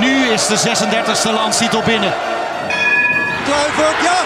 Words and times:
nu 0.00 0.28
is 0.28 0.46
de 0.46 0.56
36e 0.56 1.32
landstitel 1.34 1.82
binnen. 1.82 2.14
Kluivert, 3.44 4.02
ja! 4.02 4.18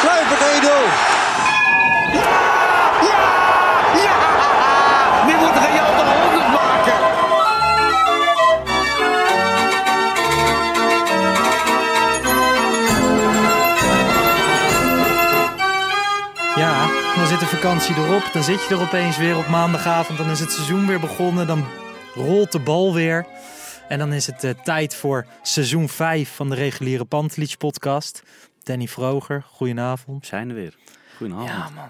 Kluivert 0.00 0.40
1-0. 0.40 1.12
Nu 5.26 5.34
moet 5.36 5.54
Real 5.54 5.94
de 5.96 6.02
100 6.02 6.48
maken. 6.48 6.92
Ja, 16.56 16.86
dan 17.16 17.26
zit 17.26 17.40
de 17.40 17.46
vakantie 17.46 17.94
erop. 17.96 18.22
Dan 18.32 18.42
zit 18.42 18.68
je 18.68 18.74
er 18.74 18.80
opeens 18.80 19.16
weer 19.16 19.36
op 19.36 19.48
maandagavond. 19.48 20.18
Dan 20.18 20.30
is 20.30 20.40
het 20.40 20.52
seizoen 20.52 20.86
weer 20.86 21.00
begonnen. 21.00 21.46
Dan 21.46 21.64
rolt 22.14 22.52
de 22.52 22.58
bal 22.58 22.94
weer. 22.94 23.26
En 23.92 23.98
dan 23.98 24.12
is 24.12 24.26
het 24.26 24.44
eh, 24.44 24.50
tijd 24.50 24.94
voor 24.94 25.26
seizoen 25.42 25.88
5 25.88 26.34
van 26.34 26.48
de 26.48 26.54
reguliere 26.54 27.04
Pantelich 27.04 27.56
podcast. 27.56 28.22
Danny 28.62 28.88
Vroger, 28.88 29.42
goedenavond. 29.42 30.26
zijn 30.26 30.48
er 30.48 30.54
weer. 30.54 30.76
Goedenavond. 31.16 31.50
Ja, 31.50 31.68
man. 31.74 31.88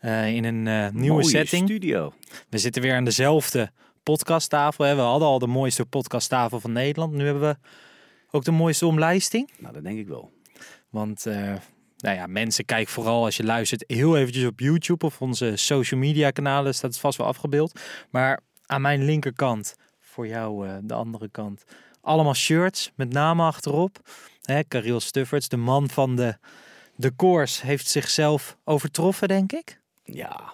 Eh, 0.00 0.34
in 0.34 0.44
een 0.44 0.66
eh, 0.66 0.90
nieuwe 0.92 1.12
Mooie 1.20 1.28
setting. 1.28 1.68
studio. 1.68 2.12
We 2.48 2.58
zitten 2.58 2.82
weer 2.82 2.94
aan 2.94 3.04
dezelfde 3.04 3.70
podcasttafel. 4.02 4.84
hè. 4.84 4.94
We 4.94 5.00
hadden 5.00 5.28
al 5.28 5.38
de 5.38 5.46
mooiste 5.46 5.86
podcasttafel 5.86 6.60
van 6.60 6.72
Nederland. 6.72 7.12
Nu 7.12 7.24
hebben 7.24 7.42
we 7.48 7.56
ook 8.30 8.44
de 8.44 8.50
mooiste 8.50 8.86
omlijsting. 8.86 9.50
Nou, 9.58 9.74
dat 9.74 9.82
denk 9.84 9.98
ik 9.98 10.08
wel. 10.08 10.32
Want 10.90 11.24
nou 11.24 12.16
ja, 12.16 12.26
mensen 12.26 12.64
kijken 12.64 12.92
vooral 12.92 13.24
als 13.24 13.36
je 13.36 13.44
luistert 13.44 13.84
heel 13.86 14.16
eventjes 14.16 14.44
op 14.44 14.60
YouTube 14.60 15.06
of 15.06 15.20
onze 15.20 15.52
social 15.56 16.00
media 16.00 16.30
kanalen 16.30 16.74
staat 16.74 16.90
het 16.90 17.00
vast 17.00 17.18
wel 17.18 17.26
afgebeeld. 17.26 17.80
Maar 18.10 18.40
aan 18.66 18.80
mijn 18.80 19.04
linkerkant, 19.04 19.74
voor 20.18 20.26
jou 20.26 20.68
eh, 20.68 20.76
de 20.82 20.94
andere 20.94 21.28
kant, 21.28 21.64
allemaal 22.00 22.34
shirts 22.34 22.92
met 22.94 23.12
namen 23.12 23.46
achterop. 23.46 24.10
Hè, 24.42 24.62
Cariel 24.68 25.00
Stufferts, 25.00 25.48
de 25.48 25.56
man 25.56 25.88
van 25.88 26.16
de, 26.16 26.36
de 26.96 27.10
koers, 27.10 27.62
heeft 27.62 27.88
zichzelf 27.88 28.56
overtroffen, 28.64 29.28
denk 29.28 29.52
ik. 29.52 29.80
Ja. 30.02 30.52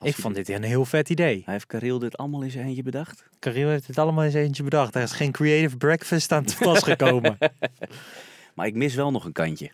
ik 0.00 0.14
vond 0.14 0.34
dit 0.34 0.48
een 0.48 0.62
heel 0.62 0.84
vet 0.84 1.08
idee. 1.08 1.42
Hij 1.44 1.52
heeft 1.52 1.66
Karel 1.66 1.98
dit 1.98 2.16
allemaal 2.16 2.42
in 2.42 2.50
zijn 2.50 2.66
eentje 2.66 2.82
bedacht? 2.82 3.24
Cariel 3.38 3.68
heeft 3.68 3.86
het 3.86 3.98
allemaal 3.98 4.24
eens 4.24 4.34
eentje 4.34 4.62
bedacht. 4.62 4.94
Er 4.94 5.02
is 5.02 5.12
geen 5.12 5.32
creative 5.32 5.76
breakfast 5.76 6.32
aan 6.32 6.44
te 6.44 6.56
pas 6.56 6.82
gekomen. 6.82 7.38
Maar 8.54 8.66
ik 8.66 8.74
mis 8.74 8.94
wel 8.94 9.10
nog 9.10 9.24
een 9.24 9.32
kantje. 9.32 9.70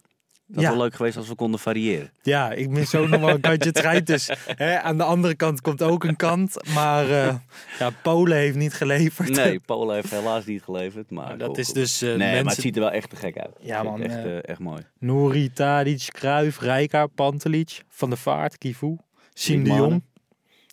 Dat 0.48 0.60
Ja. 0.62 0.68
was 0.68 0.76
wel 0.76 0.84
leuk 0.86 0.94
geweest 0.94 1.16
als 1.16 1.28
we 1.28 1.34
konden 1.34 1.60
variëren. 1.60 2.10
Ja, 2.22 2.52
ik 2.52 2.68
mis 2.68 2.94
ook 2.94 3.08
nog 3.08 3.20
wel 3.20 3.28
een 3.28 3.40
kantje 3.40 3.70
strijd. 3.76 4.06
Dus 4.06 4.30
hè, 4.46 4.80
aan 4.80 4.96
de 4.96 5.02
andere 5.04 5.34
kant 5.34 5.60
komt 5.60 5.82
ook 5.82 6.04
een 6.04 6.16
kant. 6.16 6.56
Maar 6.74 7.10
eh, 7.10 7.34
ja, 7.78 7.90
Polen 8.02 8.36
heeft 8.36 8.56
niet 8.56 8.74
geleverd. 8.74 9.28
Nee, 9.30 9.60
Polen 9.66 9.94
heeft 9.94 10.10
helaas 10.10 10.44
niet 10.44 10.62
geleverd. 10.62 11.10
Maar 11.10 11.26
Maar 11.26 11.38
dat 11.38 11.58
is 11.58 11.68
dus 11.72 12.02
eh, 12.02 12.14
Nee, 12.14 12.42
maar 12.42 12.52
het 12.52 12.62
ziet 12.62 12.74
er 12.76 12.82
wel 12.82 12.90
echt 12.90 13.10
te 13.10 13.16
gek 13.16 13.38
uit. 13.38 13.56
Ja, 13.60 13.82
man, 13.82 14.02
Echt, 14.02 14.14
eh, 14.24 14.48
echt 14.48 14.58
mooi. 14.58 14.82
Nouri, 14.98 15.52
Tadic, 15.52 16.06
Kruijf, 16.08 16.60
Rijkaard, 16.60 17.14
Pantelic, 17.14 17.82
Van 17.88 18.08
der 18.08 18.18
Vaart, 18.18 18.58
Kivu, 18.58 18.96
Siem 19.34 19.64
de. 19.64 19.70
Jong, 19.70 20.02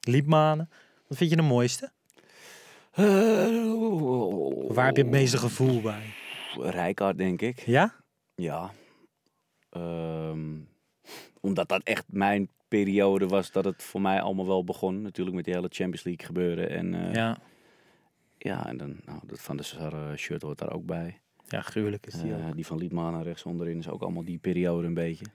Liedmanen. 0.01 0.69
Wat 1.07 1.17
vind 1.17 1.29
je 1.29 1.35
de 1.35 1.41
mooiste? 1.41 1.91
Waar 4.73 4.85
heb 4.85 4.95
je 4.95 5.01
het 5.01 5.11
meeste 5.11 5.37
gevoel 5.37 5.81
bij? 5.81 6.13
Rijkaard, 6.59 7.17
denk 7.17 7.41
ik. 7.41 7.59
Ja? 7.65 7.93
Ja. 8.35 8.71
Ehm, 9.73 10.59
omdat 11.39 11.69
dat 11.69 11.83
echt 11.83 12.05
mijn 12.07 12.49
periode 12.67 13.27
was 13.27 13.51
dat 13.51 13.65
het 13.65 13.83
voor 13.83 14.01
mij 14.01 14.21
allemaal 14.21 14.47
wel 14.47 14.63
begon. 14.63 15.01
Natuurlijk 15.01 15.35
met 15.35 15.45
die 15.45 15.53
hele 15.53 15.69
Champions 15.71 16.03
League 16.03 16.25
gebeuren. 16.25 16.69
En 16.69 16.93
eh, 16.93 17.13
ja. 17.13 17.37
Ja. 18.37 18.65
en 18.65 18.77
dan, 18.77 18.95
nou, 19.05 19.19
dat 19.25 19.41
van 19.41 19.57
de 19.57 19.63
Sar 19.63 19.93
eh, 19.93 20.17
shirt 20.17 20.41
hoort 20.41 20.57
daar 20.57 20.73
ook 20.73 20.85
bij. 20.85 21.19
Ja, 21.47 21.61
gruwelijk 21.61 22.05
is 22.05 22.13
die 22.13 22.33
Eh, 22.33 22.51
die 22.55 22.65
van 22.65 22.77
Liedmanen 22.77 23.23
rechts 23.23 23.43
onderin 23.43 23.77
is 23.77 23.89
ook 23.89 24.01
allemaal 24.01 24.23
die 24.23 24.37
periode 24.37 24.87
een 24.87 24.93
beetje. 24.93 25.25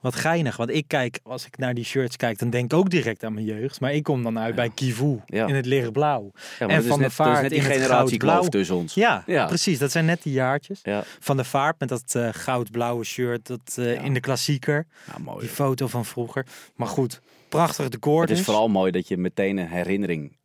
Wat 0.00 0.14
geinig, 0.14 0.56
want 0.56 0.70
ik 0.70 0.84
kijk, 0.86 1.20
als 1.22 1.46
ik 1.46 1.58
naar 1.58 1.74
die 1.74 1.84
shirts 1.84 2.16
kijk, 2.16 2.38
dan 2.38 2.50
denk 2.50 2.72
ik 2.72 2.78
ook 2.78 2.90
direct 2.90 3.24
aan 3.24 3.34
mijn 3.34 3.46
jeugd. 3.46 3.80
Maar 3.80 3.92
ik 3.94 4.02
kom 4.02 4.22
dan 4.22 4.38
uit 4.38 4.54
bij 4.54 4.70
Kivu 4.70 5.20
Ja. 5.26 5.46
in 5.46 5.54
het 5.54 5.66
lichtblauw. 5.66 6.30
Ja, 6.58 6.66
En 6.68 6.84
Van 6.84 6.98
net, 7.00 7.08
is 7.08 7.14
Vaart 7.14 7.40
net 7.42 7.50
die 7.50 7.60
in 7.60 7.70
het 7.70 7.82
goudblauw. 7.90 8.42
tussen 8.48 8.76
ons. 8.76 8.94
Ja, 8.94 9.24
precies. 9.46 9.78
Dat 9.78 9.90
zijn 9.90 10.04
net 10.04 10.22
die 10.22 10.32
jaartjes. 10.32 10.80
Ja, 10.82 11.04
Van 11.20 11.36
de 11.36 11.44
Vaart 11.44 11.80
met 11.80 11.88
dat 11.88 12.14
eh, 12.14 12.28
goudblauwe 12.32 13.04
shirt 13.04 13.46
dat, 13.46 13.74
eh, 13.78 14.04
in 14.04 14.14
de 14.14 14.20
klassieker. 14.20 14.86
mooi. 15.20 15.40
Die 15.40 15.48
foto 15.48 15.86
van 15.86 16.04
vroeger. 16.04 16.46
Maar 16.76 16.88
goed, 16.88 17.20
prachtig 17.48 17.88
decor 17.88 18.20
Het 18.20 18.30
is 18.30 18.36
dus. 18.36 18.44
vooral 18.46 18.68
mooi 18.68 18.90
dat 18.92 19.08
je 19.08 19.16
meteen 19.16 19.56
een 19.56 19.68
herinnering 19.68 20.36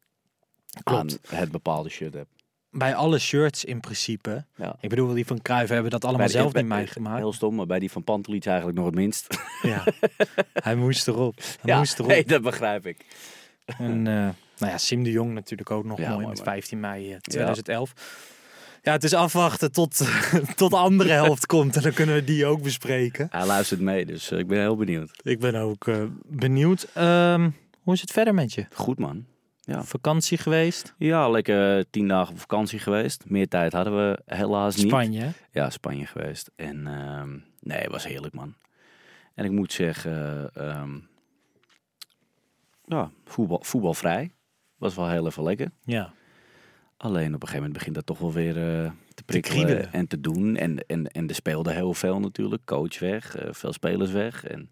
Klopt. 0.84 1.20
aan 1.30 1.38
het 1.40 1.52
bepaalde 1.52 1.90
shirt 1.90 2.14
hebt. 2.14 2.30
Bij 2.76 2.96
alle 2.96 3.20
shirts 3.20 3.66
in 3.66 3.80
principe. 3.80 4.46
Ja. 4.56 4.76
Ik 4.80 4.90
bedoel, 4.90 5.14
die 5.14 5.26
van 5.26 5.42
Cruijff 5.42 5.70
hebben 5.70 5.92
dat 5.92 6.06
allemaal 6.06 6.30
zelf 6.30 6.52
bij- 6.52 6.62
niet 6.62 6.72
meegemaakt. 6.72 7.18
Heel 7.18 7.34
stom, 7.34 7.56
maar 7.56 7.66
bij 7.66 7.80
die 7.80 7.92
van 7.92 8.04
Pantelic 8.04 8.46
eigenlijk 8.46 8.78
nog 8.78 8.86
het 8.86 8.96
minst. 8.96 9.28
Ja. 9.62 9.84
Hij 10.54 10.76
moest 10.76 11.08
erop. 11.08 11.36
Hij 11.38 11.46
ja, 11.64 11.78
moest 11.78 11.94
erop. 12.00 12.08
nee, 12.08 12.26
dat 12.26 12.42
begrijp 12.42 12.86
ik. 12.86 13.06
En 13.66 14.08
eh, 14.08 14.14
nou 14.58 14.72
ja, 14.72 14.78
Sim 14.78 15.04
de 15.04 15.12
Jong 15.12 15.34
natuurlijk 15.34 15.72
ook 15.72 15.86
nog 15.86 15.98
Ja, 15.98 16.04
mooi, 16.04 16.16
mooi, 16.16 16.28
met 16.28 16.38
mooi. 16.46 16.50
15 16.50 16.80
mei 16.80 17.12
eh, 17.14 17.20
2011. 17.20 17.94
Ja. 18.82 18.92
het 18.92 19.04
is 19.04 19.14
afwachten 19.14 19.72
tot, 19.72 20.02
tot 20.56 20.70
de 20.72 20.78
andere 20.78 21.12
helft 21.12 21.46
komt 21.46 21.76
en 21.76 21.82
dan 21.82 21.94
kunnen 21.94 22.16
we 22.16 22.24
die 22.24 22.46
ook 22.46 22.62
bespreken. 22.62 23.28
Hij 23.32 23.46
luistert 23.46 23.80
mee, 23.80 24.06
dus 24.06 24.32
eh, 24.32 24.40
ik 24.40 24.48
ben 24.48 24.60
heel 24.60 24.76
benieuwd. 24.76 25.12
Ik 25.24 25.40
ben 25.40 25.56
ook 25.56 25.88
eh, 25.88 26.04
benieuwd. 26.26 26.88
Ehm, 26.94 27.50
hoe 27.82 27.94
is 27.94 28.02
het 28.02 28.12
verder 28.12 28.34
met 28.34 28.54
je? 28.54 28.66
Goed 28.74 29.00
man. 29.00 29.26
Ja. 29.66 29.84
Vakantie 29.84 30.38
geweest? 30.38 30.94
Ja, 30.98 31.30
lekker 31.30 31.78
eh, 31.78 31.84
tien 31.90 32.08
dagen 32.08 32.34
op 32.34 32.40
vakantie 32.40 32.80
geweest. 32.80 33.24
Meer 33.28 33.48
tijd 33.48 33.74
hadden 33.74 33.96
we 33.96 34.22
helaas 34.26 34.76
niet. 34.76 34.88
Spanje. 34.88 35.32
Ja, 35.52 35.70
Spanje 35.70 36.06
geweest. 36.06 36.52
En 36.56 36.88
ehm, 36.88 37.38
nee, 37.60 37.82
het 37.82 37.92
was 37.92 38.08
heerlijk 38.08 38.34
man. 38.34 38.54
En 39.34 39.46
ik 39.46 39.52
moet 39.52 39.74
zeggen, 39.74 40.50
ehm, 40.54 41.00
ja, 42.86 43.12
voetbal, 43.26 43.60
voetbalvrij. 43.64 44.32
Was 44.78 44.96
wel 44.96 45.10
heel 45.10 45.26
even 45.26 45.44
lekker. 45.44 45.72
Ja. 45.84 46.14
Alleen 46.98 47.28
op 47.28 47.42
een 47.42 47.48
gegeven 47.48 47.56
moment 47.56 47.74
begint 47.74 47.96
dat 47.96 48.06
toch 48.06 48.20
wel 48.20 48.34
weer 48.34 48.58
eh, 48.58 48.92
te 49.14 49.24
prikkelen 49.24 49.94
en 49.94 50.08
te 50.08 50.22
doen. 50.22 50.56
En, 50.56 50.86
en, 50.88 51.08
en 51.08 51.30
er 51.30 51.36
speelde 51.36 51.72
heel 51.72 51.94
veel 51.94 52.20
natuurlijk. 52.20 52.66
Coach 52.66 53.00
weg, 53.00 53.36
eh, 53.36 53.54
veel 53.54 53.74
spelers 53.74 54.12
weg. 54.12 54.46
En 54.46 54.70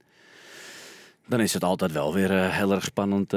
dan 1.28 1.40
is 1.40 1.54
het 1.54 1.64
altijd 1.64 1.92
wel 1.92 2.14
weer 2.14 2.52
heel 2.52 2.72
erg 2.72 2.84
spannend 2.84 3.34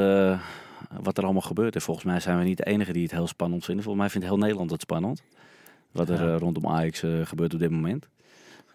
wat 1.03 1.19
er 1.19 1.25
allemaal 1.25 1.43
gebeurt. 1.43 1.75
En 1.75 1.81
volgens 1.81 2.07
mij 2.07 2.21
zijn 2.21 2.39
we 2.39 2.45
niet 2.45 2.57
de 2.57 2.65
enige 2.67 2.93
die 2.93 3.03
het 3.03 3.11
heel 3.13 3.27
spannend 3.27 3.65
vinden. 3.65 3.85
Volgens 3.85 4.05
mij 4.05 4.13
vindt 4.13 4.27
heel 4.27 4.39
Nederland 4.39 4.71
het 4.71 4.81
spannend. 4.81 5.23
Wat 5.93 6.09
er 6.09 6.23
Ja. 6.27 6.33
eh, 6.35 6.39
rondom 6.39 6.67
Ajax 6.69 7.03
eh, 7.03 7.11
gebeurt 7.25 7.55
op 7.55 7.61
dit 7.61 7.71
moment. 7.71 8.07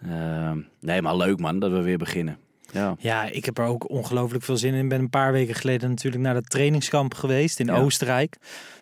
Ehm, 0.04 0.60
nee, 0.80 1.02
maar 1.02 1.16
leuk 1.16 1.40
man 1.40 1.60
dat 1.60 1.72
we 1.72 1.82
weer 1.82 1.98
beginnen. 1.98 2.38
Ja, 2.72 2.96
Ja, 3.00 3.24
ik 3.26 3.46
heb 3.46 3.58
er 3.58 3.66
ook 3.66 3.90
ongelooflijk 3.90 4.44
veel 4.44 4.58
zin 4.58 4.74
in. 4.74 4.84
Ik 4.84 4.90
ben 4.90 5.00
een 5.00 5.10
paar 5.10 5.32
weken 5.32 5.56
geleden 5.56 5.90
natuurlijk 5.90 6.24
naar 6.24 6.34
dat 6.34 6.50
trainingskamp 6.50 7.14
geweest 7.14 7.60
in 7.60 7.66
Ja. 7.66 7.78
Oostenrijk. 7.78 8.38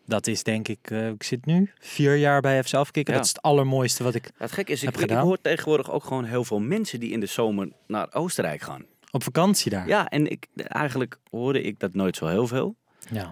Dat 0.05 0.27
is 0.27 0.43
denk 0.43 0.67
ik, 0.67 0.91
eh, 0.91 1.07
ik 1.07 1.23
zit 1.23 1.45
nu 1.45 1.71
vier 1.79 2.15
jaar 2.15 2.41
bij 2.41 2.63
FC 2.63 2.73
Afkikken. 2.73 3.13
Ja. 3.13 3.19
Dat 3.19 3.27
is 3.29 3.33
het 3.35 3.43
allermooiste 3.43 4.03
wat 4.03 4.15
ik 4.15 4.29
het 4.37 4.51
gek 4.51 4.69
is, 4.69 4.79
ik, 4.79 4.85
Heb 4.85 4.93
ik 4.93 4.99
gedaan. 4.99 5.25
hoor 5.25 5.37
tegenwoordig 5.41 5.91
ook 5.91 6.03
gewoon 6.03 6.23
heel 6.23 6.43
veel 6.43 6.59
mensen 6.59 6.99
die 6.99 7.11
in 7.11 7.19
de 7.19 7.25
zomer 7.25 7.69
naar 7.87 8.07
Oostenrijk 8.13 8.61
gaan. 8.61 8.85
op 9.11 9.23
vakantie 9.23 9.71
daar. 9.71 9.87
Ja, 9.87 10.07
en 10.09 10.27
ik, 10.31 10.47
eigenlijk 10.55 11.19
hoorde 11.31 11.61
ik 11.61 11.79
dat 11.79 11.93
nooit 11.93 12.15
zo 12.15 12.27
heel 12.27 12.47
veel. 12.47 12.75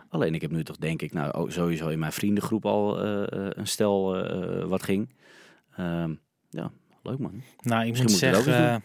Alleen 0.09 0.33
ik 0.33 0.41
heb 0.41 0.51
nu 0.51 0.63
toch 0.63 0.77
denk 0.77 1.01
ik, 1.01 1.13
nou 1.13 1.31
ook 1.31 1.51
sowieso 1.51 1.87
in 1.87 1.99
mijn 1.99 2.11
vriendengroep 2.11 2.65
al 2.65 3.01
eh, 3.01 3.21
eh, 3.21 3.49
een 3.49 3.67
stel 3.67 4.15
eh, 4.15 4.65
wat 4.65 4.83
ging. 4.83 5.09
Ehm, 5.75 6.15
ja, 6.49 6.71
Leuk 7.05 7.19
man. 7.19 7.41
Nou, 7.61 7.81
ik 7.81 7.89
Misschien 7.89 8.09
moet 8.11 8.43
zeggen, 8.43 8.83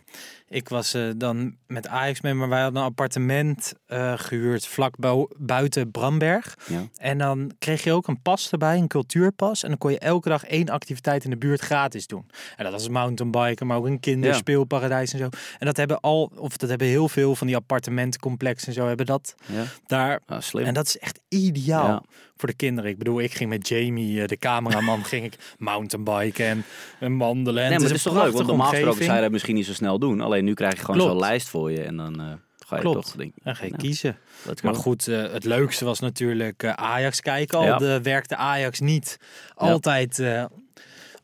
ik 0.49 0.69
was 0.69 0.95
eh, 0.95 1.09
dan 1.17 1.57
met 1.67 1.87
Ajax 1.87 2.21
mee, 2.21 2.35
maar 2.35 2.49
wij 2.49 2.63
hadden 2.63 2.81
een 2.81 2.89
appartement 2.89 3.73
eh, 3.87 4.13
gehuurd 4.17 4.67
vlak 4.67 4.95
buiten 5.39 5.91
Bramberg. 5.91 6.57
Ja. 6.69 6.87
En 6.97 7.19
dan 7.19 7.53
kreeg 7.59 7.85
je 7.85 7.93
ook 7.93 8.09
een 8.09 8.23
pas 8.23 8.51
erbij, 8.53 8.77
een 8.79 8.89
cultuurpas. 8.89 9.63
En 9.63 9.69
dan 9.69 9.79
kon 9.79 9.91
je 9.91 9.99
elke 9.99 10.29
dag 10.29 10.45
één 10.45 10.69
activiteit 10.69 11.25
in 11.25 11.31
de 11.31 11.37
buurt 11.37 11.61
gratis 11.61 12.07
doen. 12.07 12.27
En 12.57 12.65
dat 12.65 12.73
was 12.73 12.89
mountainbiken, 12.89 13.67
maar 13.67 13.77
ook 13.77 13.87
een 13.87 14.01
kinderspeelparadijs 14.01 15.13
en 15.13 15.19
zo. 15.19 15.29
En 15.59 15.67
dat 15.67 15.77
hebben 15.77 16.01
al, 16.01 16.33
of 16.37 16.57
dat 16.57 16.69
hebben 16.69 16.87
heel 16.89 17.09
veel 17.09 17.35
van 17.37 17.47
die 17.47 17.57
appartementencomplexen 17.57 18.69
en 18.69 18.75
zo 18.75 18.87
hebben 18.87 19.07
dat 19.07 19.35
Ja, 19.47 19.65
daar. 19.87 20.21
ah, 20.27 20.41
slim. 20.41 20.65
En 20.65 20.75
dat 20.75 20.87
is 20.87 20.99
echt 20.99 21.21
ideaal 21.29 21.89
Ja. 21.89 22.03
Voor 22.41 22.49
de 22.49 22.55
kinderen. 22.55 22.91
Ik 22.91 22.99
bedoel, 22.99 23.21
ik 23.21 23.35
ging 23.35 23.51
met 23.51 23.69
Jamie, 23.69 24.21
eh, 24.23 24.29
de 24.29 24.37
cameraman, 24.37 25.05
ging 25.13 25.25
ik 25.25 25.55
mountainbiken 25.59 26.47
en, 26.47 26.65
en 27.01 27.17
wandelen. 27.19 27.63
En 27.65 27.69
nee, 27.71 27.79
maar 27.79 27.89
het 27.89 27.91
een 27.91 27.97
is 27.97 28.03
toch 28.03 28.23
leuk, 28.25 28.33
want 28.33 28.47
normaal 28.47 28.69
gesproken 28.69 29.05
zou 29.05 29.17
je 29.17 29.23
dat 29.23 29.31
misschien 29.31 29.55
niet 29.55 29.67
zo 29.67 29.73
snel 29.73 29.99
doen. 29.99 30.21
Alleen 30.21 30.45
nu 30.45 30.55
krijg 30.55 30.77
je 30.77 30.85
gewoon 30.85 31.01
zo'n 31.01 31.19
lijst 31.19 31.49
voor 31.49 31.71
je 31.71 31.83
en 31.83 31.97
dan 31.97 32.21
eh, 32.21 32.33
ga 32.67 32.77
je 32.77 32.83
Klopt. 32.83 33.05
toch 33.05 33.17
denken. 33.17 33.41
Dan 33.45 33.57
ga 33.57 33.65
je 33.65 33.71
nou, 33.71 33.83
kiezen. 33.83 34.17
Maar 34.63 34.75
go. 34.75 34.81
goed, 34.81 35.09
eh, 35.09 35.33
het 35.33 35.45
leukste 35.45 35.85
was 35.85 36.01
natuurlijk 36.01 36.65
Ajax 36.65 37.21
kijken. 37.21 37.59
Al 37.59 37.65
Ja. 37.65 37.77
de, 37.77 38.01
werkte 38.03 38.37
Ajax 38.37 38.81
niet 38.81 39.19
altijd, 39.55 40.23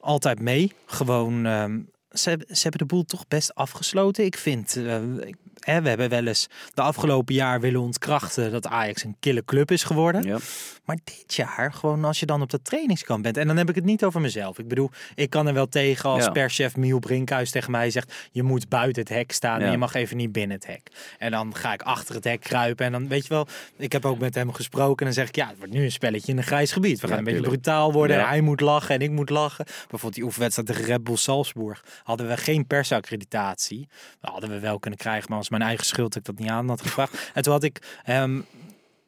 altijd 0.00 0.40
mee. 0.40 0.72
Gewoon, 0.86 1.46
ehm, 1.46 1.78
ze, 2.10 2.28
hebben- 2.28 2.56
ze 2.56 2.62
hebben 2.62 2.80
de 2.80 2.94
boel 2.94 3.04
toch 3.04 3.28
best 3.28 3.54
afgesloten. 3.54 4.24
Ik 4.24 4.36
vind, 4.36 4.76
ik- 5.20 5.36
hè, 5.60 5.82
we 5.82 5.88
hebben 5.88 6.08
wel 6.08 6.26
eens 6.26 6.48
de 6.74 6.82
afgelopen 6.82 7.34
jaar 7.34 7.60
willen 7.60 7.80
ontkrachten 7.80 8.50
dat 8.50 8.66
Ajax 8.66 9.04
een 9.04 9.16
kille 9.20 9.44
club 9.44 9.70
is 9.70 9.84
geworden. 9.84 10.22
Ja. 10.22 10.38
Maar 10.84 10.98
dit 11.04 11.34
jaar, 11.34 11.72
gewoon 11.72 12.04
als 12.04 12.20
je 12.20 12.26
dan 12.26 12.42
op 12.42 12.50
de 12.50 12.62
trainingskamp 12.62 13.22
bent. 13.22 13.36
En 13.36 13.46
dan 13.46 13.56
heb 13.56 13.68
ik 13.68 13.74
het 13.74 13.84
niet 13.84 14.04
over 14.04 14.20
mezelf. 14.20 14.58
Ik 14.58 14.68
bedoel, 14.68 14.90
ik 15.14 15.30
kan 15.30 15.46
er 15.46 15.54
wel 15.54 15.68
tegen 15.68 16.10
als 16.10 16.24
Ja. 16.24 16.30
perschef 16.30 16.76
Miel 16.76 16.98
Brinkhuis 16.98 17.50
tegen 17.50 17.70
mij 17.70 17.90
zegt... 17.90 18.14
je 18.32 18.42
moet 18.42 18.68
buiten 18.68 19.02
het 19.02 19.12
hek 19.12 19.32
staan 19.32 19.60
en 19.60 19.70
je 19.70 19.76
mag 19.76 19.94
even 19.94 20.16
niet 20.16 20.32
binnen 20.32 20.56
het 20.56 20.66
hek. 20.66 20.90
En 21.18 21.30
dan 21.30 21.54
ga 21.54 21.72
ik 21.72 21.82
achter 21.82 22.14
het 22.14 22.24
hek 22.24 22.40
kruipen. 22.40 22.86
En 22.86 22.92
dan 22.92 23.08
weet 23.08 23.22
je 23.22 23.28
wel, 23.28 23.46
ik 23.76 23.92
heb 23.92 24.04
ook 24.04 24.18
met 24.18 24.34
hem 24.34 24.52
gesproken. 24.52 24.98
En 24.98 25.04
dan 25.04 25.14
zeg 25.14 25.28
ik, 25.28 25.36
ja, 25.36 25.48
het 25.48 25.58
wordt 25.58 25.72
nu 25.72 25.84
een 25.84 25.92
spelletje 25.92 26.32
in 26.32 26.38
een 26.38 26.44
grijs 26.44 26.72
gebied. 26.72 27.00
We 27.00 27.08
gaan 27.08 27.18
een 27.18 27.24
beetje 27.24 27.40
brutaal 27.40 27.92
worden. 27.92 28.18
En 28.18 28.26
hij 28.26 28.40
moet 28.40 28.60
lachen 28.60 28.94
en 28.94 29.00
ik 29.00 29.10
moet 29.10 29.30
lachen. 29.30 29.64
Bijvoorbeeld 29.64 30.14
die 30.14 30.24
oefenwedstrijd 30.24 30.68
tegen 30.68 30.84
Red 30.84 31.04
Bull 31.04 31.16
Salzburg. 31.16 31.84
Hadden 32.02 32.28
we 32.28 32.36
geen 32.36 32.66
persaccreditatie. 32.66 33.88
Dat 34.20 34.30
hadden 34.30 34.50
we 34.50 34.58
wel 34.58 34.78
kunnen 34.78 34.98
krijgen, 34.98 35.30
maar 35.30 35.38
was 35.48 35.58
mijn 35.58 35.62
eigen 35.70 35.87
schuld 35.87 36.12
dat 36.12 36.16
ik 36.28 36.37
dat 36.37 36.38
niet 36.38 36.50
aan 36.54 36.69
had 36.69 36.82
gevraagd. 36.82 37.31
En 37.34 37.43
toen 37.43 37.52
had 37.52 37.62
ik... 37.62 38.00
hem 38.02 38.44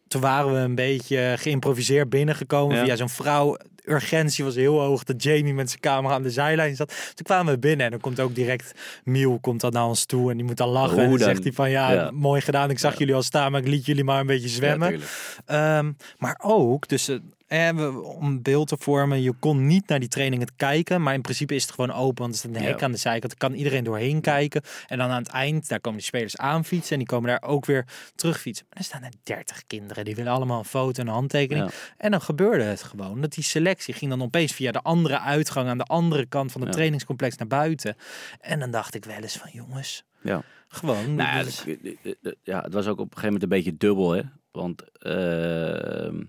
toen 0.09 0.21
waren 0.21 0.53
we 0.53 0.59
een 0.59 0.75
beetje 0.75 1.35
geïmproviseerd 1.39 2.09
binnengekomen 2.11 2.77
Ja. 2.77 2.85
via 2.85 2.97
zo'n 2.97 3.09
vrouw. 3.09 3.57
Urgentie 3.85 4.45
was 4.45 4.55
heel 4.55 4.81
hoog 4.81 5.05
dat 5.05 5.23
Jamie 5.23 5.55
met 5.55 5.69
zijn 5.69 5.81
camera 5.81 6.15
aan 6.15 6.23
de 6.23 6.31
zijlijn 6.31 6.77
zat. 6.77 6.89
Toen 7.15 7.25
kwamen 7.25 7.53
we 7.53 7.59
binnen 7.59 7.85
en 7.85 7.91
dan 7.91 8.01
komt 8.01 8.21
ook 8.21 8.35
direct 8.35 8.73
Miel 9.05 9.39
komt 9.41 9.61
dan 9.61 9.73
naar 9.73 9.85
ons 9.87 10.05
toe 10.05 10.31
en 10.31 10.37
die 10.37 10.47
moet 10.47 10.57
dan 10.57 10.69
lachen. 10.69 10.95
Hoe 10.95 11.03
en 11.03 11.09
dan 11.11 11.19
dan? 11.19 11.29
zegt 11.29 11.43
hij 11.43 11.53
van 11.53 11.71
ja, 11.71 11.93
Ja. 11.93 12.11
mooi 12.11 12.41
gedaan. 12.41 12.71
Ik 12.71 12.79
zag 12.79 12.99
jullie 12.99 13.15
al 13.15 13.23
staan, 13.23 13.53
maar 13.53 13.61
ik 13.61 13.67
liet 13.69 13.87
jullie 13.87 14.05
maar 14.05 14.21
een 14.21 14.27
beetje 14.27 14.49
zwemmen. 14.49 15.01
Ehm, 15.47 15.93
maar 16.19 16.41
ook, 16.43 16.89
dus 16.89 17.11
eh, 17.49 17.69
eh, 17.69 18.05
om 18.05 18.43
beeld 18.43 18.69
te 18.69 18.77
vormen, 18.79 19.23
je 19.23 19.33
kon 19.39 19.67
niet 19.67 19.89
naar 19.89 19.99
die 20.01 20.09
trainingen 20.09 20.49
kijken, 20.57 21.03
maar 21.03 21.15
in 21.15 21.21
principe 21.21 21.55
is 21.55 21.63
het 21.63 21.71
gewoon 21.73 21.93
open, 21.93 22.23
want 22.23 22.33
er 22.33 22.39
staat 22.39 22.55
een 22.55 22.63
hek 22.63 22.79
Ja. 22.79 22.85
aan 22.85 22.93
de 22.93 22.97
zijkant. 22.99 23.35
Kan 23.37 23.53
iedereen 23.55 23.85
doorheen 23.85 24.21
kijken. 24.21 24.63
En 24.87 24.99
dan 24.99 25.11
aan 25.11 25.23
het 25.23 25.29
eind, 25.33 25.69
daar 25.69 25.81
komen 25.81 25.99
die 25.99 26.07
spelers 26.09 26.37
aan 26.37 26.65
fietsen 26.65 26.93
en 26.93 26.99
die 26.99 27.07
komen 27.07 27.29
daar 27.31 27.43
ook 27.51 27.67
weer 27.67 27.85
terug 28.15 28.41
fietsen. 28.41 28.67
Maar 28.69 28.79
er 28.79 28.85
staan 28.85 29.03
er 29.03 29.13
30 29.23 29.67
kinderen, 29.67 30.05
die 30.05 30.15
willen 30.15 30.33
allemaal 30.33 30.59
een 30.59 30.65
foto 30.65 31.01
en 31.03 31.07
een 31.09 31.13
handtekening. 31.15 31.67
Ja. 31.71 31.75
En 31.97 32.11
dan 32.11 32.21
gebeurde 32.21 32.65
het 32.65 32.83
gewoon, 32.83 33.21
dat 33.21 33.33
die 33.33 33.45
selectie 33.45 33.95
ging 33.95 34.11
dan 34.11 34.23
opeens 34.23 34.53
via 34.53 34.73
de 34.73 34.83
andere 34.83 35.21
uitgang 35.21 35.69
aan 35.69 35.79
de 35.79 35.85
andere 35.85 36.27
kant 36.27 36.53
van 36.53 36.61
het 36.61 36.71
Ja. 36.71 36.77
trainingscomplex 36.77 37.37
naar 37.37 37.49
buiten. 37.49 37.97
En 38.41 38.61
dan 38.61 38.71
dacht 38.71 38.95
ik 38.95 39.05
wel 39.05 39.17
eens 39.23 39.37
van 39.37 39.51
jongens, 39.53 40.05
Ja. 40.23 40.43
gewoon. 40.69 41.15
Nou, 41.15 41.47
is- 41.47 41.57
dat- 41.57 41.67
eh, 42.03 42.13
eh, 42.23 42.33
ja, 42.43 42.61
het 42.63 42.73
was 42.73 42.87
ook 42.87 42.99
op 42.99 43.05
een 43.05 43.19
gegeven 43.19 43.25
moment 43.33 43.43
een 43.43 43.49
beetje 43.49 43.77
dubbel, 43.77 44.11
hè. 44.11 44.23
Want, 44.53 44.83
ehm, 44.99 46.23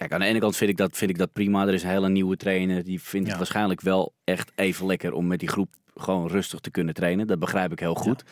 kijk, 0.00 0.12
aan 0.12 0.20
de 0.20 0.26
ene 0.26 0.38
kant 0.38 0.56
vind 0.56 0.70
ik, 0.70 0.76
dat, 0.76 0.96
vind 0.96 1.10
ik 1.10 1.18
dat 1.18 1.32
prima. 1.32 1.66
Er 1.66 1.74
is 1.74 1.82
een 1.82 1.88
hele 1.88 2.08
nieuwe 2.08 2.36
trainer. 2.36 2.84
Die 2.84 3.02
vindt 3.02 3.28
het 3.28 3.36
waarschijnlijk 3.36 3.80
wel 3.80 4.12
echt 4.24 4.52
even 4.54 4.86
lekker 4.86 5.12
om 5.12 5.26
met 5.26 5.38
die 5.38 5.48
groep 5.48 5.68
gewoon 5.96 6.28
rustig 6.28 6.60
te 6.60 6.70
kunnen 6.70 6.94
trainen. 6.94 7.26
Dat 7.26 7.38
begrijp 7.38 7.72
ik 7.72 7.78
heel 7.78 7.94
goed. 7.94 8.22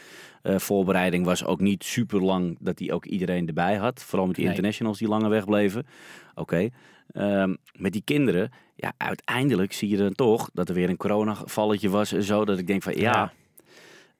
Eh, 0.42 0.58
voorbereiding 0.58 1.24
was 1.24 1.44
ook 1.44 1.60
niet 1.60 1.84
super 1.84 2.22
lang 2.22 2.56
dat 2.60 2.78
hij 2.78 2.92
ook 2.92 3.04
iedereen 3.06 3.46
erbij 3.46 3.76
had. 3.76 4.02
Vooral 4.02 4.26
met 4.26 4.34
die 4.36 4.44
Nee. 4.44 4.52
internationals 4.54 4.98
die 4.98 5.08
langer 5.08 5.30
wegbleven. 5.30 5.86
Oké. 6.34 6.68
Ehm, 7.12 7.54
met 7.72 7.92
die 7.92 8.02
kinderen, 8.04 8.50
ja, 8.74 8.92
uiteindelijk 8.96 9.72
zie 9.72 9.88
je 9.88 9.96
dan 9.96 10.12
toch 10.14 10.50
dat 10.52 10.68
er 10.68 10.74
weer 10.74 10.88
een 10.88 10.96
coronagevalletje 10.96 11.88
was 11.88 12.12
en 12.12 12.22
zo. 12.22 12.44
Dat 12.44 12.58
ik 12.58 12.66
denk 12.66 12.82
van, 12.82 12.94
ja, 12.96 13.00
Ja. 13.12 13.32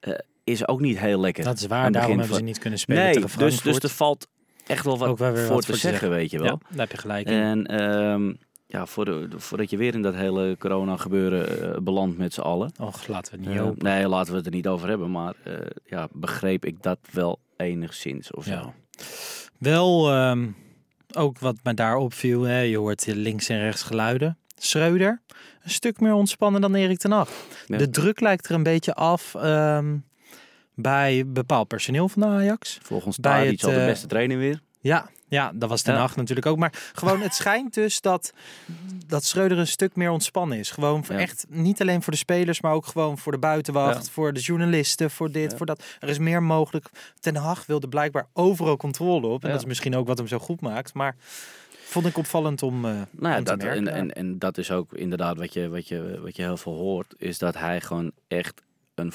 eh, 0.01 0.19
is 0.45 0.69
ook 0.69 0.81
niet 0.81 0.99
heel 0.99 1.21
lekker. 1.21 1.45
dat 1.45 1.59
is 1.59 1.67
waar, 1.67 1.93
daarom 1.93 2.19
hebben 2.19 2.37
ze 2.37 2.43
niet 2.43 2.59
kunnen 2.59 2.79
spelen 2.79 3.03
Nee, 3.03 3.15
tegen 3.15 3.39
dus, 3.39 3.61
dus 3.63 3.79
er 3.79 3.89
valt 3.89 4.29
echt 4.69 4.85
wel 4.85 4.99
wat 4.99 5.09
Ook 5.09 5.19
wel 5.19 5.33
weer 5.33 5.45
voor 5.45 5.55
wat 5.55 5.67
te 5.67 5.77
zeggen, 5.77 6.11
weet 6.11 6.31
je 6.31 6.39
wel. 6.39 6.47
Ja, 6.47 6.59
daar 6.69 6.79
heb 6.79 6.91
je 6.91 6.99
gelijk 6.99 7.27
in. 7.27 7.41
En 7.41 7.67
ehm, 7.67 8.33
ja, 8.67 8.87
voor 8.87 9.05
de, 9.05 9.29
voordat 9.37 9.71
je 9.71 9.77
weer 9.77 9.95
in 9.95 10.03
dat 10.03 10.15
hele 10.15 10.57
corona 10.59 10.97
gebeuren 10.97 11.75
eh, 11.75 11.81
belandt 11.81 12.19
met 12.19 12.35
z'n 12.35 12.41
allen. 12.41 12.73
Och, 12.81 13.07
laten 13.07 13.33
we 13.33 13.39
het 13.41 13.49
niet 13.49 13.59
hopen. 13.59 13.85
nee, 13.85 14.09
laten 14.09 14.31
we 14.31 14.37
het 14.37 14.47
er 14.47 14.53
niet 14.53 14.67
over 14.67 14.89
hebben. 14.89 15.11
Maar 15.11 15.35
eh, 15.45 15.55
ja, 15.85 16.09
begreep 16.13 16.65
ik 16.65 16.83
dat 16.83 16.99
wel 17.11 17.39
enigszins 17.57 18.31
of 18.33 18.45
zo. 18.45 18.51
Ja. 18.51 18.75
Wel, 19.59 20.11
ehm, 20.11 20.49
ook 21.15 21.39
wat 21.39 21.57
me 21.63 21.75
daar 21.75 21.97
opviel, 21.97 22.43
hè, 22.43 22.61
je 22.61 22.79
hoort 22.79 23.07
links 23.07 23.49
en 23.49 23.61
rechts 23.61 23.83
geluiden. 23.83 24.39
Schreuder, 24.57 25.23
een 25.63 25.71
stuk 25.71 26.01
meer 26.01 26.13
ontspannen 26.13 26.61
dan 26.61 26.75
Erik 26.75 26.99
ten 26.99 27.11
Hag. 27.11 27.31
Ja. 27.67 27.77
De 27.77 27.91
druk 27.91 28.21
lijkt 28.21 28.49
er 28.49 28.55
een 28.55 28.63
beetje 28.63 28.95
af 28.95 29.35
ehm, 29.35 29.97
bij 30.81 31.25
bepaald 31.27 31.69
personeel 31.69 32.09
van 32.09 32.23
de 32.23 32.29
Ajax. 32.29 32.79
Volgens 32.83 33.17
Bij 33.17 33.47
het, 33.47 33.65
al 33.65 33.71
de 33.71 33.77
eh, 33.81 33.87
beste 33.87 34.07
trainer 34.07 34.39
weer. 34.39 34.61
Ja, 34.81 35.09
ja, 35.29 35.53
dat 35.55 35.69
was 35.69 35.83
ten 35.83 35.95
Ja. 35.95 36.01
Hag 36.01 36.17
natuurlijk 36.17 36.47
ook. 36.47 36.57
Maar 36.59 36.73
gewoon, 36.93 37.21
het 37.21 37.35
schijnt 37.35 37.75
dus 37.75 38.01
dat, 38.01 38.33
dat 39.07 39.25
Schreuder 39.25 39.59
een 39.59 39.67
stuk 39.67 39.97
meer 39.97 40.11
ontspannen 40.11 40.59
is. 40.59 40.71
Gewoon 40.71 41.05
Ja. 41.09 41.19
echt, 41.19 41.47
niet 41.49 41.81
alleen 41.81 42.03
voor 42.03 42.13
de 42.13 42.19
spelers, 42.19 42.61
maar 42.61 42.73
ook 42.73 42.87
gewoon 42.87 43.19
voor 43.19 43.33
de 43.33 43.39
buitenwacht, 43.39 44.07
Ja. 44.07 44.13
voor 44.13 44.33
de 44.33 44.41
journalisten, 44.41 45.11
voor 45.11 45.31
dit, 45.33 45.55
voor 45.57 45.67
dat. 45.67 45.85
Er 46.01 46.09
is 46.09 46.19
meer 46.19 46.43
mogelijk. 46.43 46.91
Ten 47.21 47.37
Hag 47.37 47.67
wilde 47.67 47.89
blijkbaar 47.89 48.27
overal 48.33 48.77
controle 48.77 49.27
op. 49.27 49.45
En 49.45 49.51
dat 49.51 49.61
is 49.61 49.67
misschien 49.67 49.97
ook 49.97 50.07
wat 50.07 50.19
hem 50.19 50.27
zo 50.29 50.39
goed 50.39 50.61
maakt. 50.61 50.95
Maar 50.95 51.17
vond 51.85 52.07
ik 52.07 52.19
opvallend 52.19 52.63
om, 52.63 52.85
eh 52.85 52.91
Nou 53.11 53.39
om 53.39 53.45
dat, 53.45 53.59
merken. 53.59 53.89
en, 53.89 53.95
en, 53.95 54.13
en 54.13 54.39
dat 54.39 54.59
is 54.59 54.71
ook 54.71 54.93
inderdaad 54.93 55.37
wat 55.37 55.53
je, 55.53 55.69
wat, 55.69 55.89
je, 55.89 56.19
wat 56.23 56.37
je 56.37 56.43
heel 56.43 56.57
veel 56.57 56.75
hoort. 56.77 57.15
Is 57.19 57.39
dat 57.39 57.55
hij 57.55 57.81
gewoon 57.81 58.13
echt 58.29 58.63
een 58.95 59.13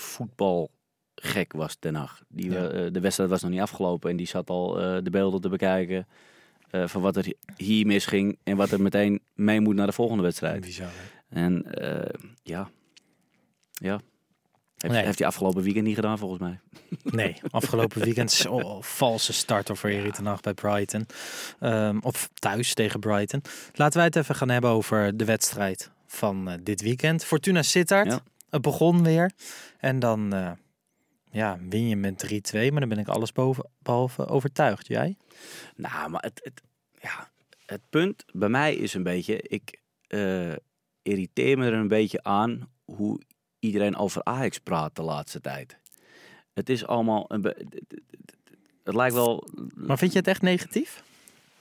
voetbalgek 1.23 1.53
was, 1.53 1.79
Den 1.79 1.95
Haag. 1.95 2.21
Die, 2.27 2.51
Ja. 2.51 2.67
eh, 2.67 2.87
de 2.91 2.99
wedstrijd 2.99 3.29
was 3.29 3.41
nog 3.41 3.51
niet 3.51 3.59
afgelopen. 3.61 4.09
En 4.09 4.15
die 4.17 4.27
zat 4.27 4.49
al 4.49 4.79
eh, 4.81 4.97
de 5.03 5.09
beelden 5.09 5.41
te 5.41 5.49
bekijken. 5.49 6.07
eh, 6.69 6.87
van 6.87 7.01
wat 7.01 7.15
er 7.15 7.33
hier 7.57 7.85
misging. 7.85 8.37
En 8.43 8.55
wat 8.57 8.71
er 8.71 8.81
meteen 8.81 9.21
mee 9.35 9.59
moet 9.61 9.75
naar 9.75 9.85
de 9.87 9.91
volgende 9.93 10.23
wedstrijd. 10.23 10.61
Bizar? 10.61 10.89
En 11.29 11.65
ja. 12.43 12.69
Ja. 13.73 14.01
Heeft, 14.77 14.93
Nee. 14.93 15.03
heeft 15.05 15.17
hij 15.19 15.27
afgelopen 15.27 15.63
weekend 15.63 15.85
niet 15.85 15.95
gedaan 15.95 16.17
volgens 16.17 16.39
mij. 16.39 16.59
Nee, 17.03 17.35
afgelopen 17.49 18.01
weekend 18.01 18.45
valse 18.79 19.33
starter 19.33 19.77
voor 19.77 19.89
Erik 19.89 20.13
ten 20.13 20.37
bij 20.41 20.53
Brighton. 20.53 21.05
Ehm, 21.59 21.97
of 22.01 22.29
thuis 22.33 22.73
tegen 22.73 22.99
Brighton. 22.99 23.41
Laten 23.73 23.97
wij 23.97 24.05
het 24.05 24.15
even 24.15 24.35
gaan 24.35 24.49
hebben 24.49 24.69
over 24.69 25.17
de 25.17 25.25
wedstrijd 25.25 25.91
van 26.07 26.59
dit 26.63 26.81
weekend. 26.81 27.25
Fortuna 27.25 27.61
Sittard. 27.61 28.07
Ja. 28.11 28.19
Het 28.49 28.61
begon 28.61 29.03
weer. 29.03 29.31
En 29.79 29.99
dan 29.99 30.33
ja, 31.33 31.59
win 31.69 31.87
je 31.87 31.95
met 31.95 32.53
3-2. 32.53 32.71
Maar 32.71 32.79
dan 32.79 32.89
ben 32.89 32.97
ik 32.97 33.07
alles 33.07 33.31
boven, 33.31 33.69
behalve 33.79 34.27
overtuigd. 34.27 34.87
Jij? 34.87 35.17
Nou, 35.75 36.09
maar 36.09 36.21
het, 36.21 36.39
het, 36.43 36.61
ja, 37.01 37.31
het 37.65 37.81
punt 37.89 38.25
bij 38.31 38.49
mij 38.49 38.75
is 38.75 38.93
een 38.93 39.03
beetje, 39.03 39.41
ik 39.41 39.79
eh, 40.07 40.53
irriteer 41.01 41.57
me 41.57 41.65
er 41.65 41.73
een 41.73 41.87
beetje 41.87 42.23
aan 42.23 42.69
hoe 42.85 43.21
iedereen 43.59 43.95
over 43.95 44.23
Ajax 44.23 44.57
praat 44.57 44.95
de 44.95 45.01
laatste 45.01 45.41
tijd. 45.41 45.79
Het 46.53 46.69
is 46.69 46.85
allemaal 46.85 47.25
een 47.27 47.41
het 48.83 48.95
lijkt 48.95 49.13
wel, 49.13 49.47
Maar 49.73 49.97
vind 49.97 50.11
je 50.11 50.17
het 50.17 50.27
echt 50.27 50.41
negatief? 50.41 51.03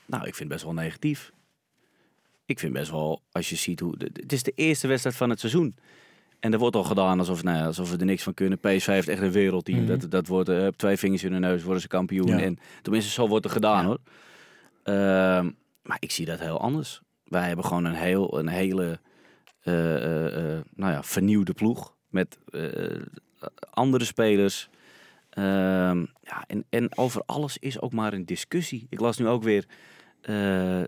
nou, 0.07 0.27
ik 0.27 0.35
vind 0.35 0.39
het 0.39 0.49
best 0.49 0.65
wel 0.65 0.85
negatief. 0.85 1.33
Ik 2.45 2.59
vind 2.59 2.73
best 2.73 2.91
wel, 2.91 3.23
als 3.31 3.49
je 3.49 3.57
ziet 3.57 3.81
hoe, 3.81 3.95
het 3.99 4.33
is 4.33 4.43
de 4.43 4.53
eerste 4.55 4.87
wedstrijd 4.87 5.17
van 5.17 5.31
het 5.31 5.41
seizoen. 5.41 5.77
En 6.43 6.53
er 6.53 6.59
wordt 6.59 6.77
al 6.77 6.85
gedaan 6.85 7.19
alsof, 7.19 7.43
nou 7.43 7.57
ja, 7.57 7.67
alsof 7.67 7.91
we 7.91 7.97
er 7.97 8.05
niks 8.05 8.23
van 8.23 8.35
kunnen. 8.35 8.59
PSV 8.59 8.87
heeft 8.87 9.09
echt 9.09 9.23
een 9.23 9.33
wereldteam. 9.33 9.79
Mhm. 9.79 9.87
Dat, 9.87 10.11
dat 10.11 10.27
wordt 10.27 10.49
eh, 10.49 10.67
twee 10.67 10.97
vingers 10.97 11.25
in 11.25 11.33
de 11.33 11.39
neus, 11.39 11.63
worden 11.63 11.83
ze 11.83 11.89
kampioen. 11.89 12.27
Ja. 12.27 12.41
En 12.41 12.59
tenminste, 12.83 13.11
zo 13.11 13.29
wordt 13.29 13.45
er 13.45 13.51
gedaan 13.51 13.85
hoor. 13.85 13.99
Ehm, 14.83 15.51
maar 15.83 15.97
ik 15.99 16.11
zie 16.11 16.27
dat 16.27 16.39
heel 16.39 16.61
anders. 16.61 17.01
Wij 17.25 17.47
hebben 17.47 17.65
gewoon 17.65 17.85
een, 17.85 17.95
heel, 17.95 18.39
een 18.39 18.49
hele 18.49 18.99
eh, 19.61 20.55
eh, 20.55 20.61
nou 20.75 20.93
ja, 20.93 21.03
vernieuwde 21.03 21.53
ploeg. 21.53 21.95
Met 22.09 22.39
andere 23.71 24.05
spelers. 24.05 24.69
Ehm, 25.31 25.99
ja, 26.23 26.45
en, 26.47 26.65
en 26.69 26.97
over 26.97 27.23
alles 27.27 27.59
is 27.59 27.81
ook 27.81 27.93
maar 27.93 28.13
een 28.13 28.25
discussie. 28.25 28.87
Ik 28.91 29.01
las 29.01 29.19
nu 29.19 29.29
ook 29.29 29.43
weer 29.43 29.65
eh, 30.23 30.83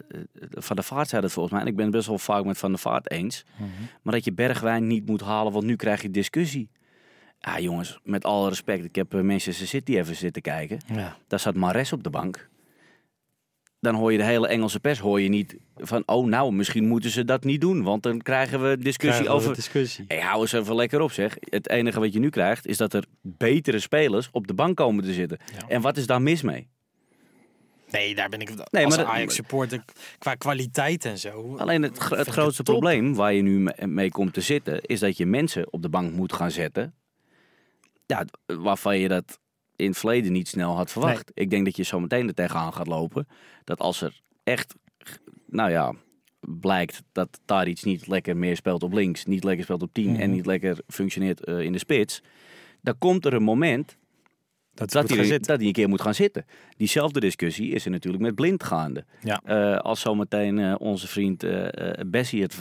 Van 0.51 0.77
der 0.77 0.85
Vaart 0.85 1.09
zei 1.09 1.23
dat 1.23 1.33
volgens 1.33 1.55
mij. 1.55 1.63
En 1.63 1.69
ik 1.69 1.77
ben 1.77 1.85
het 1.85 1.95
best 1.95 2.07
wel 2.07 2.19
vaak 2.19 2.45
met 2.45 2.59
Van 2.59 2.71
der 2.71 2.81
Vaart 2.81 3.11
eens. 3.11 3.45
Maar 4.03 4.15
dat 4.15 4.25
je 4.25 4.33
Bergwijn 4.33 4.87
niet 4.87 5.07
moet 5.07 5.21
halen, 5.21 5.53
want 5.53 5.65
nu 5.65 5.77
krijg 5.77 6.03
je 6.03 6.11
discussie. 6.11 6.71
Ja, 7.39 7.61
jongens, 7.61 7.99
met 8.03 8.25
alle 8.25 8.49
respect. 8.49 8.85
Ik 8.85 8.95
heb 8.95 9.15
eh, 9.15 9.21
Manchester 9.21 9.67
City 9.67 9.97
even 9.97 10.17
zitten 10.17 10.43
kijken. 10.43 10.79
Ja. 10.87 11.17
Daar 11.27 11.41
zat 11.41 11.55
Mares 11.55 11.93
op 11.93 12.03
de 12.03 12.11
bank. 12.11 12.49
Dan 13.81 13.95
hoor 13.95 14.13
je 14.13 14.19
de 14.19 14.25
hele 14.25 14.49
Engelse 14.49 14.81
pers 14.81 14.99
hoor 14.99 15.21
je 15.21 15.29
niet 15.29 15.57
van... 15.77 16.03
oh, 16.07 16.27
nou, 16.27 16.53
misschien 16.53 16.89
moeten 16.89 17.11
ze 17.11 17.25
dat 17.25 17.45
niet 17.45 17.61
doen. 17.61 17.83
Want 17.83 18.03
dan 18.03 18.21
krijgen 18.21 18.63
we 18.63 18.79
discussie 18.79 19.23
Krijgen 19.23 19.25
we 19.25 19.31
over... 19.31 19.55
discussie. 19.55 20.05
Hey, 20.09 20.21
hou 20.21 20.41
eens 20.41 20.53
even 20.53 20.75
lekker 20.75 21.01
op, 21.01 21.13
zeg. 21.13 21.37
Het 21.41 21.69
enige 21.69 22.01
wat 22.01 22.13
je 22.13 22.19
nu 22.19 22.31
krijgt, 22.31 22.67
is 22.67 22.77
dat 22.77 22.93
er 22.93 23.05
betere 23.21 23.79
spelers 23.79 24.29
op 24.33 24.47
de 24.47 24.55
bank 24.55 24.77
komen 24.77 25.05
te 25.05 25.13
zitten. 25.13 25.39
Ja. 25.59 25.69
En 25.69 25.81
wat 25.81 25.97
is 25.97 26.07
daar 26.07 26.23
mis 26.23 26.43
mee? 26.43 26.69
Nee, 27.95 28.15
daar 28.15 28.29
ben 28.29 28.41
ik 28.41 28.49
Nee, 28.49 28.85
als 28.85 28.97
maar 28.97 29.05
dat- 29.05 29.15
Ajax 29.15 29.35
supporter 29.35 29.85
qua 30.19 30.35
kwaliteit 30.35 31.05
en 31.05 31.19
zo. 31.19 31.57
Alleen 31.57 31.83
het, 31.83 31.99
grootste 31.99 32.63
probleem 32.63 33.15
waar 33.15 33.33
je 33.33 33.43
nu 33.43 33.59
me- 33.59 33.87
mee 33.87 34.11
komt 34.11 34.33
te 34.35 34.41
zitten, 34.41 34.81
is 34.83 35.01
dat 35.01 35.17
je 35.17 35.27
mensen 35.27 35.73
op 35.73 35.83
de 35.83 35.89
bank 35.89 36.13
moet 36.13 36.33
gaan 36.33 36.51
zetten. 36.51 36.95
Ja, 38.07 38.25
waarvan 38.47 38.99
je 38.99 39.09
dat 39.09 39.39
in 39.77 39.89
het 39.89 39.99
verleden 39.99 40.33
niet 40.33 40.49
snel 40.49 40.77
had 40.77 40.91
verwacht. 40.93 41.31
Ik 41.35 41.51
denk 41.51 41.65
dat 41.65 41.77
je 41.77 41.83
zo 41.83 42.01
meteen 42.01 42.29
er 42.29 42.35
tegenaan 42.35 42.73
gaat 42.73 42.87
lopen. 42.87 43.29
Dat 43.65 43.79
als 43.79 44.01
er 44.01 44.21
echt, 44.45 44.75
nou 45.47 45.71
ja, 45.71 45.93
blijkt 46.41 47.03
dat 47.13 47.41
Tadic 47.45 47.85
niet 47.85 48.07
lekker 48.07 48.37
meer 48.37 48.57
speelt 48.57 48.83
op 48.83 48.93
links, 48.93 49.25
niet 49.25 49.45
lekker 49.45 49.65
speelt 49.65 49.83
op 49.83 49.93
10 49.93 50.09
en 50.09 50.27
Mhm. 50.29 50.31
niet 50.31 50.47
lekker 50.47 50.79
functioneert 50.87 51.45
eh, 51.45 51.61
in 51.61 51.73
de 51.73 51.79
spits. 51.79 52.23
Dan 52.81 52.99
komt 52.99 53.25
er 53.25 53.33
een 53.35 53.43
moment 53.43 53.97
dat 54.75 54.93
dat 54.93 55.09
hij 55.59 55.67
een 55.67 55.73
keer 55.73 55.89
moet 55.89 56.01
gaan 56.01 56.15
zitten. 56.15 56.47
Diezelfde 56.77 57.21
discussie 57.21 57.71
is 57.71 57.85
er 57.85 57.91
natuurlijk 57.91 58.23
met 58.23 58.35
blind 58.35 58.65
gaande. 58.65 59.05
Ja. 59.23 59.41
Eh, 59.45 59.79
als 59.79 60.01
zometeen 60.01 60.59
eh, 60.59 60.75
onze 60.79 61.09
vriend 61.09 61.43
eh, 61.43 61.91
Bessie 62.07 62.43
het 62.43 62.55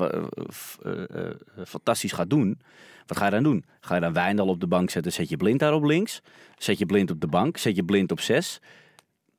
fantastisch 1.66 2.12
gaat 2.12 2.30
doen, 2.30 2.62
wat 3.06 3.18
ga 3.18 3.26
je 3.26 3.32
dan 3.32 3.44
doen? 3.44 3.66
Ga 3.80 3.96
je 3.96 4.02
dan 4.02 4.14
Wijndal 4.14 4.48
op 4.48 4.60
de 4.60 4.68
bank 4.68 4.90
zetten, 4.90 5.12
zet 5.12 5.30
je 5.30 5.38
blind 5.38 5.60
daar 5.60 5.74
op 5.74 5.84
links? 5.84 6.22
Zet 6.58 6.78
je 6.78 6.86
blind 6.86 7.12
op 7.12 7.22
de 7.22 7.28
bank, 7.28 7.58
zet 7.58 7.76
je 7.76 7.84
blind 7.84 8.12
op 8.12 8.20
zes? 8.20 8.62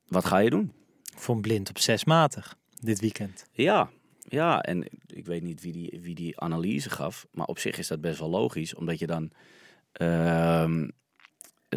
Wat 0.09 0.25
ga 0.25 0.39
je 0.39 0.51
doen? 0.51 0.73
Vond 1.17 1.41
blind 1.41 1.69
op 1.69 1.79
zesmatig 1.79 2.57
dit 2.81 3.01
weekend. 3.01 3.47
Ja, 3.53 3.91
ja, 4.29 4.61
en 4.61 4.89
ik 5.07 5.27
weet 5.27 5.43
niet 5.43 5.61
wie 5.61 5.73
die, 5.73 5.99
wie 6.03 6.15
die 6.15 6.41
analyse 6.41 6.91
gaf, 6.91 7.27
maar 7.31 7.47
op 7.47 7.59
zich 7.59 7.79
is 7.79 7.87
dat 7.87 8.01
best 8.01 8.19
wel 8.19 8.31
logisch, 8.31 8.75
omdat 8.75 8.99
je 8.99 9.07
dan, 9.07 9.31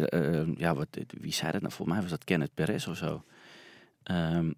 ehm, 0.06 0.22
eh, 0.22 0.40
eh, 0.40 0.48
ja, 0.56 0.74
wat, 0.74 0.88
wie 1.20 1.32
zei 1.32 1.52
dat 1.52 1.60
nou? 1.60 1.72
Volgens 1.72 1.96
mij 1.96 2.00
was 2.02 2.10
dat 2.10 2.24
Kenneth 2.24 2.54
Perez 2.54 2.86
of 2.86 2.96
zo. 2.96 3.24
Ehm, 4.02 4.52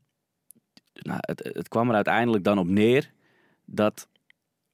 nou, 0.92 1.18
het, 1.20 1.50
het 1.52 1.68
kwam 1.68 1.88
er 1.88 1.94
uiteindelijk 1.94 2.44
dan 2.44 2.58
op 2.58 2.66
neer 2.66 3.12
dat 3.64 4.08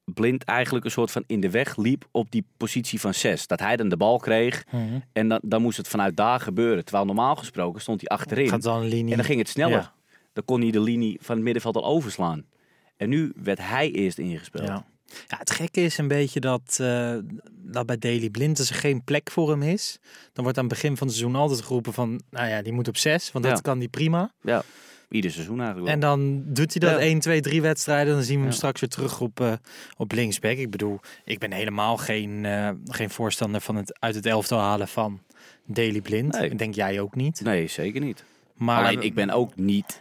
Blind 0.05 0.45
eigenlijk 0.45 0.85
een 0.85 0.91
soort 0.91 1.11
van 1.11 1.25
in 1.27 1.41
de 1.41 1.51
weg 1.51 1.77
liep 1.77 2.09
op 2.11 2.31
die 2.31 2.47
positie 2.57 3.01
van 3.01 3.15
zes. 3.15 3.47
Dat 3.47 3.61
hij 3.61 3.77
dan 3.77 3.89
de 3.89 3.97
bal 3.97 4.19
kreeg 4.19 4.65
en 5.13 5.29
dan, 5.29 5.41
dan 5.43 5.63
moest 5.63 5.77
het 5.77 5.89
vanuit 5.89 6.17
daar 6.17 6.41
gebeuren. 6.41 6.85
Terwijl 6.85 7.07
normaal 7.07 7.37
gesproken 7.37 7.81
stond 7.81 8.01
hij 8.01 8.09
achterin. 8.09 8.49
Gaat 8.49 8.63
dan 8.63 8.83
een 8.83 8.89
linie. 8.89 9.11
En 9.11 9.17
dan 9.17 9.27
ging 9.27 9.39
het 9.39 9.49
sneller. 9.49 9.79
Ja. 9.79 9.95
Dan 10.33 10.45
kon 10.45 10.61
hij 10.61 10.71
de 10.71 10.81
linie 10.81 11.19
van 11.21 11.35
het 11.35 11.45
middenveld 11.45 11.77
al 11.77 11.85
overslaan. 11.85 12.45
En 12.97 13.09
nu 13.09 13.33
werd 13.37 13.59
hij 13.59 13.91
eerst 13.91 14.19
ingespeeld. 14.19 14.67
Ja. 14.67 14.87
Ja, 15.27 15.37
het 15.39 15.51
gekke 15.51 15.81
is 15.81 15.99
een 15.99 16.09
beetje 16.09 16.41
dat, 16.41 16.79
eh, 16.81 17.17
dat 17.51 17.87
bij 17.87 17.99
Daily 17.99 18.31
Blind 18.31 18.59
als 18.59 18.69
er 18.71 18.75
geen 18.77 19.05
plek 19.05 19.31
voor 19.31 19.51
hem 19.51 19.63
is. 19.63 19.99
Dan 20.33 20.45
wordt 20.45 20.59
aan 20.59 20.65
het 20.65 20.73
begin 20.73 20.97
van 20.97 21.07
het 21.07 21.17
seizoen 21.17 21.41
altijd 21.41 21.63
geroepen 21.63 21.93
van, 21.93 22.21
nou 22.31 22.49
ja, 22.49 22.63
die 22.63 22.73
moet 22.73 22.89
op 22.89 22.97
zes, 22.97 23.33
want 23.33 23.45
dat 23.45 23.61
kan 23.61 23.79
die 23.79 23.89
prima. 23.89 24.33
Ja, 24.43 24.63
ieder 25.09 25.31
seizoen 25.31 25.61
eigenlijk 25.61 25.87
wel. 25.87 25.95
En 25.95 26.01
dan 26.01 26.43
doet 26.53 26.71
hij 26.81 26.91
dat 26.91 27.01
Ja. 27.01 27.07
1, 27.07 27.19
2, 27.21 27.41
3 27.41 27.63
wedstrijden. 27.63 28.15
Dan 28.15 28.23
zien 28.23 28.35
we 28.35 28.41
hem 28.41 28.51
Ja. 28.51 28.57
straks 28.57 28.81
weer 28.81 28.91
terug 28.91 29.21
op, 29.21 29.41
eh, 29.41 29.53
op 29.97 30.13
linksback. 30.13 30.57
Ik 30.57 30.71
bedoel, 30.71 31.01
ik 31.25 31.39
ben 31.39 31.53
helemaal 31.53 31.97
geen, 31.97 32.45
eh, 32.45 32.71
geen 32.85 33.11
voorstander 33.11 33.61
van 33.61 33.77
het 33.77 34.01
uit 34.01 34.15
het 34.15 34.27
elftal 34.27 34.59
halen 34.59 34.89
van 34.89 35.21
Daily 35.67 36.01
Blind. 36.01 36.33
Nee. 36.39 36.55
Denk 36.55 36.75
jij 36.75 37.01
ook 37.01 37.15
niet. 37.15 37.41
Nee, 37.41 37.67
zeker 37.67 38.01
niet. 38.01 38.25
Maar 38.55 38.85
Alleen 38.85 39.03
ik 39.03 39.15
ben 39.15 39.31
ook 39.31 39.57
niet 39.57 40.01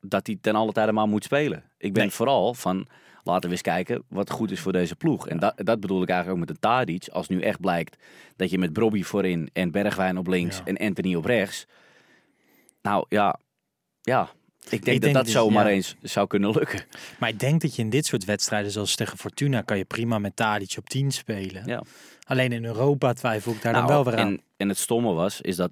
dat 0.00 0.26
hij 0.26 0.38
ten 0.40 0.54
alle 0.54 0.72
tijde 0.72 0.92
maar 0.92 1.08
moet 1.08 1.24
spelen. 1.24 1.62
Ik 1.78 1.92
ben 1.92 2.02
Nee. 2.02 2.12
vooral 2.12 2.54
van 2.54 2.86
laten 3.28 3.44
we 3.48 3.50
eens 3.54 3.62
kijken 3.62 4.02
wat 4.08 4.30
goed 4.30 4.50
is 4.50 4.60
voor 4.60 4.72
deze 4.72 4.96
ploeg. 4.96 5.28
En 5.28 5.38
dat, 5.38 5.52
dat 5.56 5.80
bedoel 5.80 6.02
ik 6.02 6.08
eigenlijk 6.08 6.40
ook 6.40 6.46
met 6.46 6.54
de 6.56 6.60
Tadic. 6.68 7.08
Als 7.08 7.28
nu 7.28 7.40
echt 7.40 7.60
blijkt 7.60 7.96
dat 8.36 8.50
je 8.50 8.58
met 8.58 8.72
Brobby 8.72 9.02
voorin 9.02 9.50
en 9.52 9.70
Bergwijn 9.70 10.18
op 10.18 10.26
links 10.26 10.56
Ja. 10.56 10.64
en 10.64 10.76
Anthony 10.76 11.14
op 11.14 11.24
rechts. 11.24 11.66
Nou 12.82 13.04
ja, 13.08 13.38
ja. 14.00 14.30
Ik 14.70 14.84
denk, 14.84 15.00
denk 15.00 15.14
dat 15.14 15.24
dat 15.24 15.28
zomaar 15.32 15.64
ja. 15.68 15.70
eens 15.72 15.94
zou 16.02 16.26
kunnen 16.26 16.50
lukken. 16.50 16.80
Maar 17.18 17.28
ik 17.28 17.40
denk 17.40 17.60
dat 17.60 17.76
je 17.76 17.82
in 17.82 17.90
dit 17.90 18.06
soort 18.06 18.24
wedstrijden, 18.24 18.70
zoals 18.70 18.94
tegen 18.96 19.18
Fortuna, 19.18 19.60
kan 19.62 19.76
je 19.78 19.84
prima 19.84 20.18
met 20.18 20.36
Tadic 20.36 20.74
op 20.78 20.88
10 20.88 21.10
spelen. 21.12 21.62
Ja. 21.66 21.82
Alleen 22.26 22.52
in 22.52 22.64
Europa 22.64 23.12
twijfel 23.12 23.52
ik 23.52 23.62
daar 23.62 23.72
Nou, 23.72 23.86
dan 23.86 23.94
wel 23.94 24.04
weer 24.04 24.20
aan. 24.20 24.26
en, 24.28 24.40
en 24.56 24.68
het 24.68 24.78
stomme 24.78 25.12
was, 25.12 25.40
is 25.40 25.56
dat 25.56 25.70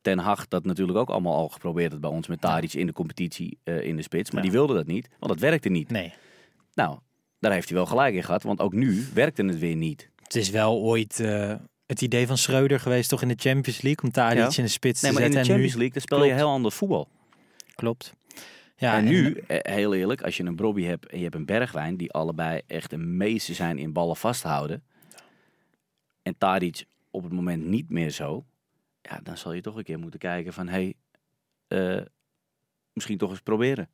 Ten 0.00 0.18
Hag 0.18 0.48
dat 0.48 0.64
natuurlijk 0.64 0.98
ook 0.98 1.10
allemaal 1.10 1.36
al 1.36 1.48
geprobeerd 1.48 1.92
had 1.92 2.00
bij 2.00 2.10
ons 2.10 2.26
met 2.26 2.40
Tadic 2.40 2.72
in 2.72 2.86
de 2.86 2.92
competitie 2.92 3.58
eh, 3.64 3.80
in 3.86 3.96
de 3.96 4.02
spits. 4.02 4.30
Maar 4.30 4.42
Ja. 4.44 4.48
die 4.50 4.58
wilde 4.58 4.74
dat 4.74 4.86
niet, 4.86 5.08
want 5.18 5.32
dat 5.32 5.40
werkte 5.40 5.68
niet. 5.68 5.90
Nee, 5.90 6.12
Nou, 6.74 6.98
daar 7.38 7.52
heeft 7.52 7.68
hij 7.68 7.76
wel 7.76 7.86
gelijk 7.86 8.14
in 8.14 8.22
gehad, 8.22 8.42
want 8.42 8.60
ook 8.60 8.72
nu 8.72 9.06
werkte 9.14 9.44
het 9.44 9.58
weer 9.58 9.76
niet. 9.76 10.10
het 10.22 10.34
is 10.34 10.50
wel 10.50 10.78
ooit 10.80 11.20
eh, 11.20 11.54
het 11.86 12.02
idee 12.02 12.26
van 12.26 12.38
Schreuder 12.38 12.80
geweest, 12.80 13.08
toch 13.08 13.22
in 13.22 13.28
de 13.28 13.34
Champions 13.38 13.82
League, 13.82 14.04
om 14.04 14.10
Tadic 14.10 14.38
Ja. 14.38 14.56
in 14.56 14.64
de 14.64 14.68
spits 14.68 15.00
Nee, 15.02 15.10
te 15.12 15.18
maar 15.18 15.26
in 15.28 15.34
de. 15.34 15.44
Champions 15.44 15.72
League 15.74 15.92
dan 15.92 16.02
speel 16.02 16.24
je 16.24 16.32
heel 16.32 16.48
ander 16.48 16.72
voetbal. 16.72 17.08
klopt. 17.74 18.12
Ja, 18.76 18.96
en 18.96 19.04
nu, 19.04 19.34
eh, 19.46 19.74
heel 19.74 19.94
eerlijk, 19.94 20.22
als 20.22 20.36
je 20.36 20.44
een 20.44 20.56
Brobby 20.56 20.82
hebt 20.82 21.06
en 21.06 21.16
je 21.16 21.22
hebt 21.22 21.34
een 21.34 21.44
Bergwijn, 21.44 21.96
die 21.96 22.12
allebei 22.12 22.60
echt 22.66 22.92
een 22.92 23.16
meester 23.16 23.54
zijn 23.54 23.78
in 23.78 23.92
ballen 23.92 24.16
vasthouden. 24.16 24.82
En 26.22 26.38
Tadic 26.38 26.84
op 27.10 27.22
het 27.22 27.32
moment 27.32 27.64
niet 27.64 27.90
meer 27.90 28.10
zo. 28.10 28.44
Ja, 29.02 29.20
dan 29.22 29.36
zal 29.36 29.52
je 29.52 29.60
toch 29.60 29.76
een 29.76 29.84
keer 29.84 29.98
moeten 29.98 30.20
kijken 30.20 30.52
van, 30.52 30.68
hé, 30.68 30.92
hey, 31.68 31.96
eh, 31.96 32.02
misschien 32.92 33.18
toch 33.18 33.30
eens 33.30 33.40
proberen. 33.40 33.88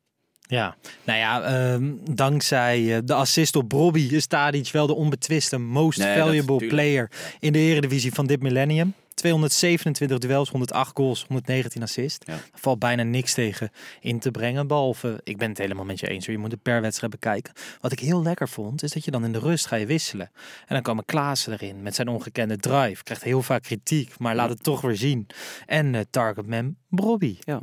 Ja, 0.51 0.75
nou 1.03 1.19
ja, 1.19 1.41
ehm, 1.41 1.91
dankzij 2.11 2.95
eh, 2.95 3.01
de 3.03 3.13
assist 3.13 3.55
op 3.55 3.69
Bobby 3.69 4.07
is 4.11 4.27
Tadic 4.27 4.71
wel 4.71 4.87
de 4.87 4.95
onbetwiste 4.95 5.57
most 5.57 5.99
Nee, 5.99 6.17
valuable 6.17 6.67
player 6.67 7.11
in 7.39 7.51
de 7.51 7.59
Eredivisie 7.59 8.13
van 8.13 8.27
dit 8.27 8.41
millennium. 8.41 8.93
227 9.13 10.17
duels, 10.17 10.49
108 10.49 10.91
goals, 10.93 11.25
119 11.27 11.81
assists. 11.81 12.25
Ja. 12.25 12.33
Er 12.33 12.41
valt 12.53 12.79
bijna 12.79 13.03
niks 13.03 13.33
tegen 13.33 13.71
in 14.01 14.19
te 14.19 14.31
brengen. 14.31 14.67
Behalve, 14.67 15.21
ik 15.23 15.37
ben 15.37 15.49
het 15.49 15.57
helemaal 15.57 15.85
met 15.85 15.99
je 15.99 16.07
eens. 16.07 16.25
hoor. 16.25 16.35
Je 16.35 16.41
moet 16.41 16.51
het 16.51 16.61
per 16.61 16.81
wedstrijd 16.81 17.11
bekijken. 17.11 17.53
Wat 17.81 17.91
ik 17.91 17.99
heel 17.99 18.21
lekker 18.21 18.49
vond, 18.49 18.83
is 18.83 18.91
dat 18.91 19.05
je 19.05 19.11
dan 19.11 19.25
in 19.25 19.31
de 19.31 19.39
rust 19.39 19.65
ga 19.65 19.75
je 19.75 19.85
wisselen. 19.85 20.31
En 20.35 20.73
dan 20.73 20.81
komen 20.81 21.05
Klaassen 21.05 21.53
erin 21.53 21.81
met 21.81 21.95
zijn 21.95 22.07
ongekende 22.07 22.57
drive. 22.57 23.03
Krijgt 23.03 23.23
heel 23.23 23.41
vaak 23.41 23.63
kritiek, 23.63 24.19
maar 24.19 24.35
laat 24.35 24.49
het 24.49 24.63
toch 24.63 24.81
weer 24.81 24.95
zien. 24.95 25.27
En 25.65 25.95
eh 25.95 26.01
targetman 26.09 26.75
Bobby. 26.87 27.37
Ja. 27.39 27.61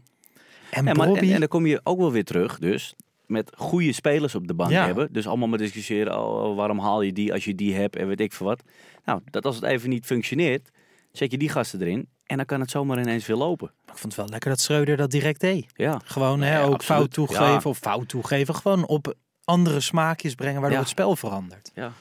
En 0.70 0.84
maar, 0.84 1.08
en, 1.08 1.16
en 1.32 1.38
dan 1.38 1.48
kom 1.48 1.66
je 1.66 1.80
ook 1.84 1.98
wel 1.98 2.12
weer 2.12 2.24
terug, 2.24 2.58
dus 2.58 2.94
met 3.26 3.52
goede 3.56 3.92
spelers 3.92 4.34
op 4.34 4.46
de 4.46 4.54
bank 4.54 4.70
Ja. 4.70 4.86
hebben. 4.86 5.12
Dus 5.12 5.26
allemaal 5.26 5.48
maar 5.48 5.58
discussiëren, 5.58 6.18
oh, 6.18 6.56
waarom 6.56 6.78
haal 6.78 7.02
je 7.02 7.12
die 7.12 7.32
als 7.32 7.44
je 7.44 7.54
die 7.54 7.74
hebt 7.74 7.96
en 7.96 8.08
weet 8.08 8.20
ik 8.20 8.32
veel 8.32 8.46
wat. 8.46 8.62
Nou, 9.04 9.20
dat 9.30 9.44
als 9.44 9.54
het 9.54 9.64
even 9.64 9.88
niet 9.88 10.06
functioneert, 10.06 10.70
zet 11.12 11.30
je 11.30 11.38
die 11.38 11.48
gasten 11.48 11.80
erin 11.80 12.08
en 12.26 12.36
dan 12.36 12.46
kan 12.46 12.60
het 12.60 12.70
zomaar 12.70 13.00
ineens 13.00 13.26
weer 13.26 13.36
lopen. 13.36 13.68
Ik 13.86 13.98
vond 13.98 14.02
het 14.02 14.16
wel 14.16 14.26
lekker 14.28 14.50
dat 14.50 14.60
Schreuder 14.60 14.96
dat 14.96 15.10
direct 15.10 15.40
deed. 15.40 15.66
Ja, 15.74 16.00
Gewoon 16.04 16.40
hè, 16.42 16.58
ook 16.64 16.72
absoluut. 16.72 16.82
fout 17.00 17.12
toegeven 17.12 17.44
Ja. 17.46 17.60
of 17.64 17.78
fout 17.78 18.08
toegeven. 18.08 18.54
Gewoon 18.54 18.86
op 18.86 19.14
andere 19.44 19.80
smaakjes 19.80 20.34
brengen 20.34 20.60
waardoor 20.60 20.78
het 20.78 20.88
spel 20.88 21.16
verandert. 21.16 21.70
ja. 21.74 21.92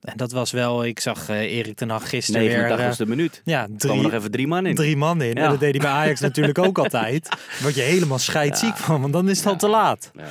En 0.00 0.16
dat 0.16 0.32
was 0.32 0.50
wel, 0.50 0.84
ik 0.84 1.00
zag 1.00 1.28
eh, 1.28 1.40
Erik 1.40 1.76
ten 1.76 1.90
Hag 1.90 2.08
gisteren 2.08 2.40
weer... 2.40 2.58
89 2.58 3.00
eh, 3.00 3.06
e 3.06 3.16
minuut. 3.16 3.42
ja, 3.44 3.60
Er 3.60 3.66
kwamen 3.66 3.78
drie, 3.78 4.02
nog 4.02 4.12
even 4.12 4.30
drie 4.30 4.46
man 4.46 4.66
in. 4.66 4.74
drie 4.74 4.96
man 4.96 5.22
in. 5.22 5.34
Ja. 5.34 5.44
En 5.44 5.50
dat 5.50 5.60
deed 5.60 5.70
hij 5.70 5.80
bij 5.80 5.90
Ajax 5.90 6.20
natuurlijk 6.30 6.58
ook 6.58 6.78
altijd. 6.78 7.28
Word 7.60 7.74
je 7.74 7.80
helemaal 7.80 8.18
scheidziek 8.18 8.76
van, 8.76 9.00
want 9.00 9.12
dan 9.12 9.28
is 9.28 9.38
het 9.38 9.46
al 9.46 9.56
te 9.56 9.68
laat. 9.68 10.10
Ja, 10.14 10.28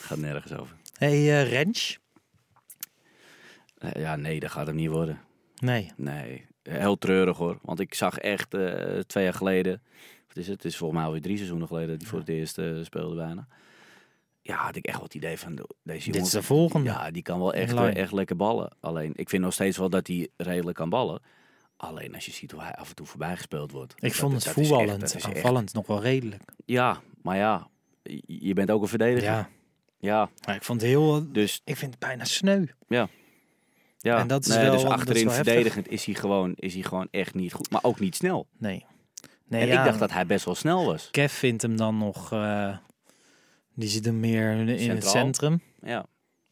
gaat 0.00 0.18
nergens 0.18 0.52
over. 0.52 0.76
Hé, 0.98 1.24
hey, 1.24 1.42
eh, 1.42 1.50
Rens? 1.50 1.98
Ja, 3.92 4.16
nee, 4.16 4.40
dat 4.40 4.50
gaat 4.50 4.66
hem 4.66 4.76
niet 4.76 4.88
worden. 4.88 5.20
Nee. 5.58 5.92
Nee, 5.96 6.46
heel 6.62 6.98
treurig 6.98 7.36
hoor. 7.36 7.58
Want 7.62 7.80
ik 7.80 7.94
zag 7.94 8.18
echt 8.18 8.50
twee 9.06 9.24
jaar 9.24 9.34
geleden, 9.34 9.82
wat 10.28 10.36
is 10.36 10.46
het? 10.46 10.56
Het 10.56 10.64
is 10.64 10.76
volgens 10.76 10.98
mij 10.98 11.08
alweer 11.08 11.22
drie 11.22 11.36
seizoenen 11.36 11.68
geleden 11.68 11.88
dat 11.88 12.00
hij 12.00 12.08
voor 12.08 12.18
het 12.18 12.28
eerst 12.28 12.60
speelde 12.82 13.14
bijna. 13.14 13.46
Ja, 14.46 14.56
had 14.56 14.76
ik 14.76 14.84
echt 14.86 14.96
wel 14.96 15.04
het 15.04 15.14
idee 15.14 15.38
van 15.38 15.54
de- 15.54 15.68
deze 15.82 16.06
jongen. 16.06 16.22
is 16.22 16.30
de 16.30 16.42
volgende. 16.42 16.90
Ja, 16.90 17.10
die 17.10 17.22
kan 17.22 17.38
wel 17.38 17.54
echt, 17.54 17.72
eh, 17.74 17.96
echt 17.96 18.12
lekker 18.12 18.36
ballen. 18.36 18.70
Alleen, 18.80 19.12
ik 19.14 19.28
vind 19.28 19.42
nog 19.42 19.52
steeds 19.52 19.76
wel 19.78 19.90
dat 19.90 20.06
hij 20.06 20.28
redelijk 20.36 20.76
kan 20.76 20.88
ballen. 20.88 21.20
Alleen 21.76 22.14
als 22.14 22.26
je 22.26 22.32
ziet 22.32 22.50
hoe 22.50 22.60
hij 22.62 22.72
af 22.74 22.88
en 22.88 22.94
toe 22.94 23.06
voorbij 23.06 23.36
gespeeld 23.36 23.70
wordt. 23.72 23.94
Ik 23.96 24.14
vond 24.14 24.32
het 24.32 24.46
echt- 24.46 25.14
echt- 25.14 25.24
aanvallend 25.24 25.72
nog 25.72 25.86
wel 25.86 26.00
redelijk. 26.00 26.42
Ja, 26.64 27.00
maar 27.22 27.36
ja, 27.36 27.68
je- 28.26 28.52
bent 28.54 28.70
ook 28.70 28.82
een 28.82 28.88
verdediger. 28.88 29.30
Ja, 29.30 29.48
Ja, 29.98 30.28
maar 30.46 30.54
ik 30.54 30.62
vond 30.62 30.80
het 30.80 30.90
heel... 30.90 31.32
dus 31.32 31.60
Ik 31.64 31.76
vind 31.76 31.90
het 31.90 32.00
bijna 32.00 32.24
sneu. 32.24 32.64
ja. 32.88 33.08
En 34.18 34.26
dat 34.26 34.46
is 34.46 34.54
nee, 34.54 34.62
wel- 34.64 34.72
dus 34.72 34.82
is 34.82 34.88
achterin 34.88 35.30
verdedigend 35.30 35.88
is 35.88 36.04
hij, 36.04 36.14
gewoon, 36.14 36.52
is 36.56 36.74
hij 36.74 36.82
gewoon 36.82 37.08
echt 37.10 37.34
niet 37.34 37.52
goed. 37.52 37.70
Maar 37.70 37.82
ook 37.84 38.00
niet 38.00 38.16
snel. 38.16 38.46
Nee. 38.58 38.84
Nee, 39.48 39.60
en 39.60 39.66
ja, 39.66 39.78
ik 39.78 39.84
dacht 39.86 39.98
dat 39.98 40.12
hij 40.12 40.26
best 40.26 40.44
wel 40.44 40.54
snel 40.54 40.84
was. 40.86 41.08
Kev 41.10 41.32
vindt 41.32 41.62
hem 41.62 41.76
dan 41.76 41.98
nog... 41.98 42.32
eh, 42.32 42.76
Die 43.74 43.88
zit 43.88 44.04
hem 44.04 44.20
meer 44.20 44.68
in 44.68 44.90
het 44.90 45.04
centrum. 45.06 45.60
Ja. 45.82 46.06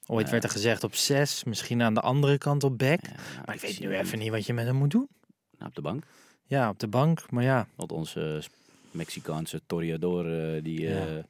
Ooit 0.06 0.30
werd 0.30 0.44
er 0.44 0.50
gezegd 0.50 0.84
op 0.84 0.94
zes, 0.94 1.44
misschien 1.44 1.82
aan 1.82 1.94
de 1.94 2.00
andere 2.00 2.38
kant 2.38 2.64
op 2.64 2.78
back. 2.78 3.02
Nou, 3.02 3.14
Maar 3.46 3.54
ik 3.54 3.60
weet 3.60 3.80
nu 3.80 3.94
even 3.96 4.18
niet 4.18 4.30
wat 4.30 4.46
je 4.46 4.52
met 4.52 4.66
hem 4.66 4.74
moet 4.76 4.90
doen. 4.90 5.08
nou, 5.58 5.68
op 5.68 5.74
de 5.74 5.80
bank. 5.82 6.04
Ja, 6.46 6.68
op 6.68 6.78
de 6.78 6.86
bank. 6.88 7.30
Maar 7.30 7.42
ja, 7.44 7.66
Want 7.74 7.92
onze 7.92 8.36
eh, 8.42 8.48
Mexicaanse 8.90 9.60
Toreador, 9.66 10.54
eh, 10.54 10.62
die, 10.62 10.86
eh, 10.86 10.94
Ja. 10.94 11.22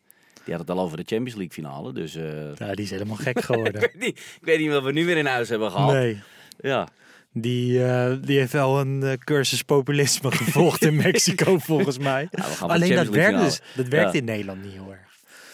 die 0.45 0.55
had 0.55 0.59
het 0.59 0.71
al 0.71 0.81
over 0.81 0.97
de 0.97 1.03
Champions 1.07 1.35
League 1.35 1.53
finale. 1.53 1.93
Dus 1.93 2.15
eh, 2.15 2.55
ja 2.55 2.75
die 2.75 2.85
is 2.85 2.91
helemaal 2.91 3.17
gek 3.17 3.41
geworden. 3.41 3.75
ik, 3.83 3.91
weet 3.93 3.99
niet, 4.07 4.19
ik 4.19 4.39
weet 4.45 4.59
niet 4.59 4.71
wat 4.71 4.83
we 4.83 4.93
nu 4.93 5.05
weer 5.07 5.17
in 5.17 5.27
huis 5.27 5.49
hebben 5.49 5.71
gehaald. 5.71 5.93
nee, 5.93 6.21
Ja. 6.61 6.89
die, 7.33 7.71
die 8.21 8.39
heeft 8.39 8.53
wel 8.53 8.81
een 8.81 9.19
cursus 9.25 9.63
populisme 9.63 10.31
gevolgd 10.33 10.85
in 10.85 10.97
Mexico 11.07 11.59
volgens 11.59 11.99
mij. 11.99 12.29
Ja, 12.31 12.45
Alleen 12.67 12.95
dat 12.95 13.09
werkt, 13.09 13.39
dus, 13.41 13.61
dat 13.77 13.89
werkt 13.89 14.13
Ja. 14.13 14.19
in 14.19 14.25
Nederland 14.25 14.63
niet 14.63 14.73
heel 14.73 14.93
erg. 14.93 15.12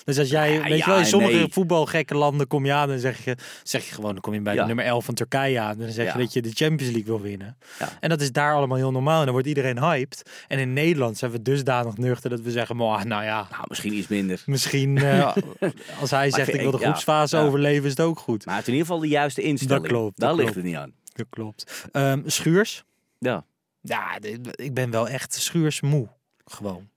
Dus 0.08 0.18
als 0.18 0.28
jij, 0.28 0.62
weet 0.62 0.78
je 0.78 0.84
wel, 0.84 0.98
in 0.98 1.06
sommige 1.06 1.36
nee. 1.36 1.46
voetbalgekke 1.50 2.14
landen 2.14 2.46
kom 2.46 2.64
je 2.64 2.72
aan 2.72 2.90
en 2.90 3.00
zeg 3.00 3.24
je, 3.24 3.36
zeg 3.62 3.88
je 3.88 3.94
gewoon, 3.94 4.12
dan 4.12 4.20
kom 4.20 4.34
je 4.34 4.40
bij 4.40 4.56
de 4.56 4.62
nummer 4.64 4.84
11 4.84 5.04
van 5.04 5.14
Turkije 5.14 5.60
aan 5.60 5.72
en 5.72 5.78
dan 5.78 5.90
zeg 5.90 6.12
je 6.12 6.18
dat 6.18 6.32
je 6.32 6.42
de 6.42 6.50
Champions 6.52 6.92
League 6.92 7.04
wil 7.04 7.20
winnen. 7.20 7.56
En 8.00 8.08
dat 8.08 8.20
is 8.20 8.32
daar 8.32 8.54
allemaal 8.54 8.76
heel 8.76 8.90
normaal 8.90 9.18
en 9.18 9.24
dan 9.24 9.32
wordt 9.32 9.48
iedereen 9.48 9.78
hyped. 9.78 10.30
En 10.48 10.58
in 10.58 10.72
Nederland 10.72 11.18
zijn 11.18 11.30
we 11.30 11.42
dusdanig 11.42 11.96
nuchter 11.96 12.30
dat 12.30 12.40
we 12.40 12.50
zeggen, 12.50 12.76
"Mwah, 12.76 13.02
nou 13.04 13.24
ja, 13.24 13.46
Nou, 13.50 13.64
misschien 13.68 13.92
iets 13.92 14.08
minder. 14.08 14.42
misschien 14.46 14.98
eh, 14.98 15.36
als 16.00 16.10
hij 16.10 16.30
zegt 16.30 16.54
ik 16.54 16.60
wil 16.60 16.70
de 16.70 16.78
groepsfase 16.78 17.36
overleven 17.36 17.84
is 17.84 17.90
het 17.90 18.00
ook 18.00 18.18
goed. 18.18 18.46
Maar 18.46 18.54
het 18.54 18.62
is 18.62 18.68
in 18.68 18.74
ieder 18.78 18.88
geval 18.88 19.02
de 19.08 19.14
juiste 19.14 19.42
instelling. 19.42 19.82
Dat 19.82 19.90
klopt, 19.92 20.18
Daar 20.18 20.28
dat 20.28 20.38
ligt 20.38 20.52
klopt. 20.52 20.66
het 20.66 20.74
niet 20.74 20.82
aan. 20.82 20.92
Dat 21.14 21.26
klopt. 21.30 21.88
Ehm, 21.92 22.20
Schuurs? 22.26 22.84
Ja. 23.18 23.44
Ja, 23.80 24.18
ik 24.54 24.74
ben 24.74 24.90
wel 24.90 25.08
echt 25.08 25.34
Schuurs 25.34 25.80
moe. 25.80 26.08
Gewoon. 26.44 26.88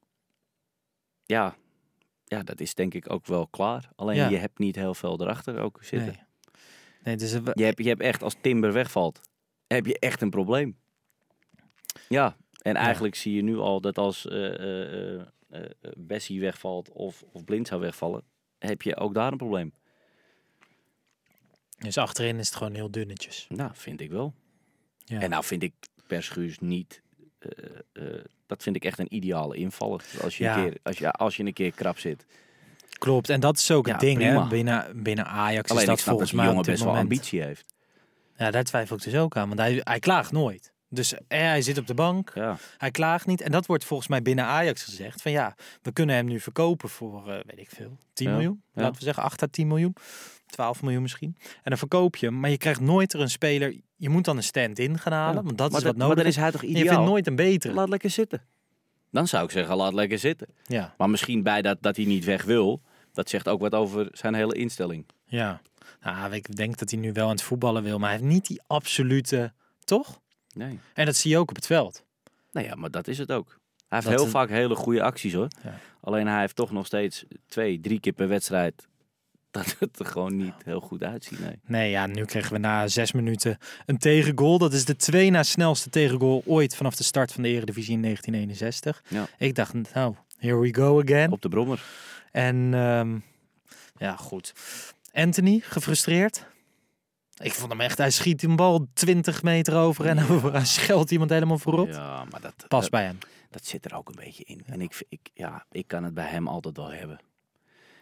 Ja. 1.26 1.56
Ja, 2.32 2.44
dat 2.44 2.60
is 2.60 2.74
denk 2.74 2.94
ik 2.94 3.12
ook 3.12 3.26
wel 3.26 3.48
klaar. 3.48 3.90
Alleen 3.96 4.16
Ja. 4.16 4.30
je 4.30 4.38
hebt 4.38 4.60
niet 4.60 4.76
heel 4.76 4.94
veel 4.94 5.22
erachter 5.22 5.60
ook 5.60 5.78
zitten. 5.82 6.08
Nee. 6.08 6.26
Nee, 7.04 7.16
dus, 7.16 7.34
eh, 7.34 7.42
Je, 7.54 7.64
hebt, 7.64 7.84
je 7.84 7.88
hebt 7.88 8.02
echt, 8.02 8.24
als 8.24 8.36
Timber 8.42 8.74
wegvalt, 8.74 9.22
heb 9.68 9.86
je 9.86 10.00
echt 10.00 10.22
een 10.22 10.30
probleem. 10.30 10.78
Ja, 12.10 12.38
en 12.62 12.76
eigenlijk 12.76 13.16
zie 13.16 13.36
je 13.36 13.42
nu 13.42 13.58
al 13.58 13.82
dat 13.82 13.98
als 13.98 14.28
eh 14.28 15.20
eh, 15.52 15.70
Bessie 15.98 16.40
wegvalt 16.40 16.90
of, 16.92 17.24
of 17.32 17.44
Blind 17.44 17.68
zou 17.68 17.82
wegvallen, 17.82 18.24
heb 18.60 18.82
je 18.82 18.98
ook 18.98 19.14
daar 19.14 19.32
een 19.32 19.38
probleem. 19.38 19.74
dus 21.78 21.98
achterin 21.98 22.40
is 22.40 22.48
het 22.48 22.58
gewoon 22.58 22.74
heel 22.74 22.92
dunnetjes. 22.92 23.48
Nou, 23.50 23.72
vind 23.74 24.02
ik 24.02 24.12
wel. 24.12 24.34
Ja. 24.98 25.22
En 25.22 25.30
nou 25.30 25.44
vind 25.44 25.64
ik 25.64 25.74
Perschuurs 26.08 26.60
niet... 26.60 27.02
eh, 27.42 28.04
eh, 28.14 28.24
dat 28.46 28.64
vind 28.64 28.76
ik 28.76 28.86
echt 28.86 29.00
een 29.00 29.14
ideale 29.16 29.56
invaller. 29.56 30.02
Als 30.24 30.38
je, 30.38 30.44
Ja. 30.44 30.58
een, 30.58 30.64
keer, 30.70 30.78
als 30.84 30.98
je, 30.98 31.12
als 31.12 31.36
je 31.38 31.44
een 31.46 31.54
keer 31.54 31.72
krap 31.72 32.00
zit. 32.00 32.26
Klopt, 32.98 33.30
en 33.30 33.40
dat 33.40 33.58
is 33.58 33.72
ook 33.72 33.86
Ja, 33.86 33.92
het 33.92 34.02
ding, 34.02 34.18
prima. 34.18 34.42
hè? 34.44 34.48
Binnen, 34.50 35.04
binnen 35.04 35.26
Ajax 35.26 35.70
Alleen 35.72 35.84
is 35.84 35.90
ik 35.90 35.96
dat 35.96 36.06
volgens 36.06 36.30
die 36.30 36.38
mij 36.40 36.46
jongen 36.48 36.60
op 36.62 36.66
dit 36.66 36.74
best 36.74 36.86
wel 36.86 36.94
moment... 36.96 37.12
ambitie 37.12 37.42
heeft. 37.42 37.74
Ja, 38.36 38.52
daar 38.52 38.64
twijfel 38.64 38.96
ik 38.96 39.04
dus 39.04 39.16
ook 39.16 39.36
aan, 39.38 39.48
want 39.48 39.60
hij, 39.60 39.82
hij 39.84 40.00
klaagt 40.00 40.32
nooit. 40.32 40.74
Dus 40.90 41.14
eh, 41.14 41.40
hij 41.40 41.62
zit 41.62 41.78
op 41.78 41.88
de 41.88 41.94
bank, 41.94 42.32
Ja. 42.36 42.58
hij 42.78 42.92
klaagt 42.92 43.26
niet. 43.26 43.42
En 43.42 43.52
dat 43.52 43.66
wordt 43.66 43.86
volgens 43.86 44.10
mij 44.10 44.22
binnen 44.22 44.46
Ajax 44.46 44.84
gezegd. 44.84 45.22
Van 45.22 45.32
ja, 45.32 45.56
we 45.82 45.92
kunnen 45.92 46.16
hem 46.16 46.26
nu 46.26 46.40
verkopen 46.40 46.90
voor, 46.90 47.24
weet 47.26 47.60
ik 47.60 47.70
veel, 47.70 47.98
10 48.14 48.28
Ja, 48.28 48.34
miljoen. 48.34 48.64
Laten 48.74 48.96
we 48.98 49.04
zeggen 49.04 49.24
8 49.24 49.44
à 49.44 49.48
10 49.52 49.68
miljoen. 49.68 49.96
12 50.52 50.82
miljoen 50.82 51.02
misschien. 51.02 51.36
En 51.40 51.62
dan 51.64 51.78
verkoop 51.78 52.16
je 52.16 52.26
hem, 52.26 52.40
maar 52.40 52.50
je 52.50 52.58
krijgt 52.58 52.80
nooit 52.80 53.14
er 53.14 53.20
een 53.20 53.30
speler... 53.30 53.76
Je 53.96 54.10
moet 54.10 54.26
dan 54.26 54.38
een 54.38 54.44
stand-in 54.44 55.00
gaan 55.00 55.14
halen, 55.14 55.36
Ja. 55.36 55.44
want 55.44 55.58
dat 55.58 55.70
maar 55.72 55.80
is 55.80 55.86
wat 55.86 55.96
maar 55.98 56.08
nodig 56.08 56.24
dan 56.24 56.32
is. 56.32 56.36
hij 56.36 56.52
toch 56.52 56.62
En 56.62 56.68
je 56.68 56.74
vindt 56.74 56.90
ideaal? 56.90 57.06
nooit 57.06 57.28
een 57.28 57.36
betere. 57.36 57.74
Laat 57.74 57.90
lekker 57.90 58.10
zitten. 58.10 58.42
Dan 59.12 59.28
zou 59.28 59.44
ik 59.44 59.52
zeggen, 59.52 59.76
laat 59.76 59.94
lekker 59.94 60.20
zitten. 60.20 60.48
Ja, 60.64 60.94
Maar 60.98 61.10
misschien 61.10 61.44
bij 61.44 61.62
dat, 61.62 61.78
dat 61.82 61.96
hij 61.96 62.06
niet 62.06 62.26
weg 62.26 62.44
wil, 62.44 62.82
dat 63.14 63.30
zegt 63.30 63.48
ook 63.48 63.60
wat 63.62 63.74
over 63.76 64.08
zijn 64.12 64.34
hele 64.34 64.54
instelling. 64.54 65.06
ja. 65.26 65.62
Nou, 66.02 66.34
ik 66.34 66.56
denk 66.56 66.78
dat 66.78 66.90
hij 66.92 67.00
nu 67.00 67.12
wel 67.12 67.26
aan 67.26 67.32
het 67.32 67.42
voetballen 67.44 67.84
wil, 67.84 67.98
maar 68.00 68.10
hij 68.10 68.18
heeft 68.20 68.32
niet 68.32 68.48
die 68.48 68.62
absolute... 68.68 69.54
Toch? 69.84 70.20
Nee. 70.54 70.80
En 70.94 71.06
dat 71.06 71.16
zie 71.16 71.32
je 71.32 71.38
ook 71.38 71.50
op 71.50 71.56
het 71.56 71.66
veld. 71.66 72.04
Nou 72.52 72.68
ja, 72.68 72.76
maar 72.76 72.92
dat 72.92 73.08
is 73.08 73.18
het 73.18 73.32
ook. 73.32 73.48
Hij 73.48 73.56
heeft 73.88 74.04
Dat 74.06 74.14
heel 74.16 74.24
een- 74.26 74.30
vaak 74.32 74.50
hele 74.50 74.76
goede 74.76 75.04
acties 75.04 75.34
hoor. 75.34 75.48
Ja. 75.64 75.74
Alleen 76.02 76.28
hij 76.28 76.40
heeft 76.40 76.56
toch 76.56 76.72
nog 76.72 76.86
steeds 76.86 77.26
twee, 77.48 77.80
drie 77.80 78.00
keer 78.00 78.14
per 78.14 78.28
wedstrijd 78.28 78.88
dat 79.58 79.76
het 79.80 80.00
er 80.00 80.06
gewoon 80.06 80.38
niet 80.38 80.54
heel 80.64 80.80
goed 80.80 81.04
uitziet. 81.04 81.40
Nee. 81.40 81.60
Nee, 81.66 81.90
ja, 81.90 82.06
nu 82.06 82.26
kregen 82.26 82.54
we 82.54 82.60
na 82.60 82.88
zes 82.88 83.12
minuten 83.12 83.58
een 83.86 83.98
tegengoal. 83.98 84.58
Dat 84.58 84.74
is 84.74 84.86
de 84.86 84.96
twee 84.96 85.30
na 85.30 85.44
snelste 85.44 85.90
tegengoal 85.90 86.42
ooit 86.46 86.76
vanaf 86.76 86.96
de 86.96 87.04
start 87.04 87.32
van 87.32 87.44
de 87.44 87.50
Eredivisie 87.50 87.94
in 87.94 88.02
1961. 88.02 89.04
Ja. 89.08 89.28
Ik 89.38 89.56
dacht, 89.56 89.74
nou, 89.94 90.16
here 90.38 90.60
we 90.60 90.74
go 90.74 91.02
again. 91.02 91.32
Op 91.32 91.42
de 91.42 91.50
brommer. 91.50 91.84
En 92.32 92.74
ehm, 92.74 93.18
ja, 93.98 94.16
goed. 94.16 94.54
Anthony, 95.14 95.60
gefrustreerd. 95.64 96.46
Ik 97.38 97.54
vond 97.54 97.72
hem 97.72 97.82
echt, 97.82 97.98
hij 97.98 98.12
schiet 98.12 98.44
een 98.44 98.56
bal 98.56 98.88
20 98.94 99.44
meter 99.44 99.76
over 99.76 100.06
en 100.06 100.30
over. 100.30 100.52
Hij 100.62 100.66
scheldt 100.66 101.12
iemand 101.12 101.30
helemaal 101.30 101.58
voorop. 101.58 101.88
Ja, 101.88 102.26
maar 102.32 102.42
dat, 102.42 102.66
Pas 102.68 102.82
dat, 102.82 102.90
bij 102.90 103.04
hem. 103.04 103.18
dat 103.50 103.66
zit 103.66 103.86
er 103.86 103.96
ook 103.96 104.10
een 104.10 104.16
beetje 104.16 104.44
in. 104.44 104.62
En 104.66 104.82
ik, 104.82 105.04
ik, 105.10 105.30
ja, 105.34 105.66
ik 105.72 105.88
kan 105.88 106.04
het 106.04 106.14
bij 106.14 106.28
hem 106.28 106.48
altijd 106.48 106.78
wel 106.78 106.92
hebben. 106.92 107.20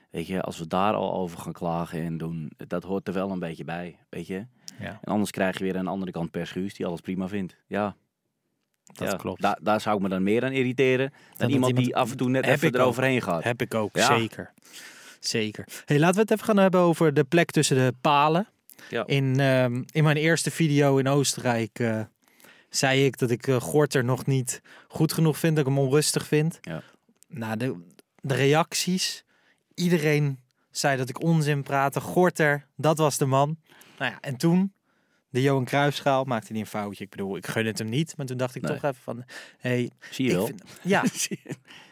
Weet 0.09 0.27
je, 0.27 0.41
als 0.41 0.57
we 0.59 0.67
daar 0.67 0.93
al 0.93 1.13
over 1.13 1.39
gaan 1.39 1.53
klagen 1.53 2.01
en 2.03 2.17
doen, 2.17 2.51
dat 2.67 2.83
hoort 2.83 3.07
er 3.07 3.13
wel 3.13 3.31
een 3.31 3.39
beetje 3.39 3.63
bij. 3.63 3.97
Weet 4.09 4.27
je? 4.27 4.45
Ja, 4.79 4.99
En 5.01 5.11
anders 5.11 5.31
krijg 5.31 5.57
je 5.57 5.63
weer 5.63 5.77
aan 5.77 5.83
de 5.85 5.91
andere 5.91 6.11
kant 6.11 6.31
Perschuus 6.31 6.73
die 6.73 6.85
alles 6.85 7.01
prima 7.01 7.27
vindt. 7.27 7.55
Ja, 7.67 7.95
dat 8.83 9.11
ja, 9.11 9.17
klopt. 9.17 9.41
Daar, 9.41 9.57
daar 9.61 9.81
zou 9.81 9.95
ik 9.95 10.01
me 10.01 10.09
dan 10.09 10.23
meer 10.23 10.45
aan 10.45 10.51
irriteren 10.51 11.13
dan 11.37 11.49
iemand, 11.49 11.75
die 11.75 11.95
af 11.95 12.11
en 12.11 12.17
toe 12.17 12.29
net 12.29 12.45
Heb 12.45 12.55
even 12.55 12.75
eroverheen 12.79 13.21
gaat. 13.21 13.43
Heb 13.43 13.61
ik 13.61 13.73
ook, 13.73 13.95
Ja. 13.95 14.17
zeker. 14.17 14.53
Zeker. 15.19 15.67
Hey, 15.85 15.99
laten 15.99 16.15
we 16.15 16.21
het 16.21 16.31
even 16.31 16.45
gaan 16.45 16.57
hebben 16.57 16.79
over 16.81 17.13
de 17.13 17.23
plek 17.23 17.51
tussen 17.51 17.75
de 17.75 17.93
palen. 18.01 18.47
Ja. 18.89 19.05
In, 19.05 19.39
ehm, 19.39 19.83
in 19.91 20.03
mijn 20.03 20.17
eerste 20.17 20.51
video 20.51 20.97
in 20.97 21.07
Oostenrijk 21.07 21.79
eh, 21.79 22.01
zei 22.69 23.05
ik 23.05 23.17
dat 23.17 23.29
ik 23.29 23.47
eh, 23.47 23.55
Gorter 23.55 24.03
nog 24.03 24.25
niet 24.25 24.61
goed 24.87 25.13
genoeg 25.13 25.37
vind, 25.37 25.55
dat 25.55 25.67
ik 25.67 25.73
hem 25.73 25.81
onrustig 25.83 26.27
vind. 26.27 26.59
Ja. 26.61 26.81
Nou, 27.27 27.57
de, 27.57 27.75
de 28.21 28.33
reacties. 28.35 29.23
Iedereen 29.79 30.39
zei 30.71 30.97
dat 30.97 31.09
ik 31.09 31.21
onzin 31.23 31.63
praatte. 31.63 32.01
Gorter, 32.01 32.67
dat 32.75 32.97
was 32.97 33.17
de 33.17 33.25
man. 33.25 33.57
Nou 33.97 34.11
ja, 34.11 34.17
en 34.19 34.35
toen, 34.37 34.73
de 35.29 35.41
Johan 35.41 35.65
Cruijffschaal, 35.65 36.23
maakte 36.23 36.51
hij 36.51 36.61
een 36.61 36.67
foutje. 36.67 37.03
Ik 37.03 37.09
bedoel, 37.09 37.35
ik 37.37 37.47
gun 37.47 37.65
het 37.65 37.77
hem 37.77 37.89
niet. 37.89 38.17
Maar 38.17 38.25
toen 38.25 38.37
dacht 38.37 38.55
ik 38.55 38.61
Nee. 38.61 38.71
toch 38.79 38.83
even 38.83 39.01
van, 39.03 39.23
hey, 39.57 39.91
Zie 40.11 40.25
je 40.25 40.33
wel. 40.33 40.45
vind- 40.45 40.63
ja, 40.83 41.03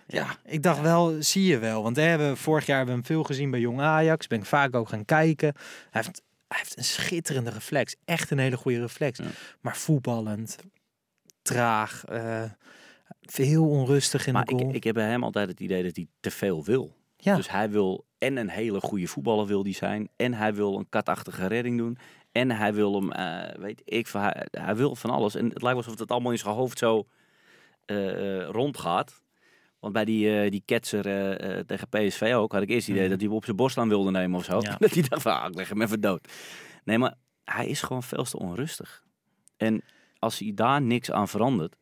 ja, 0.07 0.35
ik 0.45 0.63
dacht 0.63 0.81
wel, 0.81 1.15
zie 1.23 1.43
je 1.45 1.57
wel. 1.57 1.83
Want 1.83 1.95
hè, 1.95 2.01
we 2.03 2.09
hebben, 2.09 2.37
vorig 2.37 2.65
jaar 2.65 2.77
hebben 2.77 2.95
we 2.95 3.01
hem 3.01 3.09
veel 3.11 3.23
gezien 3.23 3.51
bij 3.51 3.59
Jong 3.59 3.79
Ajax. 3.81 4.27
Ben 4.27 4.39
ik 4.39 4.45
vaak 4.45 4.75
ook 4.75 4.89
gaan 4.89 5.05
kijken. 5.05 5.53
Hij 5.89 6.01
heeft, 6.03 6.21
hij 6.47 6.57
heeft 6.57 6.77
een 6.77 6.83
schitterende 6.83 7.49
reflex. 7.49 7.95
Echt 8.05 8.31
een 8.31 8.39
hele 8.39 8.57
goede 8.57 8.79
reflex. 8.79 9.17
Ja. 9.19 9.25
Maar 9.61 9.77
voetballend, 9.77 10.57
traag, 11.41 12.05
eh, 12.05 12.43
veel 13.21 13.69
onrustig 13.69 14.27
in 14.27 14.33
Maar 14.33 14.45
de 14.45 14.51
goal. 14.55 14.69
ik, 14.69 14.75
ik 14.75 14.83
heb 14.83 14.93
bij 14.93 15.09
hem 15.09 15.23
altijd 15.23 15.49
het 15.49 15.59
idee 15.59 15.83
dat 15.83 15.95
hij 15.95 16.07
te 16.19 16.31
veel 16.31 16.63
wil. 16.63 16.95
Ja, 17.17 17.35
Dus 17.35 17.49
hij 17.49 17.69
wil 17.69 18.05
en 18.17 18.37
een 18.37 18.49
hele 18.49 18.81
goede 18.81 19.07
voetballer 19.07 19.45
wil 19.45 19.63
die 19.63 19.75
zijn. 19.75 20.09
En 20.15 20.33
hij 20.33 20.53
wil 20.53 20.77
een 20.77 20.89
katachtige 20.89 21.47
redding 21.47 21.77
doen. 21.77 21.97
En 22.31 22.51
hij 22.51 22.73
wil 22.73 22.93
hem, 22.93 23.11
eh, 23.11 23.59
weet 23.59 23.81
ik, 23.85 24.07
hij, 24.07 24.47
hij 24.51 24.75
wil 24.75 24.95
van 24.95 25.09
alles. 25.09 25.35
En 25.35 25.49
het 25.49 25.61
lijkt 25.61 25.77
alsof 25.77 25.99
het 25.99 26.11
allemaal 26.11 26.31
in 26.31 26.37
zijn 26.37 26.55
hoofd 26.55 26.77
zo 26.77 27.07
eh, 27.85 28.43
rondgaat. 28.43 29.21
Want 29.79 29.93
bij 29.93 30.05
die, 30.05 30.41
eh, 30.41 30.51
die 30.51 30.61
ketser 30.65 31.03
tegen 31.65 31.87
PSV 31.89 32.31
ook 32.35 32.51
had 32.51 32.61
ik 32.61 32.69
eerst 32.69 32.87
het 32.87 32.95
idee 32.95 33.09
dat 33.09 33.19
hij 33.19 33.27
hem 33.27 33.37
op 33.37 33.43
zijn 33.43 33.55
borst 33.55 33.77
aan 33.77 33.89
wilde 33.89 34.11
nemen 34.11 34.39
of 34.39 34.45
zo. 34.45 34.59
Ja. 34.61 34.75
Dat 34.79 34.93
hij 34.93 35.03
dacht 35.07 35.21
van, 35.21 35.39
ah, 35.41 35.49
ik 35.49 35.55
leg 35.55 35.69
hem 35.69 35.81
even 35.81 36.01
dood. 36.01 36.31
Nee, 36.83 36.97
maar 36.97 37.15
hij 37.43 37.67
is 37.67 37.81
gewoon 37.81 38.03
veel 38.03 38.23
te 38.23 38.39
onrustig. 38.39 39.03
En 39.57 39.81
als 40.19 40.39
hij 40.39 40.51
daar 40.55 40.81
niks 40.81 41.11
aan 41.11 41.27
verandert, 41.27 41.75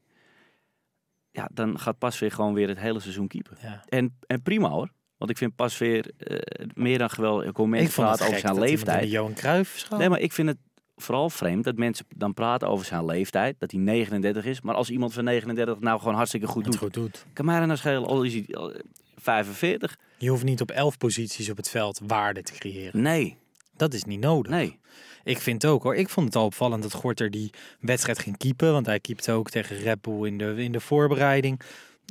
ja, 1.32 1.50
dan 1.54 1.80
gaat 1.80 1.98
Pasveer 1.98 2.32
gewoon 2.32 2.54
weer 2.54 2.68
het 2.68 2.80
hele 2.80 3.00
seizoen 3.00 3.28
keeper. 3.28 3.58
ja. 3.62 3.84
En, 3.88 4.18
en 4.28 4.42
prima 4.42 4.70
hoor. 4.70 4.90
Want 5.18 5.32
ik 5.32 5.38
vind 5.38 5.56
Pasveer 5.56 6.12
eh 6.18 6.66
meer 6.74 6.98
dan 6.98 7.10
geweldig. 7.10 7.50
Ik 7.50 7.56
hoor 7.56 7.70
mensen 7.70 8.04
praten 8.04 8.28
over 8.28 8.40
zijn 8.40 8.60
leeftijd. 8.60 9.12
Johan 9.12 9.34
Cruijff. 9.34 9.90
Nee, 9.90 10.10
maar 10.10 10.20
ik 10.20 10.32
vind 10.32 10.48
het 10.48 10.58
vooral 10.96 11.30
vreemd 11.30 11.64
dat 11.64 11.76
mensen 11.76 12.06
dan 12.16 12.34
praten 12.34 12.68
over 12.68 12.86
zijn 12.86 13.06
leeftijd. 13.06 13.56
Dat 13.60 13.72
hij 13.72 13.80
39 13.80 14.46
is. 14.46 14.62
Maar 14.62 14.76
als 14.76 14.90
iemand 14.90 15.14
van 15.14 15.24
39 15.24 15.80
nou 15.80 16.00
gewoon 16.00 16.16
hartstikke 16.16 16.48
goed 16.48 16.64
het 16.64 16.72
doet. 16.72 16.82
goed 16.82 16.94
doet. 16.94 17.26
Kan 17.34 17.46
mij 17.46 17.66
nou 17.66 17.78
schelen, 17.78 18.06
al 18.06 18.24
is 18.24 18.34
hij 18.34 18.46
al 18.56 18.74
45? 19.16 19.98
Je 20.18 20.30
hoeft 20.30 20.44
niet 20.44 20.62
op 20.62 20.72
elf 20.72 20.98
posities 20.98 21.50
op 21.50 21.58
het 21.58 21.70
veld 21.70 22.00
waarde 22.08 22.42
te 22.44 22.54
creëren. 22.54 23.02
Nee, 23.02 23.38
Dat 23.78 23.94
is 23.94 24.04
niet 24.04 24.20
nodig. 24.20 24.52
nee. 24.52 24.80
Ik 25.24 25.38
vind 25.38 25.66
ook 25.66 25.84
hoor. 25.84 25.96
Ik 25.96 26.10
vond 26.10 26.26
het 26.26 26.36
al 26.36 26.46
opvallend 26.46 26.84
dat 26.84 26.94
Gorter 26.94 27.32
die 27.32 27.50
wedstrijd 27.80 28.20
ging 28.20 28.38
keepen. 28.38 28.72
Want 28.72 28.86
hij 28.86 29.00
keepte 29.00 29.32
ook 29.32 29.50
tegen 29.50 29.78
Red 29.78 30.02
Bull 30.02 30.28
in 30.28 30.38
de, 30.38 30.56
in 30.58 30.72
de 30.72 30.80
voorbereiding. 30.80 31.62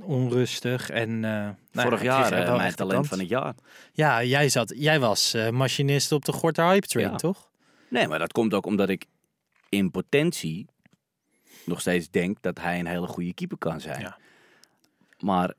Onrustig. 0.02 0.90
En, 0.90 1.20
nou 1.20 1.54
ja, 1.72 1.82
Vorig 1.82 1.98
hij 1.98 2.08
jaar 2.08 2.32
eh, 2.32 2.56
mijn 2.56 2.74
talent 2.74 3.06
van 3.08 3.18
het 3.18 3.28
jaar. 3.28 3.54
Ja, 3.92 4.22
jij, 4.24 4.48
zat, 4.48 4.72
jij 4.76 5.00
was 5.00 5.34
eh, 5.34 5.48
machinist 5.50 6.12
op 6.12 6.24
de 6.24 6.32
Gorter 6.32 6.64
Hype 6.64 6.86
Train, 6.86 7.10
Ja. 7.10 7.16
toch? 7.16 7.48
Nee, 7.88 8.08
maar 8.08 8.18
dat 8.18 8.32
komt 8.32 8.54
ook 8.54 8.66
omdat 8.66 8.88
ik 8.88 9.04
in 9.68 9.90
potentie 9.90 10.66
nog 11.64 11.80
steeds 11.80 12.10
denk 12.10 12.42
dat 12.42 12.58
hij 12.60 12.78
een 12.78 12.86
hele 12.86 13.06
goede 13.06 13.34
keeper 13.34 13.58
kan 13.58 13.80
zijn. 13.80 14.00
Ja. 14.00 14.16
Maar 15.18 15.52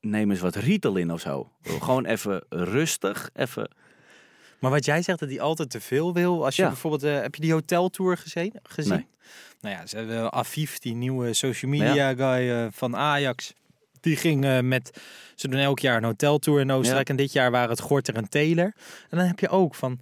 neem 0.00 0.30
eens 0.30 0.40
wat 0.40 0.54
Ritalin 0.56 1.12
of 1.12 1.20
zo. 1.20 1.52
Gewoon 1.62 2.04
even 2.06 2.44
rustig, 2.48 3.30
even... 3.34 3.70
Maar 4.58 4.70
wat 4.70 4.84
jij 4.84 5.02
zegt 5.02 5.18
dat 5.18 5.28
hij 5.28 5.40
altijd 5.40 5.70
te 5.70 5.80
veel 5.80 6.14
wil. 6.14 6.44
Als 6.44 6.56
je 6.56 6.62
Ja. 6.62 6.68
bijvoorbeeld, 6.68 7.02
heb 7.22 7.34
je 7.34 7.40
die 7.40 7.52
hoteltour 7.52 8.16
gezien? 8.16 8.54
gezien? 8.62 8.92
Nee. 8.94 9.06
Nou 9.60 9.74
ja, 9.74 9.86
ze 9.86 9.96
hebben 9.96 10.30
Afif, 10.32 10.78
die 10.78 10.94
nieuwe 10.94 11.32
social 11.32 11.70
media 11.70 12.14
guy 12.14 12.70
van 12.72 12.96
Ajax. 12.96 13.52
Die 14.00 14.16
ging 14.16 14.44
eh, 14.44 14.60
met, 14.60 15.00
ze 15.34 15.48
doen 15.48 15.60
elk 15.60 15.78
jaar 15.78 15.96
een 15.96 16.04
hoteltour 16.04 16.60
in 16.60 16.70
Oostenrijk. 16.70 17.08
En 17.08 17.16
dit 17.16 17.32
jaar 17.32 17.50
waren 17.50 17.70
het 17.70 17.80
Gorter 17.80 18.14
en 18.16 18.28
Taylor. 18.28 18.72
En 19.10 19.18
dan 19.18 19.26
heb 19.26 19.38
je 19.40 19.48
ook 19.48 19.74
van, 19.74 20.00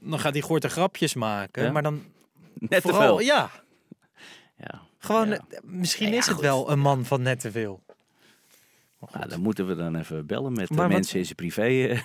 dan 0.00 0.18
gaat 0.18 0.32
die 0.32 0.42
Gorter 0.42 0.70
grapjes 0.70 1.14
maken. 1.14 1.64
Ja. 1.64 1.70
Maar 1.72 1.82
dan 1.82 2.02
Net 2.54 2.82
te 2.82 2.88
vooral, 2.88 3.16
veel. 3.16 3.26
ja, 3.26 3.50
Ja. 4.56 4.80
gewoon, 4.98 5.32
eh, 5.32 5.38
misschien 5.62 6.12
is 6.12 6.26
het 6.26 6.40
wel 6.40 6.70
een 6.70 6.78
man 6.80 7.04
van 7.04 7.22
net 7.22 7.40
te 7.40 7.50
veel. 7.50 7.82
Nou, 9.12 9.28
dan 9.28 9.40
moeten 9.40 9.66
we 9.66 9.74
dan 9.74 9.96
even 9.96 10.26
bellen 10.26 10.52
met 10.52 10.68
de 10.68 10.74
wat- 10.74 10.88
mensen 10.88 11.18
in 11.18 11.24
zijn 11.24 11.36
privé. 11.36 11.86
eh. 11.86 12.00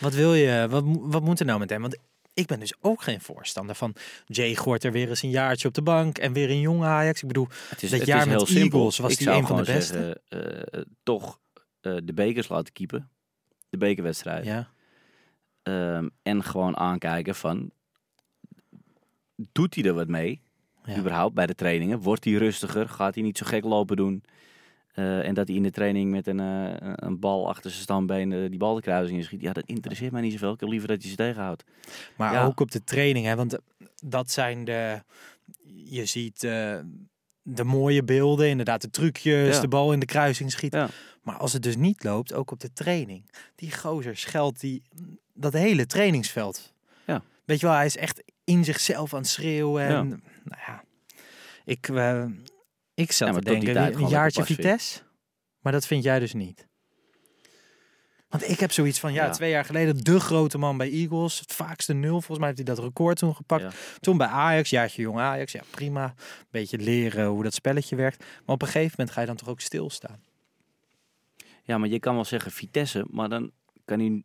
Wat 0.00 0.14
wil 0.14 0.34
je? 0.34 0.66
Wat, 0.70 0.84
wat 0.86 1.22
moet 1.22 1.40
er 1.40 1.46
nou 1.46 1.58
met 1.58 1.70
hem? 1.70 1.80
Want 1.80 1.96
ik 2.34 2.46
ben 2.46 2.60
dus 2.60 2.74
ook 2.80 3.02
geen 3.02 3.20
voorstander 3.20 3.74
van 3.74 3.94
Jay 4.26 4.54
Gorter 4.54 4.92
weer 4.92 5.08
eens 5.08 5.22
een 5.22 5.30
jaartje 5.30 5.68
op 5.68 5.74
de 5.74 5.82
bank 5.82 6.18
en 6.18 6.32
weer 6.32 6.50
een 6.50 6.60
jonge 6.60 6.86
Ajax. 6.86 7.20
Ik 7.22 7.26
bedoel, 7.28 7.48
Het 7.68 7.82
is, 7.82 7.90
Dat 7.90 7.98
het 7.98 8.08
jaar 8.08 8.18
is 8.20 8.26
met 8.26 8.36
heel 8.36 8.46
simpel. 8.46 8.84
Was 8.84 8.96
zou 9.14 9.36
een 9.36 9.46
van 9.46 9.56
de 9.56 9.72
beste. 9.72 9.92
zeggen, 10.28 10.70
eh, 10.72 10.80
toch 11.02 11.40
eh, 11.80 11.96
de 12.04 12.12
bekers 12.12 12.48
laten 12.48 12.72
keepen. 12.72 13.10
De 13.68 13.76
bekerwedstrijd. 13.78 14.44
ja. 14.44 14.70
Ehm, 15.62 16.08
en 16.22 16.44
gewoon 16.44 16.76
aankijken 16.76 17.34
van... 17.34 17.70
Doet 19.52 19.74
hij 19.74 19.84
er 19.84 19.94
wat 19.94 20.08
mee? 20.08 20.42
Ja. 20.84 20.98
Überhaupt 20.98 21.34
bij 21.34 21.46
de 21.46 21.54
trainingen. 21.54 21.98
Wordt 21.98 22.24
hij 22.24 22.34
rustiger? 22.34 22.88
Gaat 22.88 23.14
hij 23.14 23.22
niet 23.22 23.38
zo 23.38 23.46
gek 23.46 23.64
lopen 23.64 23.96
doen? 23.96 24.24
Eh, 24.92 25.26
en 25.26 25.34
dat 25.34 25.46
hij 25.48 25.56
in 25.56 25.62
de 25.62 25.70
training 25.70 26.10
met 26.10 26.26
een, 26.26 26.40
eh, 26.40 26.92
een 26.94 27.18
bal 27.18 27.48
achter 27.48 27.70
zijn 27.70 27.82
stambeen 27.82 28.32
eh, 28.32 28.48
die 28.50 28.58
bal 28.58 28.74
de 28.74 28.80
kruising 28.80 29.18
in 29.18 29.24
schiet. 29.24 29.40
Ja, 29.40 29.52
dat 29.52 29.64
interesseert 29.66 30.12
mij 30.12 30.20
niet 30.20 30.32
zoveel. 30.32 30.52
Ik 30.52 30.60
heb 30.60 30.68
liever 30.68 30.88
dat 30.88 31.00
hij 31.00 31.10
ze 31.10 31.16
tegenhoudt. 31.16 31.64
Maar 32.16 32.32
Ja. 32.32 32.44
ook 32.44 32.60
op 32.60 32.70
de 32.70 32.84
training, 32.84 33.26
hè? 33.26 33.36
want 33.36 33.58
dat 34.04 34.30
zijn 34.30 34.64
de. 34.64 35.02
Je 35.84 36.04
ziet 36.04 36.40
de 37.42 37.64
mooie 37.64 38.04
beelden, 38.04 38.48
inderdaad, 38.48 38.80
de 38.80 38.90
trucjes, 38.90 39.54
Ja. 39.54 39.60
de 39.60 39.68
bal 39.68 39.92
in 39.92 40.00
de 40.00 40.06
kruising 40.06 40.50
schieten. 40.50 40.80
Ja. 40.80 40.88
Maar 41.22 41.36
als 41.36 41.52
het 41.52 41.62
dus 41.62 41.76
niet 41.76 42.04
loopt, 42.04 42.32
ook 42.32 42.50
op 42.50 42.60
de 42.60 42.72
training, 42.72 43.30
die 43.54 43.72
gozer 43.76 44.16
scheldt 44.16 44.60
die, 44.60 44.82
dat 45.34 45.52
hele 45.52 45.86
trainingsveld. 45.86 46.72
Ja. 47.06 47.22
Weet 47.44 47.60
je 47.60 47.66
wel, 47.66 47.74
hij 47.74 47.86
is 47.86 47.96
echt 47.96 48.22
in 48.44 48.64
zichzelf 48.64 49.14
aan 49.14 49.20
het 49.20 49.28
schreeuwen. 49.28 49.82
En, 49.86 49.90
Ja. 50.08 50.18
Nou 50.44 50.60
ja, 50.66 50.84
ik, 51.64 51.88
ik 53.00 53.12
zat 53.12 53.28
Ja, 53.28 53.34
te 53.34 53.40
denken, 53.40 53.94
een 53.94 54.08
jaartje. 54.08 54.44
Vitesse. 54.44 55.00
Maar 55.60 55.72
dat 55.72 55.86
vind 55.86 56.04
jij 56.04 56.18
dus 56.18 56.32
niet. 56.32 56.68
Want 58.28 58.48
ik 58.48 58.60
heb 58.60 58.72
zoiets 58.72 58.98
van, 59.00 59.12
ja, 59.12 59.24
Ja. 59.24 59.30
twee 59.30 59.50
jaar 59.50 59.64
geleden 59.64 60.04
de 60.04 60.20
grote 60.20 60.58
man 60.58 60.76
bij 60.76 60.90
Eagles. 60.90 61.38
Het 61.40 61.52
vaakste 61.52 61.92
nul. 61.92 62.10
Volgens 62.10 62.38
mij 62.38 62.46
heeft 62.46 62.66
hij 62.66 62.74
dat 62.74 62.84
record 62.84 63.18
toen 63.18 63.34
gepakt. 63.34 63.62
Ja. 63.62 63.70
Toen 64.00 64.16
bij 64.16 64.26
Ajax, 64.26 64.70
jaartje 64.70 65.02
jong 65.02 65.18
Ajax. 65.18 65.52
Ja, 65.52 65.62
prima. 65.70 66.14
Beetje 66.50 66.78
leren 66.78 67.26
hoe 67.26 67.42
dat 67.42 67.54
spelletje 67.54 67.96
werkt. 67.96 68.18
Maar 68.18 68.54
op 68.54 68.62
een 68.62 68.68
gegeven 68.68 68.94
moment 68.96 69.10
ga 69.10 69.20
je 69.20 69.26
dan 69.26 69.36
toch 69.36 69.48
ook 69.48 69.60
stilstaan. 69.60 70.22
Ja, 71.62 71.78
maar 71.78 71.88
je 71.88 71.98
kan 71.98 72.14
wel 72.14 72.24
zeggen 72.24 72.52
Vitesse, 72.52 73.04
maar 73.10 73.28
dan 73.28 73.50
kan 73.84 73.98
hij... 73.98 74.22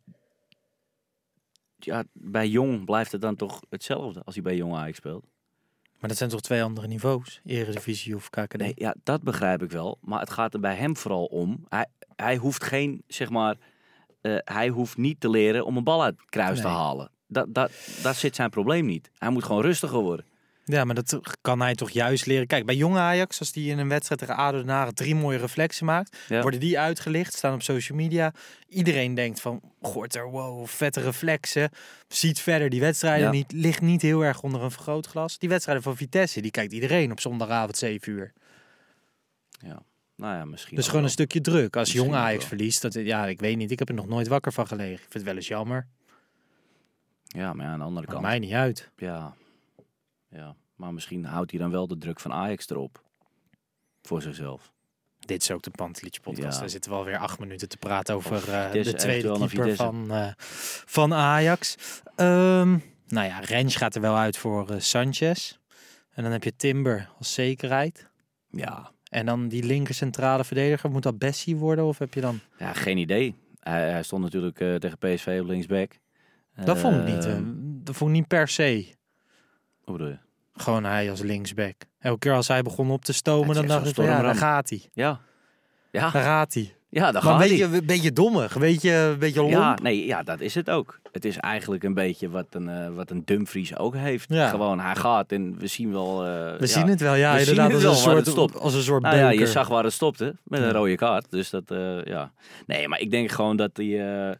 Ja, 1.78 2.04
bij 2.12 2.48
Jong 2.48 2.84
blijft 2.84 3.12
het 3.12 3.20
dan 3.20 3.36
toch 3.36 3.60
hetzelfde 3.68 4.22
als 4.24 4.34
hij 4.34 4.42
bij 4.44 4.56
Jong 4.56 4.74
Ajax 4.74 4.96
speelt. 4.96 5.24
Maar 6.06 6.14
dat 6.14 6.24
zijn 6.30 6.36
toch 6.40 6.46
twee 6.46 6.62
andere 6.62 6.86
niveaus? 6.86 7.40
Eredivisie 7.44 8.16
of 8.16 8.30
KKD? 8.30 8.56
Nee, 8.56 8.72
ja, 8.74 8.94
dat 9.02 9.22
begrijp 9.22 9.62
ik 9.62 9.70
wel. 9.70 9.98
Maar 10.00 10.20
het 10.20 10.30
gaat 10.30 10.54
er 10.54 10.60
bij 10.60 10.74
hem 10.74 10.96
vooral 10.96 11.24
om. 11.24 11.64
Hij, 11.68 11.86
hij 12.16 12.36
hoeft 12.36 12.64
geen, 12.64 13.02
zeg 13.06 13.30
maar... 13.30 13.56
eh, 14.20 14.36
hij 14.44 14.68
hoeft 14.68 14.96
niet 14.96 15.20
te 15.20 15.30
leren 15.30 15.64
om 15.66 15.76
een 15.76 15.84
bal 15.84 16.02
uit 16.02 16.14
het 16.16 16.30
kruis 16.30 16.60
te 16.60 16.66
halen. 16.66 17.10
Dat, 17.28 17.54
dat, 17.54 17.70
daar 18.02 18.14
zit 18.14 18.34
zijn 18.34 18.50
probleem 18.50 18.86
niet. 18.86 19.10
Hij 19.18 19.30
moet 19.30 19.44
gewoon 19.44 19.62
rustiger 19.62 19.98
worden. 19.98 20.26
Ja, 20.68 20.84
maar 20.84 20.94
dat 20.94 21.20
kan 21.40 21.60
hij 21.60 21.74
toch 21.74 21.90
juist 21.90 22.26
leren. 22.26 22.46
Kijk, 22.46 22.66
bij 22.66 22.74
jonge 22.74 22.98
Ajax, 22.98 23.38
als 23.38 23.52
die 23.52 23.70
in 23.70 23.78
een 23.78 23.88
wedstrijd 23.88 24.20
tegen 24.20 24.36
ADO 24.36 24.64
Haag 24.66 24.92
drie 24.92 25.14
mooie 25.14 25.38
reflexen 25.38 25.86
maakt, 25.86 26.16
Ja. 26.28 26.42
worden 26.42 26.60
die 26.60 26.78
uitgelicht, 26.78 27.34
staan 27.34 27.54
op 27.54 27.62
social 27.62 27.98
media. 27.98 28.32
Iedereen 28.68 29.14
denkt 29.14 29.40
van, 29.40 29.60
Gorter, 29.82 30.30
wow, 30.30 30.66
vette 30.66 31.00
reflexen. 31.00 31.70
Ziet 32.08 32.40
verder 32.40 32.68
die 32.68 32.80
wedstrijden 32.80 33.24
Ja. 33.26 33.30
niet, 33.30 33.52
ligt 33.52 33.80
niet 33.80 34.02
heel 34.02 34.24
erg 34.24 34.42
onder 34.42 34.62
een 34.62 34.70
vergrootglas. 34.70 35.38
Die 35.38 35.48
wedstrijden 35.48 35.84
van 35.84 35.96
Vitesse, 35.96 36.40
die 36.40 36.50
kijkt 36.50 36.72
iedereen 36.72 37.10
op 37.10 37.20
zondagavond 37.20 37.76
7 37.76 38.12
uur. 38.12 38.32
Ja. 39.58 39.82
Nou 40.16 40.34
ja, 40.36 40.44
misschien 40.44 40.76
Dus 40.76 40.88
gewoon 40.88 41.04
een 41.04 41.10
stukje 41.10 41.40
druk. 41.40 41.76
Als 41.76 41.88
Misschien 41.88 42.10
jong 42.10 42.22
Ajax 42.22 42.38
wel. 42.38 42.48
verliest, 42.48 42.82
dat, 42.82 42.94
ja, 42.94 43.26
ik 43.26 43.40
weet 43.40 43.56
niet, 43.56 43.70
ik 43.70 43.78
heb 43.78 43.88
er 43.88 43.94
nog 43.94 44.06
nooit 44.06 44.28
wakker 44.28 44.52
van 44.52 44.66
gelegen. 44.66 44.92
Ik 44.94 44.98
vind 45.00 45.12
het 45.14 45.22
wel 45.24 45.34
eens 45.36 45.48
jammer. 45.48 45.86
Ja, 47.22 47.52
maar 47.52 47.66
ja, 47.66 47.72
aan 47.72 47.78
de 47.78 47.84
andere 47.84 48.06
Maakt 48.06 48.18
kant... 48.18 48.22
mij 48.30 48.38
niet 48.38 48.52
uit. 48.52 48.90
Ja. 48.96 49.34
Ja. 50.28 50.56
Maar 50.74 50.94
misschien 50.94 51.24
houdt 51.24 51.50
hij 51.50 51.60
dan 51.60 51.70
wel 51.70 51.86
de 51.86 51.98
druk 51.98 52.20
van 52.20 52.32
Ajax 52.32 52.70
erop. 52.70 53.02
Voor 54.02 54.22
zichzelf. 54.22 54.72
Dit 55.18 55.42
is 55.42 55.50
ook 55.50 55.62
de 55.62 55.70
Pantelietje 55.70 56.20
podcast. 56.20 56.58
Ja. 56.58 56.64
We 56.64 56.68
zitten 56.68 56.90
wel 56.90 57.04
weer 57.04 57.18
acht 57.18 57.38
minuten 57.38 57.68
te 57.68 57.76
praten 57.76 58.14
over 58.14 58.52
eh, 58.52 58.72
de 58.72 58.94
tweede 58.94 59.38
keeper 59.38 59.76
van, 59.76 60.10
eh, 60.10 60.32
van 60.84 61.14
Ajax. 61.14 61.76
Ehm, 62.14 62.78
nou 63.06 63.26
ja, 63.26 63.38
Rens 63.38 63.76
gaat 63.76 63.94
er 63.94 64.00
wel 64.00 64.16
uit 64.16 64.36
voor 64.36 64.70
eh, 64.70 64.80
Sanchez. 64.80 65.56
En 66.10 66.22
dan 66.22 66.32
heb 66.32 66.44
je 66.44 66.56
Timber 66.56 67.10
als 67.18 67.34
zekerheid. 67.34 68.08
Ja. 68.50 68.90
En 69.08 69.26
dan 69.26 69.48
die 69.48 69.62
linker 69.62 69.94
centrale 69.94 70.44
verdediger. 70.44 70.90
Moet 70.90 71.02
dat 71.02 71.18
Bessie 71.18 71.56
worden 71.56 71.84
of 71.84 71.98
heb 71.98 72.14
je 72.14 72.20
dan... 72.20 72.40
Ja, 72.58 72.72
geen 72.72 72.98
idee. 72.98 73.34
Hij, 73.60 73.90
hij 73.90 74.02
stond 74.02 74.22
natuurlijk 74.22 74.56
tegen 74.56 74.98
PSV 74.98 75.38
op 75.40 75.46
linksback. 75.46 75.98
Dat 76.64 76.78
vond 76.78 76.96
ik 76.96 77.14
niet. 77.14 77.24
Eh, 77.24 77.36
eh, 77.36 77.42
dat 77.58 77.96
vond 77.96 78.10
ik 78.10 78.16
niet 78.16 78.28
per 78.28 78.48
se. 78.48 78.94
Hoe 79.86 79.96
bedoel 79.96 80.08
je? 80.12 80.18
Gewoon 80.54 80.84
hij 80.84 81.10
als 81.10 81.20
linksback. 81.20 81.74
Elke 81.98 82.18
keer 82.18 82.32
als 82.34 82.48
hij 82.48 82.62
begon 82.62 82.90
op 82.90 83.04
te 83.04 83.12
stomen, 83.12 83.54
dan 83.54 83.66
dacht 83.66 83.88
ik 83.88 83.94
van 83.94 84.04
ja, 84.04 84.22
daar 84.22 84.34
gaat 84.34 84.68
hij. 84.68 84.82
Ja. 84.92 85.20
Ja, 85.90 86.10
Daar 86.10 86.22
gaat 86.22 86.54
hij. 86.54 86.74
ja 86.88 87.12
daar 87.12 87.24
Maar 87.24 87.32
een 87.34 87.40
gaat 87.40 87.48
beetje, 87.48 87.64
een 87.78 87.86
beetje 87.86 88.12
dommig. 88.12 88.54
Een 88.54 88.60
beetje, 88.60 88.92
een 88.92 89.18
beetje 89.18 89.40
lomp. 89.40 89.52
Ja, 89.52 89.78
nee, 89.82 90.06
ja, 90.06 90.22
dat 90.22 90.40
is 90.40 90.54
het 90.54 90.70
ook. 90.70 91.00
Het 91.12 91.24
is 91.24 91.36
eigenlijk 91.36 91.84
een 91.84 91.94
beetje 91.94 92.28
wat 92.30 92.46
een, 92.50 92.68
eh, 92.68 92.94
wat 92.94 93.10
een 93.10 93.22
Dumfries 93.24 93.76
ook 93.76 93.94
heeft. 93.94 94.28
Ja. 94.32 94.48
Gewoon, 94.48 94.80
hij 94.80 94.96
gaat 94.96 95.32
en 95.32 95.58
we 95.58 95.66
zien 95.66 95.92
wel... 95.92 96.24
eh, 96.24 96.28
We 96.30 96.56
ja. 96.60 96.66
zien 96.66 96.86
het 96.88 97.00
wel, 97.00 97.14
ja, 97.14 97.32
We 97.32 97.38
inderdaad. 97.38 97.72
als, 97.72 97.82
wel 97.82 97.90
een 97.92 97.96
soort, 97.98 98.16
het 98.16 98.26
stopt. 98.28 98.56
als 98.58 98.74
een 98.74 98.82
soort 98.82 99.02
Nou 99.02 99.16
ja, 99.16 99.30
je 99.30 99.46
zag 99.46 99.68
waar 99.68 99.84
het 99.84 99.92
stopte 99.92 100.36
met 100.44 100.60
een 100.60 100.72
rode 100.72 100.96
kaart. 100.96 101.30
Dus 101.30 101.50
dat, 101.50 101.70
eh, 101.70 102.04
ja. 102.04 102.32
Nee, 102.66 102.88
maar 102.88 103.00
ik 103.00 103.10
denk 103.10 103.30
gewoon 103.30 103.56
dat 103.56 103.70
hij... 103.76 104.36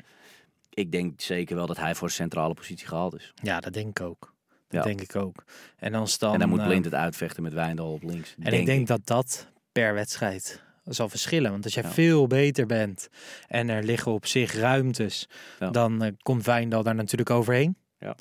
ik 0.71 0.93
denk 0.93 1.21
zeker 1.21 1.57
wel 1.57 1.67
dat 1.67 1.77
hij 1.79 1.95
voor 1.95 2.07
een 2.09 2.15
centrale 2.15 2.55
positie 2.55 2.87
gehaald 2.87 3.15
is. 3.15 3.33
Ja, 3.43 3.61
dat 3.61 3.73
denk 3.73 3.99
ik 3.99 4.07
ook. 4.07 4.35
Dat 4.69 4.85
Ja. 4.85 4.87
denk 4.87 5.01
ik 5.01 5.17
ook. 5.17 5.45
En 5.77 5.93
dan 5.93 6.09
dan. 6.19 6.33
en 6.33 6.39
dan 6.39 6.49
moet 6.49 6.59
eh, 6.59 6.67
Blind 6.67 6.85
het 6.85 6.95
uitvechten 6.95 7.43
met 7.43 7.53
Wijndal 7.53 7.93
op 7.93 8.03
links. 8.03 8.35
En 8.39 8.53
ik 8.53 8.67
denk 8.67 8.87
dat 8.87 9.01
dat 9.07 9.49
per 9.73 9.95
wedstrijd 9.95 10.63
zal 10.85 11.09
verschillen. 11.09 11.51
Want 11.51 11.65
als 11.65 11.75
jij 11.75 11.83
Ja. 11.83 11.91
veel 11.91 12.27
beter 12.27 12.67
bent 12.67 13.09
en 13.49 13.69
er 13.69 13.83
liggen 13.85 14.13
op 14.13 14.27
zich 14.27 14.55
ruimtes, 14.55 15.29
Ja. 15.59 15.71
dan 15.71 16.03
eh, 16.03 16.13
komt 16.23 16.45
Wijndal 16.45 16.83
daar 16.83 16.95
natuurlijk 16.95 17.31
overheen. 17.31 17.77
Ja. 17.99 18.15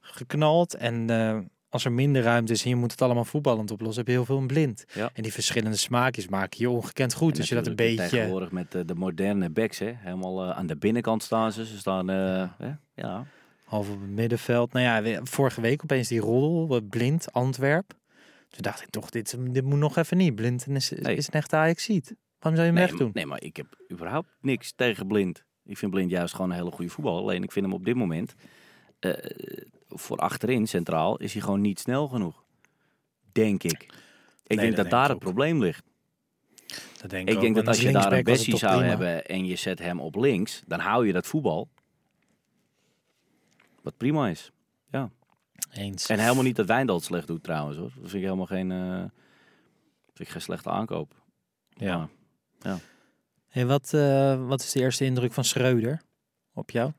Geknald. 0.00 0.74
En 0.74 1.10
eh, 1.10 1.38
als 1.68 1.84
er 1.84 1.92
minder 1.92 2.22
ruimte 2.22 2.52
is 2.52 2.62
en 2.64 2.68
je 2.70 2.76
moet 2.76 2.90
het 2.90 3.02
allemaal 3.02 3.24
voetballend 3.24 3.70
oplossen, 3.70 3.98
heb 3.98 4.06
je 4.06 4.12
heel 4.12 4.24
veel 4.24 4.38
een 4.38 4.46
blind. 4.46 4.84
Ja. 4.94 5.10
En 5.14 5.22
die 5.22 5.32
verschillende 5.32 5.76
smaakjes 5.76 6.28
maken 6.28 6.58
je 6.60 6.70
ongekend 6.70 7.14
goed. 7.14 7.32
En 7.32 7.38
Dus 7.38 7.48
je 7.48 7.54
dat 7.54 7.66
een 7.66 7.76
beetje. 7.76 8.08
Tegenwoordig 8.08 8.50
met 8.50 8.70
de 8.72 8.94
moderne 8.94 9.50
backs, 9.50 9.78
hè. 9.78 9.92
Helemaal 9.96 10.52
aan 10.52 10.66
de 10.66 10.76
binnenkant 10.76 11.22
staan 11.22 11.52
ze. 11.52 11.66
Ze 11.66 11.78
staan... 11.78 12.08
hè? 12.08 12.46
Ja. 12.94 13.24
Half 13.70 13.90
op 13.90 14.00
het 14.00 14.10
middenveld. 14.10 14.72
Nou 14.72 15.04
ja, 15.06 15.20
vorige 15.24 15.60
week 15.60 15.82
opeens 15.82 16.08
die 16.08 16.20
roddel, 16.20 16.76
eh, 16.76 16.82
blind, 16.88 17.32
Antwerp. 17.32 17.92
Toen 18.48 18.62
dacht 18.62 18.82
ik 18.82 18.90
toch, 18.90 19.10
dit, 19.10 19.36
dit 19.50 19.64
moet 19.64 19.78
nog 19.78 19.96
even 19.96 20.16
niet. 20.16 20.34
Blind 20.34 20.66
is, 20.68 20.90
Nee. 20.90 21.16
is 21.16 21.26
een 21.26 21.32
echte. 21.32 21.56
Waarom 21.56 21.76
zou 22.40 22.54
je 22.56 22.60
hem 22.60 22.74
Nee, 22.74 22.84
wegdoen? 22.86 23.10
nee, 23.12 23.26
maar 23.26 23.42
ik 23.42 23.56
heb 23.56 23.66
überhaupt 23.92 24.28
niks 24.40 24.72
tegen 24.76 25.06
Blind. 25.06 25.44
Ik 25.64 25.78
vind 25.78 25.90
Blind 25.90 26.10
juist 26.10 26.34
gewoon 26.34 26.50
een 26.50 26.56
hele 26.56 26.70
goede 26.70 26.90
voetbal. 26.90 27.18
Alleen 27.18 27.42
ik 27.42 27.52
vind 27.52 27.64
hem 27.64 27.74
op 27.74 27.84
dit 27.84 27.94
moment... 27.94 28.34
eh, 28.98 29.12
voor 29.88 30.16
achterin, 30.16 30.66
centraal, 30.66 31.16
is 31.16 31.32
hij 31.32 31.42
gewoon 31.42 31.60
niet 31.60 31.78
snel 31.80 32.08
genoeg. 32.08 32.44
Denk 33.32 33.62
ik. 33.62 33.82
Ik 34.46 34.56
denk 34.58 34.60
dat 34.60 34.76
dat, 34.76 34.76
denk 34.76 34.90
daar 34.90 35.02
ik 35.02 35.06
het 35.08 35.16
ook. 35.16 35.20
probleem 35.22 35.62
ligt. 35.62 35.84
Dat 37.00 37.10
denk 37.10 37.28
Ik 37.28 37.34
ook. 37.34 37.40
denk 37.40 37.54
dat 37.54 37.66
als 37.68 37.80
je 37.80 37.92
daar 37.92 38.12
een 38.12 38.22
Bessie 38.22 38.56
zou 38.56 38.84
hebben 38.84 39.26
en 39.26 39.46
je 39.46 39.56
zet 39.56 39.78
hem 39.78 40.00
op 40.00 40.14
links, 40.16 40.62
dan 40.66 40.78
hou 40.80 41.06
je 41.06 41.12
dat 41.12 41.26
voetbal. 41.26 41.68
Wat 43.90 43.98
prima 43.98 44.28
is. 44.28 44.52
Eens. 45.72 46.06
En 46.06 46.18
helemaal 46.18 46.42
niet 46.42 46.56
dat 46.56 46.66
Wijndal 46.66 46.96
het 46.96 47.04
slecht 47.04 47.26
doet 47.26 47.42
trouwens 47.42 47.78
hoor. 47.78 47.88
Dat 47.88 48.10
vind 48.10 48.14
ik 48.14 48.22
helemaal 48.22 48.46
geen, 48.46 48.70
eh, 48.70 48.98
vind 50.06 50.18
ik 50.20 50.28
geen 50.28 50.40
slechte 50.40 50.70
aankoop. 50.70 51.22
Ja. 51.68 52.08
Maar, 52.62 52.80
Hey, 53.48 53.66
wat, 53.66 53.94
eh, 53.94 54.46
wat 54.46 54.60
is 54.60 54.72
de 54.72 54.80
eerste 54.80 55.04
indruk 55.04 55.32
van 55.32 55.44
Schreuder 55.44 56.02
op 56.54 56.70
jou? 56.70 56.92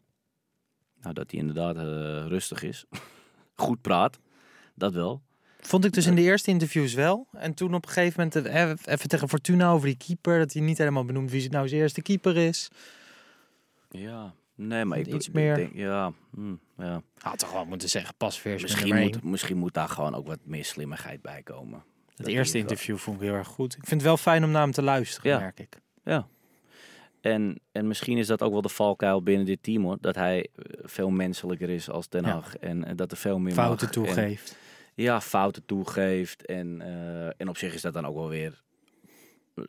nou, 1.02 1.14
dat 1.14 1.32
hij 1.32 1.40
inderdaad 1.40 1.76
eh, 1.76 2.28
rustig 2.28 2.64
is. 2.64 2.86
Goed 3.56 3.82
praat. 3.82 4.20
Dat 4.76 4.94
wel. 4.94 5.22
Vond 5.60 5.86
ik 5.86 5.94
dus 5.94 6.06
in 6.06 6.16
de 6.16 6.22
eerste 6.22 6.50
interviews 6.50 6.94
wel. 6.94 7.28
En 7.32 7.54
toen 7.54 7.74
op 7.74 7.86
een 7.86 7.92
gegeven 7.92 8.32
moment 8.34 8.86
even 8.86 9.10
tegen 9.10 9.30
Fortuna 9.30 9.72
over 9.72 9.88
die 9.88 9.98
keeper. 9.98 10.40
Dat 10.40 10.54
hij 10.54 10.62
niet 10.62 10.78
helemaal 10.78 11.06
benoemt 11.06 11.32
wie 11.32 11.50
nou 11.50 11.68
zijn 11.68 11.82
eerste 11.82 12.02
keeper 12.02 12.38
is. 12.38 12.70
Ja, 13.90 14.34
nee, 14.68 14.86
maar 14.86 14.98
ik 15.00 15.08
Iets 15.08 15.28
ik 15.28 15.34
meer. 15.34 15.56
denk, 15.56 15.74
ja, 15.76 16.12
hm, 16.36 16.56
ja. 16.78 17.02
Had 17.18 17.40
toch 17.40 17.52
wel 17.52 17.66
moeten 17.66 17.90
zeggen, 17.90 18.14
pasveers 18.18 18.62
Misschien, 18.62 18.96
moet, 19.00 19.24
misschien 19.24 19.58
moet 19.58 19.74
daar 19.74 19.90
gewoon 19.90 20.16
ook 20.16 20.28
wat 20.28 20.40
meer 20.44 20.66
slimmigheid 20.66 21.22
bij 21.22 21.42
komen. 21.44 21.84
Het 22.08 22.18
Dat 22.18 22.28
eerste 22.28 22.58
interview 22.58 22.98
vond 22.98 23.18
ik 23.18 23.24
heel 23.28 23.34
erg 23.34 23.48
goed. 23.48 23.74
Ik 23.74 23.80
vind 23.86 23.92
het 24.02 24.02
wel 24.10 24.18
fijn 24.18 24.44
om 24.44 24.52
naar 24.52 24.62
hem 24.62 24.72
te 24.72 24.82
luisteren, 24.82 25.32
Ja. 25.32 25.40
merk 25.40 25.60
ik. 25.60 25.80
Ja. 26.04 26.28
En, 27.22 27.60
en 27.72 27.88
misschien 27.88 28.18
is 28.18 28.28
dat 28.28 28.42
ook 28.42 28.52
wel 28.52 28.62
de 28.62 28.70
valkuil 28.70 29.24
binnen 29.24 29.46
dit 29.46 29.64
team 29.64 29.84
hoor. 29.84 29.98
Dat 30.02 30.16
hij 30.16 30.48
eh, 30.56 30.64
veel 30.84 31.10
menselijker 31.10 31.70
is 31.70 31.90
als 31.90 32.10
Den 32.10 32.24
Ja. 32.26 32.32
Haag. 32.32 32.56
En, 32.58 32.96
dat 32.96 33.12
er 33.12 33.18
veel 33.18 33.40
meer 33.40 33.54
Fouten 33.54 33.88
mag. 33.88 33.96
En- 33.96 34.04
toegeeft. 34.14 34.58
ja, 34.96 35.22
fouten 35.22 35.66
toegeeft. 35.66 36.46
En, 36.46 36.82
eh, 36.82 37.26
en 37.38 37.50
op 37.50 37.58
zich 37.58 37.74
is 37.74 37.82
dat 37.82 37.94
dan 37.94 38.06
ook 38.06 38.16
wel 38.16 38.30
weer 38.30 38.62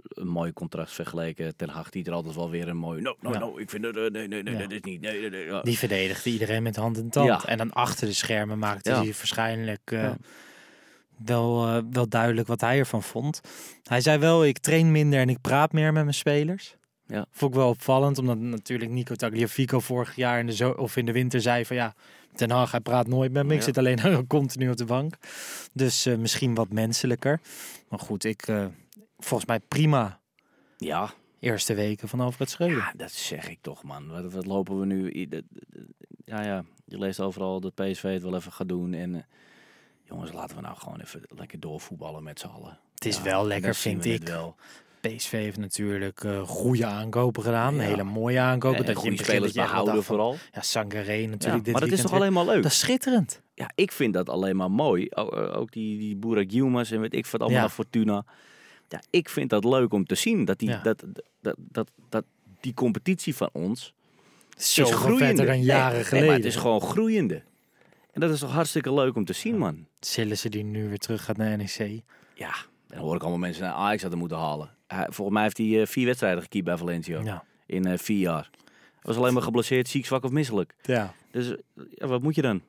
een 0.09 0.27
mooi 0.29 0.53
contrast 0.53 0.95
vergeleken. 0.95 1.57
Ten 1.57 1.69
Hag 1.69 1.91
die 1.91 2.05
er 2.05 2.13
altijd 2.13 2.35
wel 2.35 2.51
weer 2.51 2.69
een 2.69 2.77
mooi... 2.77 3.01
No, 3.01 3.17
no, 3.21 3.33
Ja. 3.33 3.39
no, 3.39 3.59
ik 3.59 3.71
vind 3.71 3.85
het... 3.85 3.97
eh, 3.97 4.03
nee, 4.11 4.29
nee, 4.29 4.43
nee, 4.43 4.55
Ja. 4.55 4.61
dat 4.61 4.71
is 4.73 4.81
niet... 4.81 5.01
Nee, 5.01 5.21
nee, 5.21 5.31
nee, 5.31 5.45
ja. 5.45 5.61
Die 5.63 5.79
verdedigde 5.79 6.31
iedereen 6.31 6.63
met 6.63 6.77
hand 6.77 6.99
en 6.99 7.09
tand. 7.11 7.45
En 7.45 7.59
dan 7.59 7.73
achter 7.73 8.07
de 8.07 8.13
schermen 8.13 8.59
maakte 8.59 8.93
hij 8.93 9.05
waarschijnlijk 9.05 9.91
eh, 9.91 10.11
wel, 11.25 11.67
eh, 11.67 11.79
wel 11.91 12.09
duidelijk 12.09 12.49
wat 12.49 12.61
hij 12.61 12.79
ervan 12.79 13.03
vond. 13.03 13.41
Hij 13.83 14.01
zei 14.01 14.19
wel, 14.19 14.45
ik 14.45 14.59
train 14.59 14.91
minder 14.93 15.21
en 15.21 15.29
ik 15.29 15.41
praat 15.41 15.73
meer 15.73 15.93
met 15.93 16.03
mijn 16.03 16.15
spelers. 16.15 16.77
Ja. 17.07 17.27
Vond 17.31 17.51
ik 17.53 17.57
wel 17.59 17.69
opvallend, 17.69 18.19
omdat 18.19 18.39
natuurlijk 18.39 18.91
Nico 18.91 19.15
Tagliafico 19.15 19.81
vorig 19.81 20.17
jaar 20.17 20.39
in 20.39 20.47
de, 20.47 20.55
zo 20.55 20.71
of 20.71 20.97
in 20.97 21.07
de 21.07 21.13
winter 21.13 21.41
zei 21.41 21.65
van 21.65 21.77
ja, 21.77 21.95
Ten 22.35 22.51
Hag, 22.51 22.71
hij 22.71 22.81
praat 22.81 23.07
nooit 23.07 23.33
met 23.33 23.47
me. 23.47 23.53
Ik 23.53 23.59
Ja. 23.59 23.65
zit 23.65 23.79
alleen 23.79 24.27
continu 24.27 24.71
op 24.71 24.77
de 24.77 24.85
bank. 24.85 25.15
Dus 25.73 26.05
misschien 26.19 26.55
wat 26.55 26.71
menselijker. 26.73 27.41
Maar 27.89 27.99
goed, 27.99 28.25
ik 28.25 28.47
volgens 29.25 29.49
mij 29.49 29.61
prima 29.61 30.21
ja, 30.77 31.11
eerste 31.39 31.75
weken 31.75 32.09
van 32.09 32.21
Alfred 32.21 32.51
Schreuder. 32.51 32.77
Ja, 32.79 32.93
dat 32.97 33.11
zeg 33.13 33.49
ik 33.51 33.59
toch, 33.61 33.83
man. 33.83 34.09
Wat, 34.09 34.33
wat 34.33 34.47
lopen 34.47 34.81
we 34.81 34.87
nu? 34.87 35.29
Ja, 36.25 36.43
ja, 36.43 36.65
je 36.85 36.99
leest 36.99 37.21
overal 37.21 37.61
dat 37.61 37.75
PSV 37.75 38.03
het 38.03 38.23
wel 38.23 38.35
even 38.37 38.53
gaat 38.53 38.69
doen. 38.69 38.95
En 38.95 39.15
eh, 39.15 39.23
jongens, 40.05 40.33
laten 40.33 40.57
we 40.57 40.63
nou 40.63 40.77
gewoon 40.77 41.01
even 41.01 41.21
lekker 41.37 41.61
doorvoetballen 41.61 42.23
met 42.23 42.41
z'n 42.41 42.47
allen. 42.47 42.79
Het 42.95 43.05
is 43.05 43.17
Ja, 43.17 43.23
wel 43.23 43.47
lekker, 43.47 43.75
vind 43.75 44.05
het 44.05 44.21
ik. 44.21 44.27
Wel. 44.29 44.57
PSV 45.01 45.31
heeft 45.31 45.57
natuurlijk 45.59 46.25
eh 46.25 46.41
goede 46.43 46.87
aankopen 46.87 47.43
gedaan. 47.43 47.75
Ja. 47.75 47.81
Hele 47.81 48.03
mooie 48.03 48.41
aankopen. 48.41 48.79
En 48.87 48.95
dat 48.95 49.03
je 49.03 49.11
het 49.11 49.19
spelers 49.21 49.53
behouden 49.53 49.95
van, 49.95 50.03
vooral. 50.05 50.37
Ja, 50.53 50.61
Sangaré 50.61 51.13
Ja, 51.13 51.29
natuurlijk. 51.29 51.65
dit 51.65 51.73
maar 51.73 51.83
dat 51.83 51.93
is 51.93 52.01
toch 52.01 52.11
weer. 52.11 52.21
alleen 52.21 52.33
maar 52.33 52.45
leuk? 52.45 52.63
Dat 52.63 52.73
is 52.73 52.79
schitterend. 52.79 53.43
Ja, 53.55 53.71
ik 53.75 53.93
vind 53.93 54.15
dat 54.15 54.29
alleen 54.29 54.57
maar 54.57 54.71
mooi. 54.71 55.07
Eh, 55.07 55.57
Ook 55.57 55.73
die, 55.73 55.99
die 55.99 56.17
Burak 56.17 56.51
Yilmaz 56.51 56.93
en 56.93 57.01
weet 57.01 57.15
ik 57.15 57.27
wat 57.27 57.41
allemaal 57.41 57.61
Ja. 57.63 57.69
Fortuna. 57.69 58.25
Ja, 58.93 59.03
ik 59.11 59.29
vind 59.29 59.51
dat 59.51 59.65
leuk 59.65 59.93
om 59.93 60.05
te 60.05 60.15
zien. 60.15 60.45
Dat 60.45 60.59
die, 60.59 60.69
Ja. 60.69 60.83
dat, 60.83 61.05
dat, 61.41 61.57
dat, 61.59 61.91
dat 62.09 62.25
die 62.61 62.75
competitie 62.75 63.37
van 63.37 63.49
ons 63.53 63.95
Zo 64.57 64.83
is 64.83 64.91
groeiende. 64.91 65.45
dan 65.45 65.63
jaren 65.63 65.95
nee, 65.95 66.05
geleden. 66.05 66.27
maar 66.27 66.37
het 66.37 66.45
is 66.45 66.57
gewoon 66.57 66.81
groeiende. 66.81 67.43
En 68.13 68.21
dat 68.21 68.31
is 68.31 68.41
toch 68.41 68.53
hartstikke 68.53 68.93
leuk 68.95 69.17
om 69.17 69.25
te 69.25 69.33
zien, 69.33 69.59
man. 69.59 69.87
Sillissen 70.01 70.51
die 70.51 70.65
nu 70.65 70.89
weer 70.89 70.99
terug 70.99 71.25
gaat 71.25 71.37
naar 71.37 71.57
NEC. 71.57 72.01
Ja, 72.35 72.55
dan 72.87 72.99
hoor 72.99 73.15
ik 73.15 73.21
allemaal 73.21 73.39
mensen 73.39 73.63
naar 73.63 73.73
Ajax 73.73 74.01
hadden 74.01 74.19
moeten 74.21 74.39
halen. 74.39 74.71
Volgens 74.89 75.31
mij 75.31 75.43
heeft 75.43 75.59
hij 75.59 75.81
eh, 75.81 75.87
vier 75.87 76.07
wedstrijden 76.07 76.43
gekiept 76.43 76.65
bij 76.65 76.77
Valencia. 76.77 77.21
Ja. 77.21 77.45
In 77.67 77.85
eh, 77.87 77.99
vier 77.99 78.19
jaar. 78.19 78.51
Was 79.03 79.17
alleen 79.17 79.33
maar 79.33 79.43
geblesseerd, 79.43 79.89
ziek, 79.89 80.07
zwak 80.07 80.25
of 80.25 80.31
misselijk. 80.31 80.75
Ja. 80.83 81.15
Dus 81.31 81.55
wat 81.95 82.23
moet 82.23 82.35
je 82.35 82.43
dan? 82.43 82.63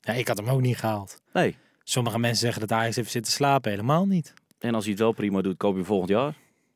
ja, 0.00 0.12
ik 0.12 0.28
had 0.28 0.36
hem 0.36 0.48
ook 0.48 0.60
niet 0.60 0.76
gehaald. 0.76 1.20
Nee. 1.32 1.56
Sommige 1.84 2.18
mensen 2.18 2.40
zeggen 2.40 2.60
dat 2.66 2.78
Ajax 2.78 2.96
heeft 2.96 3.10
zitten 3.10 3.32
slapen. 3.32 3.70
Helemaal 3.70 4.06
niet. 4.06 4.34
En 4.58 4.74
als 4.74 4.82
hij 4.84 4.92
het 4.92 5.02
wel 5.02 5.12
prima 5.12 5.40
doet, 5.40 5.56
koop 5.56 5.70
je 5.70 5.76
hem 5.76 5.86
volgend 5.86 6.10
jaar. 6.10 6.34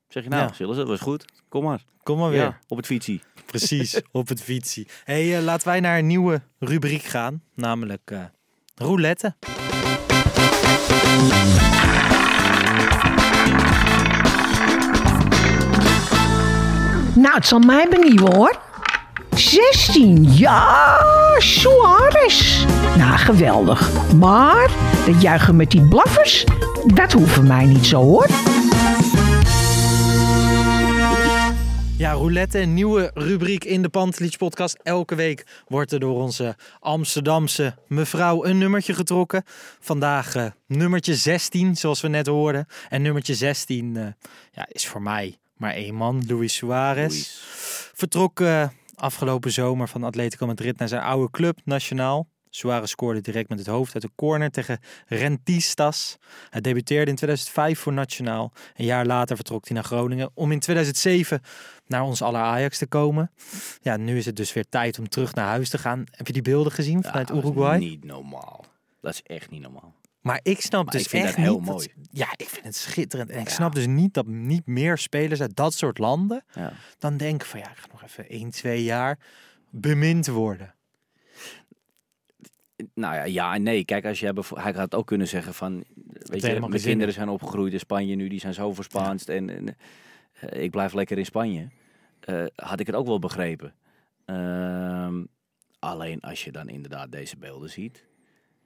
Zeg 0.09 0.23
je 0.23 0.29
nou, 0.29 0.42
Ja. 0.42 0.53
Sillis, 0.53 0.77
dat 0.77 0.88
was 0.88 1.01
goed. 1.01 1.25
Kom 1.49 1.64
maar. 1.64 1.85
Kom 2.03 2.18
maar 2.18 2.31
weer. 2.31 2.40
Ja, 2.40 2.59
op 2.68 2.77
het 2.77 2.87
fietsie. 2.87 3.21
Precies, 3.47 4.01
op 4.12 4.29
het 4.29 4.42
fietsie. 4.42 4.88
hey, 5.05 5.37
eh, 5.37 5.42
laten 5.42 5.68
wij 5.68 5.81
naar 5.81 5.99
een 5.99 6.07
nieuwe 6.07 6.42
rubriek 6.59 7.03
gaan. 7.03 7.42
Namelijk 7.55 8.11
eh, 8.11 8.25
roulette. 8.75 9.35
Nou, 17.14 17.35
het 17.35 17.47
zal 17.47 17.59
mij 17.59 17.88
benieuwen 17.90 18.35
hoor. 18.35 18.61
16, 19.35 20.33
ja, 20.35 20.99
Suarez. 21.38 22.64
Nou, 22.97 23.18
geweldig. 23.18 24.12
Maar 24.14 24.71
dat 25.07 25.23
juichen 25.23 25.57
met 25.57 25.71
die 25.71 25.83
blaffers, 25.88 26.45
dat 26.87 27.12
hoeft 27.12 27.33
voor 27.33 27.45
mij 27.45 27.64
niet 27.64 27.87
zo 27.87 28.03
hoor. 28.03 28.27
Ja, 31.97 32.12
roulette, 32.12 32.61
een 32.61 32.75
nieuwe 32.75 33.11
rubriek 33.14 33.64
in 33.64 33.83
de 33.83 33.88
Pantelich 33.88 34.37
podcast. 34.37 34.79
Elke 34.83 35.14
week 35.14 35.47
wordt 35.68 35.92
er 35.92 36.01
door 36.01 36.23
onze 36.23 36.57
Amsterdamse 36.81 37.75
mevrouw 37.88 38.45
een 38.45 38.59
nummertje 38.59 38.95
getrokken. 38.95 39.42
Vandaag 39.81 40.35
eh, 40.35 40.47
nummertje 40.66 41.14
16, 41.14 41.77
zoals 41.77 42.01
we 42.01 42.09
net 42.09 42.27
hoorden. 42.27 42.66
En 42.88 43.03
nummertje 43.03 43.35
16 43.35 43.97
eh, 43.97 44.07
ja, 44.53 44.66
is 44.71 44.87
voor 44.87 45.03
mij 45.03 45.37
maar 45.62 45.73
één 45.73 45.95
man, 45.95 46.25
Luis 46.27 46.55
Suarez. 46.55 47.29
Vertrok 47.95 48.40
eh, 48.40 48.68
afgelopen 48.95 49.53
zomer 49.53 49.88
van 49.88 50.05
Atletico 50.05 50.47
Madrid 50.47 50.79
naar 50.79 50.88
zijn 50.88 51.03
oude 51.03 51.31
club, 51.31 51.59
Nacionaal. 51.64 52.27
Suarez 52.55 52.91
scoorde 52.91 53.21
direct 53.21 53.49
met 53.49 53.59
het 53.59 53.67
hoofd 53.69 53.95
uit 53.95 54.03
de 54.03 54.11
corner 54.17 54.51
tegen 54.51 54.79
Rentistas. 55.07 56.17
Hij 56.51 56.61
debuteerde 56.61 57.11
in 57.11 57.17
2005 57.17 57.79
voor 57.79 57.93
Nationaal. 57.93 58.53
Een 58.75 58.85
jaar 58.85 59.07
later 59.07 59.37
vertrok 59.37 59.65
hij 59.67 59.75
naar 59.75 59.85
Groningen 59.85 60.31
om 60.35 60.53
in 60.53 60.61
2007 60.61 61.41
naar 61.87 62.03
ons 62.03 62.23
aller 62.23 62.41
Ajax 62.41 62.79
te 62.79 62.87
komen. 62.87 63.31
Ja, 63.81 63.97
nu 63.97 64.17
is 64.17 64.27
het 64.27 64.37
dus 64.37 64.53
weer 64.53 64.69
tijd 64.69 64.99
om 64.99 65.09
terug 65.09 65.35
naar 65.35 65.47
huis 65.49 65.69
te 65.69 65.79
gaan. 65.79 66.05
Heb 66.11 66.27
je 66.27 66.33
die 66.33 66.43
beelden 66.43 66.73
gezien 66.73 67.03
vanuit 67.03 67.29
Ja, 67.29 67.35
dat 67.35 67.45
is 67.45 67.51
Uruguay? 67.51 67.79
Niet 67.79 68.05
normaal. 68.05 68.65
Dat 69.01 69.12
is 69.12 69.23
echt 69.23 69.51
niet 69.51 69.62
normaal. 69.62 69.95
Maar 70.21 70.41
ik 70.43 70.61
snap 70.61 70.85
Maar 70.85 70.93
dus 70.93 71.03
ik 71.03 71.09
vind 71.09 71.25
echt 71.25 71.37
dat 71.37 71.45
heel 71.45 71.59
niet... 71.61 71.69
mooi. 71.69 71.93
ja, 72.11 72.29
ik 72.37 72.49
vind 72.49 72.65
het 72.65 72.77
schitterend. 72.77 73.31
En 73.31 73.41
ik 73.41 73.49
Ja. 73.49 73.55
snap 73.55 73.75
dus 73.75 73.87
niet 73.87 74.15
dat 74.15 74.27
niet 74.27 74.67
meer 74.67 74.99
spelers 74.99 75.41
uit 75.41 75.57
dat 75.57 75.75
soort 75.75 75.99
landen 75.99 76.45
Ja. 76.55 76.73
dan 76.99 77.17
denken 77.17 77.47
van 77.47 77.59
ja, 77.61 77.71
ik 77.71 77.77
ga 77.77 77.87
nog 77.93 78.03
even 78.03 78.29
1, 78.29 78.51
2 78.51 78.83
jaar 78.83 79.19
bemind 79.71 80.27
worden. 80.27 80.75
Nou 82.95 83.14
ja, 83.14 83.25
ja 83.25 83.55
en 83.55 83.62
nee. 83.62 83.85
Kijk, 83.85 84.05
als 84.05 84.21
je 84.21 84.33
hij 84.55 84.73
had 84.73 84.95
ook 84.95 85.07
kunnen 85.07 85.29
zeggen 85.29 85.55
van, 85.55 85.85
weet 86.12 86.40
je, 86.42 86.61
mijn 86.61 86.71
kinderen 86.88 87.14
zijn 87.14 87.29
opgegroeid 87.29 87.73
in 87.73 87.79
Spanje 87.79 88.14
nu, 88.14 88.29
die 88.29 88.40
zijn 88.40 88.55
zo 88.55 88.73
verspaanst 88.73 89.29
en, 89.29 89.51
en 89.51 89.77
eh, 90.33 90.62
ik 90.62 90.71
blijf 90.71 90.92
lekker 90.92 91.18
in 91.18 91.25
Spanje. 91.25 91.68
Eh, 92.21 92.45
had 92.55 92.81
ik 92.81 92.87
het 92.87 92.97
ook 92.97 93.07
wel 93.07 93.18
begrepen. 93.18 93.75
Ehm, 94.25 95.25
alleen 95.79 96.21
als 96.21 96.45
je 96.45 96.53
dan 96.53 96.68
inderdaad 96.68 97.12
deze 97.12 97.37
beelden 97.37 97.71
ziet. 97.71 98.07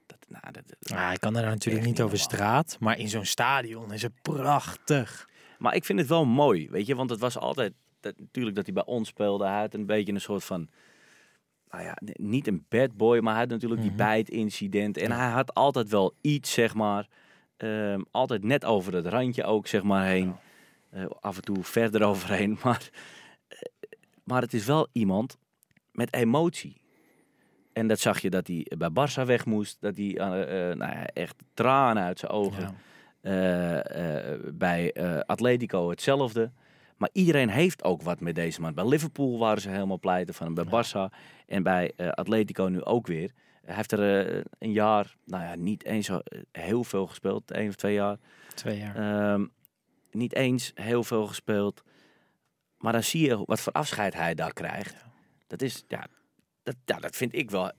Dat, 0.05 0.17
nou, 0.27 0.43
dat, 0.51 0.63
dat- 0.67 0.77
Ja, 0.79 1.11
ik 1.11 1.19
kan 1.19 1.35
er 1.35 1.45
natuurlijk 1.45 1.85
niet 1.85 1.93
niet 1.97 2.01
over 2.05 2.17
normaal. 2.17 2.37
straat, 2.37 2.77
maar 2.79 2.97
in 2.99 3.09
zo'n 3.09 3.25
stadion 3.25 3.93
is 3.93 4.01
het 4.01 4.21
prachtig. 4.21 5.29
Maar 5.57 5.75
ik 5.75 5.85
vind 5.85 5.99
het 5.99 6.07
wel 6.07 6.25
mooi, 6.25 6.69
weet 6.69 6.85
je, 6.85 6.95
want 6.95 7.09
het 7.09 7.19
was 7.19 7.37
altijd 7.37 7.73
dat, 7.99 8.19
natuurlijk 8.19 8.55
dat 8.55 8.65
hij 8.65 8.73
bij 8.73 8.85
ons 8.85 9.07
speelde. 9.07 9.45
Hij 9.45 9.59
had 9.59 9.73
een 9.73 9.85
beetje 9.85 10.13
een 10.13 10.21
soort 10.21 10.43
van, 10.43 10.69
nou 11.71 11.83
ja, 11.83 11.97
niet 12.13 12.47
een 12.47 12.65
bad 12.69 12.97
boy, 12.97 13.19
maar 13.19 13.31
hij 13.31 13.41
had 13.41 13.51
natuurlijk 13.51 13.81
die 13.81 13.91
bijtincident. 13.91 14.97
En 14.97 15.11
hij 15.11 15.29
had 15.29 15.53
altijd 15.53 15.89
wel 15.89 16.13
iets, 16.21 16.51
zeg 16.51 16.73
maar, 16.73 17.07
ehm, 17.57 18.01
altijd 18.11 18.43
net 18.43 18.65
over 18.65 18.93
het 18.93 19.05
randje 19.05 19.43
ook, 19.43 19.67
zeg 19.67 19.83
maar, 19.83 20.05
heen. 20.05 20.35
Eh, 20.89 21.05
af 21.19 21.35
en 21.35 21.43
toe 21.43 21.63
verder 21.63 22.03
overheen, 22.11 22.57
maar, 22.63 22.89
eh, 23.47 23.57
maar 24.23 24.41
het 24.41 24.53
is 24.53 24.65
wel 24.65 24.87
iemand 24.91 25.37
met 25.91 26.13
emotie. 26.13 26.81
En 27.73 27.87
dat 27.87 27.99
zag 27.99 28.19
je 28.19 28.29
dat 28.29 28.47
hij 28.47 28.71
bij 28.77 28.89
Barça 28.89 29.25
weg 29.25 29.45
moest, 29.45 29.81
dat 29.81 29.97
hij 29.97 30.17
eh, 30.17 30.75
nou 30.75 30.91
ja, 30.91 31.05
echt 31.05 31.35
tranen 31.53 32.03
uit 32.03 32.19
zijn 32.19 32.31
ogen. 32.31 32.61
Ja. 32.61 32.85
Bij 34.53 34.93
Atletico 35.25 35.89
hetzelfde. 35.89 36.51
Maar 36.97 37.09
iedereen 37.11 37.49
heeft 37.49 37.83
ook 37.83 38.01
wat 38.01 38.19
met 38.19 38.35
deze 38.35 38.61
man. 38.61 38.73
Bij 38.73 38.87
Liverpool 38.87 39.39
waren 39.39 39.61
ze 39.61 39.69
helemaal 39.69 39.99
pleiten 39.99 40.33
van 40.33 40.45
hem. 40.45 40.55
Bij 40.55 40.83
Barça 40.83 41.13
en 41.45 41.63
bij 41.63 41.91
eh, 41.95 42.09
Atletico 42.09 42.63
nu 42.63 42.83
ook 42.83 43.07
weer. 43.07 43.31
Hij 43.65 43.75
heeft 43.75 43.91
er 43.91 44.27
eh, 44.27 44.43
een 44.59 44.71
jaar, 44.71 45.15
nou 45.25 45.43
ja, 45.43 45.55
niet 45.55 45.83
eens 45.85 46.09
eh, 46.09 46.17
heel 46.51 46.83
veel 46.83 47.07
gespeeld. 47.07 47.51
één 47.51 47.67
of 47.67 47.75
twee 47.75 47.93
jaar. 47.93 48.17
Twee 48.53 48.77
jaar. 48.77 48.95
Ehm, 48.95 49.45
niet 50.11 50.33
eens 50.33 50.71
heel 50.75 51.03
veel 51.03 51.27
gespeeld. 51.27 51.83
Maar 52.77 52.93
dan 52.93 53.03
zie 53.03 53.27
je 53.27 53.43
wat 53.45 53.59
voor 53.59 53.73
afscheid 53.73 54.13
hij 54.13 54.35
daar 54.35 54.53
krijgt. 54.53 55.05
Dat 55.47 55.61
is, 55.61 55.83
ja 55.87 56.07
dat, 56.63 56.75
ja, 56.85 56.99
dat 56.99 57.15
vind 57.15 57.35
ik 57.35 57.51
wel 57.51 57.71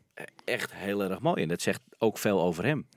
echt 0.45 0.75
heel 0.75 1.03
erg 1.03 1.21
mooi. 1.21 1.43
En 1.43 1.49
dat 1.49 1.63
zegt 1.63 1.81
ook 1.99 2.19
veel 2.19 2.41
over 2.41 2.65
hem. 2.65 2.89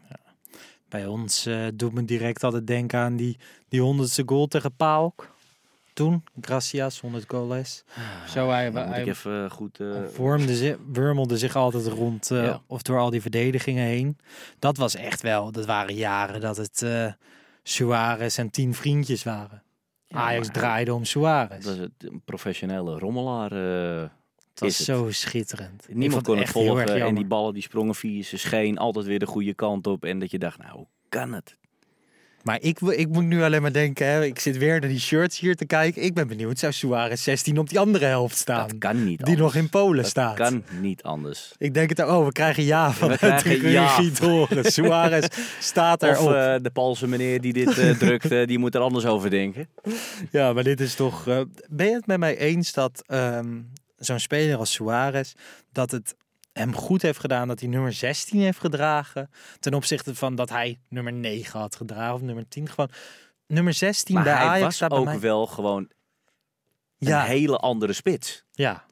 Bij 0.89 1.05
ons 1.05 1.49
doet 1.73 1.93
me 1.93 2.05
direct 2.05 2.43
altijd 2.43 2.67
denken 2.67 2.99
aan 2.99 3.15
die, 3.15 3.39
die 3.69 3.81
honderdste 3.81 4.23
goal 4.25 4.47
tegen 4.47 4.75
PAOK. 4.75 5.33
Toen. 5.93 6.23
Gracias, 6.41 6.99
100 6.99 7.25
goals. 7.27 7.83
Zo, 8.29 8.49
hij, 8.49 8.71
Dan 8.71 8.83
moet 8.85 8.91
hij, 8.93 9.01
ik 9.01 9.07
even 9.07 9.43
eh, 9.43 9.49
goed... 9.51 9.79
eh, 9.79 9.87
vormde 10.13 10.55
zich, 10.55 10.77
wurmelde 10.91 11.37
zich 11.37 11.55
altijd 11.55 11.87
rond 11.87 12.31
eh, 12.31 12.43
Ja. 12.43 12.61
of 12.67 12.81
door 12.81 12.99
al 12.99 13.09
die 13.09 13.21
verdedigingen 13.21 13.85
heen. 13.85 14.17
Dat 14.59 14.77
was 14.77 14.95
echt 14.95 15.21
wel, 15.21 15.51
dat 15.51 15.65
waren 15.65 15.95
jaren 15.95 16.41
dat 16.41 16.57
het 16.57 16.81
eh 16.81 17.11
Suarez 17.63 18.37
en 18.39 18.49
tien 18.49 18.73
vriendjes 18.73 19.23
waren. 19.23 19.63
Ja, 20.07 20.17
Ajax 20.17 20.47
maar- 20.47 20.55
draaide 20.55 20.93
om 20.93 21.05
Suarez. 21.05 21.65
dat 21.65 21.73
is 21.73 21.79
het, 21.79 21.91
een 21.97 22.21
professionele 22.25 22.97
rommelaar. 22.99 23.51
Het 23.51 24.59
was 24.59 24.79
is 24.79 24.85
zo 24.85 25.07
schitterend. 25.11 25.85
Niemand 25.89 26.23
kon 26.23 26.37
het 26.37 26.49
volgen 26.49 27.01
en 27.01 27.15
die 27.15 27.25
ballen 27.25 27.53
die 27.53 27.61
sprongen 27.63 27.95
via 27.95 28.23
zijn 28.23 28.41
scheen 28.41 28.77
altijd 28.77 29.05
weer 29.05 29.19
de 29.19 29.25
goede 29.25 29.53
kant 29.53 29.87
op. 29.87 30.03
En 30.05 30.19
dat 30.19 30.31
je 30.31 30.39
dacht, 30.39 30.57
nou, 30.57 30.71
hoe 30.77 30.87
kan 31.09 31.33
het? 31.33 31.55
Maar 32.43 32.61
ik, 32.61 32.79
wil- 32.79 32.91
ik 32.99 33.07
moet 33.09 33.23
nu 33.25 33.43
alleen 33.43 33.61
maar 33.61 33.73
denken, 33.73 34.07
hè, 34.07 34.23
ik 34.25 34.39
zit 34.39 34.57
weer 34.57 34.79
naar 34.79 34.89
die 34.89 34.99
shirts 34.99 35.39
hier 35.39 35.55
te 35.55 35.65
kijken. 35.65 36.03
Ik 36.03 36.13
ben 36.13 36.27
benieuwd, 36.27 36.59
zou 36.59 36.71
Suarez 36.73 37.23
16 37.23 37.57
op 37.57 37.69
die 37.69 37.79
andere 37.79 38.05
helft 38.05 38.37
staan? 38.37 38.67
Dat 38.67 38.77
kan 38.77 39.03
niet 39.03 39.17
die 39.17 39.27
anders. 39.35 39.39
nog 39.53 39.55
in 39.55 39.69
Polen 39.69 39.95
Dat 40.01 40.05
staat. 40.11 40.35
kan 40.35 40.63
niet 40.79 41.03
anders. 41.03 41.53
Ik 41.57 41.73
denk 41.73 41.89
het, 41.89 41.99
oh, 41.99 42.25
we 42.25 42.31
krijgen 42.31 42.63
ja 42.63 42.91
van 42.91 43.09
We 43.09 43.17
de 43.43 43.69
ja. 43.71 43.99
Suarez 44.71 45.27
staat 45.59 46.03
Of 46.03 46.09
erop. 46.09 46.33
eh, 46.33 46.55
de 46.61 46.69
Poolse 46.73 47.07
meneer 47.07 47.41
die 47.41 47.53
dit 47.53 47.77
eh, 47.77 47.89
drukt, 47.99 48.31
eh, 48.31 48.47
die 48.47 48.59
moet 48.59 48.75
er 48.75 48.81
anders 48.81 49.05
over 49.05 49.29
denken. 49.29 49.67
Ja, 50.31 50.53
maar 50.53 50.63
dit 50.63 50.79
is 50.79 50.95
toch... 50.95 51.23
ben 51.69 51.87
je 51.87 51.93
het 51.93 52.07
met 52.07 52.17
mij 52.19 52.37
eens 52.37 52.73
dat 52.73 53.03
ehm, 53.07 53.59
zo'n 53.97 54.19
speler 54.19 54.57
als 54.57 54.71
Suarez... 54.71 55.33
dat 55.71 55.91
het 55.91 56.15
hem 56.53 56.75
goed 56.75 57.01
heeft 57.01 57.19
gedaan 57.19 57.47
dat 57.47 57.59
hij 57.59 57.69
nummer 57.69 57.93
16 57.93 58.39
heeft 58.39 58.59
gedragen... 58.59 59.29
ten 59.59 59.73
opzichte 59.73 60.15
van 60.15 60.35
dat 60.35 60.49
hij 60.49 60.79
nummer 60.89 61.13
9 61.13 61.59
had 61.59 61.75
gedragen 61.75 62.13
of 62.13 62.21
nummer 62.21 62.47
10 62.47 62.69
gewoon... 62.69 62.89
Nummer 63.47 63.73
16 63.73 64.15
Maar 64.15 64.23
bij 64.23 64.33
hij 64.33 64.45
Ajax 64.45 64.79
was 64.79 64.91
ook 64.91 65.05
mij... 65.05 65.19
wel 65.19 65.47
gewoon 65.47 65.91
Ja, 66.97 67.21
een 67.21 67.27
hele 67.27 67.57
andere 67.57 67.93
spits. 67.93 68.43
ja. 68.51 68.89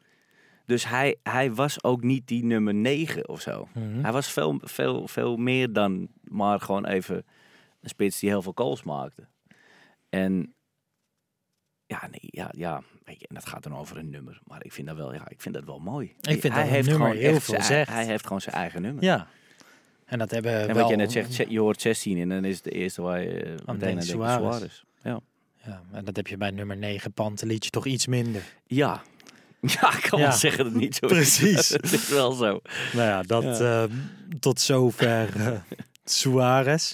Dus 0.65 0.87
hij, 0.87 1.15
hij 1.23 1.53
was 1.53 1.83
ook 1.83 2.03
niet 2.03 2.27
die 2.27 2.43
nummer 2.43 2.73
9 2.73 3.29
of 3.29 3.41
zo. 3.41 3.67
Mhm. 3.73 4.01
Hij 4.01 4.11
was 4.11 4.31
veel, 4.31 4.59
veel, 4.63 5.07
veel 5.07 5.37
meer 5.37 5.73
dan 5.73 6.07
maar 6.23 6.59
gewoon 6.59 6.85
even 6.85 7.25
een 7.81 7.89
spits 7.89 8.19
die 8.19 8.29
heel 8.29 8.41
veel 8.41 8.51
goals 8.55 8.83
maakte. 8.83 9.27
En 10.09 10.53
ja, 11.85 12.07
nee, 12.11 12.21
ja, 12.21 12.51
ja. 12.51 12.83
Weet 13.09 13.19
je, 13.19 13.27
En 13.27 13.35
dat 13.35 13.45
gaat 13.47 13.63
dan 13.63 13.75
over 13.77 13.97
een 13.97 14.09
nummer. 14.09 14.39
Maar 14.43 14.65
ik 14.65 14.71
vind 14.73 14.87
dat 14.87 14.95
wel, 14.97 15.13
ja, 15.13 15.29
ik 15.29 15.41
vind 15.41 15.55
dat 15.55 15.63
wel 15.63 15.79
mooi. 15.79 16.13
Ik 16.21 16.41
vind 16.41 16.53
hij 16.53 16.63
dat 16.63 16.71
nummer 16.71 16.93
gewoon 16.93 17.15
heel 17.15 17.39
veel 17.39 17.61
zegt. 17.61 17.89
Hij 17.91 18.05
heeft 18.05 18.23
gewoon 18.23 18.41
zijn 18.41 18.55
eigen 18.55 18.81
nummer. 18.81 19.03
Ja. 19.03 19.27
En 20.05 20.19
dat 20.19 20.31
hebben 20.31 20.59
En 20.59 20.67
wel... 20.67 20.75
wat 20.75 20.87
je 20.89 20.95
net 20.95 21.11
zegt, 21.11 21.35
je 21.35 21.59
hoort 21.59 21.81
16 21.81 22.17
en 22.17 22.29
dan 22.29 22.45
is 22.45 22.55
het 22.55 22.63
de 22.63 22.71
eerste 22.71 23.01
waar 23.01 23.21
je 23.21 23.29
eh, 23.29 23.49
meteen 23.49 23.63
aan 23.65 23.77
denkt 23.77 24.07
denkt 24.07 24.23
Suarez. 24.31 24.83
Ja. 25.03 25.19
Ja, 25.65 25.81
en 25.91 26.05
dat 26.05 26.15
heb 26.15 26.27
je 26.27 26.37
bij 26.37 26.51
nummer 26.51 26.77
9 26.77 27.11
Pantelietje 27.13 27.69
toch 27.69 27.85
iets 27.85 28.07
minder. 28.07 28.41
Ja. 28.65 29.01
Ja, 29.61 29.93
ik 29.95 30.05
kan 30.09 30.19
Ja. 30.19 30.27
wel 30.27 30.37
zeggen 30.37 30.63
dat 30.63 30.73
het 30.73 30.81
niet 30.81 30.95
zo 30.95 31.05
is. 31.05 31.11
Precies. 31.11 31.69
het 31.81 31.91
is 31.91 32.09
wel 32.09 32.31
zo. 32.31 32.61
Nou 32.93 33.07
ja, 33.07 33.21
dat 33.21 33.43
Ja. 33.43 33.83
eh, 33.83 33.89
tot 34.39 34.59
zover 34.61 35.35
eh, 35.35 35.59
Suarez. 36.03 36.93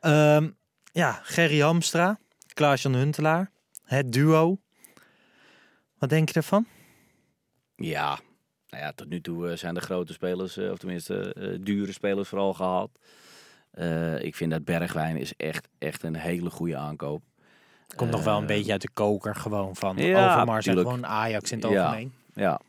Ehm, 0.00 0.48
ja, 0.92 1.20
Gerry 1.22 1.58
Hamstra, 1.60 2.18
Klaas-Jan 2.54 2.94
Huntelaar, 2.94 3.50
het 3.84 4.12
duo. 4.12 4.60
Wat 6.00 6.08
denk 6.08 6.28
je 6.28 6.34
ervan? 6.34 6.66
Ja, 7.76 8.18
nou 8.68 8.82
ja, 8.82 8.92
tot 8.92 9.08
nu 9.08 9.20
toe 9.20 9.50
eh, 9.50 9.56
zijn 9.56 9.74
de 9.74 9.80
grote 9.80 10.12
spelers, 10.12 10.56
eh, 10.56 10.70
of 10.70 10.78
tenminste 10.78 11.32
eh, 11.34 11.58
dure 11.60 11.92
spelers 11.92 12.28
vooral 12.28 12.54
gehaald. 12.54 12.98
Eh, 13.70 14.22
ik 14.22 14.34
vind 14.36 14.50
dat 14.50 14.64
Bergwijn 14.64 15.16
is 15.16 15.32
echt, 15.36 15.68
echt 15.78 16.02
een 16.02 16.16
hele 16.16 16.50
goede 16.50 16.76
aankoop. 16.76 17.22
Komt 17.96 18.10
nog 18.10 18.24
wel 18.24 18.38
een 18.38 18.46
beetje 18.46 18.72
uit 18.72 18.82
de 18.82 18.90
koker 18.94 19.34
gewoon 19.34 19.76
van 19.76 19.96
ja, 19.96 20.26
Overmars 20.32 20.66
en 20.66 20.76
gewoon 20.78 21.06
Ajax 21.06 21.52
in 21.52 21.58
het 21.60 21.70
Ja. 21.70 21.82
algemeen. 21.84 22.12
Ja, 22.34 22.60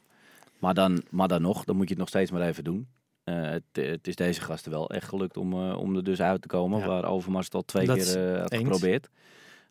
maar 0.59 0.73
dan, 0.73 1.03
maar 1.09 1.27
dan 1.27 1.41
nog, 1.41 1.63
dan 1.63 1.75
moet 1.75 1.83
je 1.85 1.89
het 1.89 1.99
nog 1.99 2.07
steeds 2.09 2.31
maar 2.31 2.41
even 2.41 2.63
doen. 2.63 2.87
Eh, 3.23 3.41
het, 3.41 3.63
het 3.71 4.07
is 4.07 4.15
deze 4.15 4.41
gasten 4.41 4.71
wel 4.71 4.89
echt 4.89 5.07
gelukt 5.07 5.37
om, 5.37 5.53
eh, 5.53 5.77
om 5.79 5.95
er 5.95 6.03
dus 6.03 6.21
uit 6.21 6.41
te 6.41 6.47
komen. 6.47 6.79
Ja. 6.79 6.87
Waar 6.87 7.05
Overmars 7.05 7.45
het 7.45 7.55
al 7.55 7.61
twee 7.65 7.85
Dat 7.85 7.97
keer 7.97 8.33
eh, 8.33 8.41
had 8.41 8.51
eens. 8.51 8.61
geprobeerd. 8.63 9.09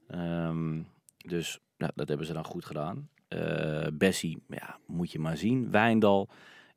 Ehm, 0.09 0.83
dus 1.17 1.59
ja, 1.77 1.91
dat 1.95 2.09
hebben 2.09 2.27
ze 2.27 2.33
dan 2.33 2.45
goed 2.45 2.65
gedaan. 2.65 3.09
Eh 3.31 3.87
Bessie, 3.93 4.43
ja, 4.49 4.79
moet 4.87 5.13
je 5.13 5.19
maar 5.19 5.37
zien. 5.37 5.71
Wijndal 5.71 6.29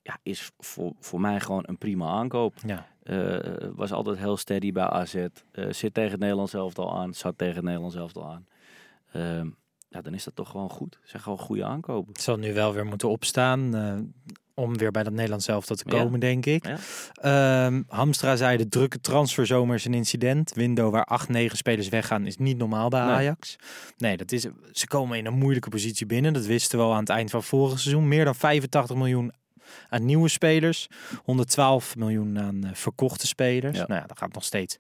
ja, 0.01 0.17
is 0.23 0.51
voor, 0.57 0.93
voor 0.99 1.21
mij 1.21 1.39
gewoon 1.39 1.63
een 1.65 1.77
prima 1.77 2.07
aankoop. 2.07 2.53
Ja. 2.65 2.87
Eh, 3.03 3.69
was 3.75 3.91
altijd 3.91 4.17
heel 4.17 4.37
steady 4.37 4.71
bij 4.71 4.83
AZ. 4.83 5.15
Eh, 5.15 5.27
zit 5.69 5.93
tegen 5.93 6.11
het 6.11 6.19
Nederlands 6.19 6.53
elftal 6.53 6.97
aan. 6.97 7.13
Zat 7.13 7.37
tegen 7.37 7.55
het 7.55 7.63
Nederlands 7.63 7.95
elftal 7.95 8.25
aan. 8.25 8.47
Ehm, 9.11 9.49
ja, 9.93 10.01
dan 10.01 10.13
is 10.13 10.23
dat 10.23 10.35
toch 10.35 10.49
gewoon 10.49 10.69
goed. 10.69 10.99
Zijn 11.03 11.21
gewoon 11.21 11.37
goede 11.37 11.63
aankopen. 11.65 12.13
Het 12.13 12.21
zal 12.21 12.37
nu 12.37 12.53
wel 12.53 12.73
weer 12.73 12.85
moeten 12.85 13.09
opstaan 13.09 13.75
eh, 13.75 13.93
om 14.53 14.77
weer 14.77 14.91
bij 14.91 15.03
dat 15.03 15.13
Nederlands 15.13 15.47
elftal 15.47 15.75
te 15.75 15.83
Ja. 15.87 16.01
komen, 16.01 16.19
denk 16.19 16.45
ik. 16.45 16.65
Ja. 16.67 16.77
Ehm, 17.65 17.81
Hamstra 17.87 18.35
zei 18.35 18.57
de 18.57 18.67
drukke 18.67 18.99
transferzomer 18.99 19.75
is 19.75 19.85
een 19.85 19.93
incident. 19.93 20.53
Window 20.53 20.91
waar 20.91 21.03
acht, 21.05 21.29
negen 21.29 21.57
spelers 21.57 21.89
weggaan 21.89 22.25
is 22.25 22.37
niet 22.37 22.57
normaal 22.57 22.89
bij. 22.89 22.99
Ajax. 23.01 23.55
Nee, 23.97 24.17
dat 24.17 24.31
is, 24.31 24.47
ze 24.71 24.87
komen 24.87 25.17
in 25.17 25.25
een 25.25 25.37
moeilijke 25.37 25.69
positie 25.69 26.05
binnen. 26.05 26.33
Dat 26.33 26.45
wisten 26.45 26.77
we 26.77 26.83
al 26.83 26.93
aan 26.93 26.99
het 26.99 27.09
eind 27.09 27.29
van 27.29 27.43
vorig 27.43 27.79
seizoen. 27.79 28.07
Meer 28.07 28.25
dan 28.25 28.35
85 28.35 28.95
miljoen 28.95 29.31
aan 29.89 30.05
nieuwe 30.05 30.27
spelers. 30.29 30.87
112 31.23 31.95
miljoen 31.95 32.39
aan 32.39 32.63
eh, 32.63 32.69
verkochte 32.73 33.27
spelers. 33.27 33.77
Ja. 33.77 33.85
Nou 33.87 34.01
ja, 34.01 34.07
dat 34.07 34.17
gaat 34.17 34.33
nog 34.33 34.43
steeds 34.43 34.77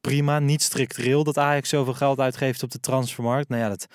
prima. 0.00 0.38
Niet 0.38 0.62
structureel 0.62 1.24
dat 1.24 1.38
Ajax 1.38 1.68
zoveel 1.68 1.94
geld 1.94 2.20
uitgeeft 2.20 2.62
op 2.62 2.70
de 2.70 2.80
transfermarkt. 2.80 3.48
Nou 3.48 3.62
ja, 3.62 3.68
dat, 3.68 3.86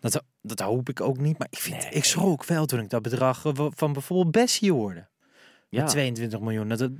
dat, 0.00 0.22
dat 0.42 0.60
hoop 0.60 0.88
ik 0.88 1.00
ook 1.00 1.18
niet. 1.18 1.38
Maar 1.38 1.46
ik, 1.50 1.58
vind, 1.58 1.86
ik 1.90 2.04
schrok 2.04 2.44
wel 2.44 2.66
toen 2.66 2.80
ik 2.80 2.90
dat 2.90 3.02
bedrag 3.02 3.44
eh, 3.44 3.66
van 3.70 3.92
bijvoorbeeld 3.92 4.30
Bessie 4.32 4.72
hoorde. 4.72 5.06
Ja. 5.68 5.82
Met 5.82 5.90
22 5.90 6.40
miljoen. 6.40 6.68
Dat, 6.68 6.90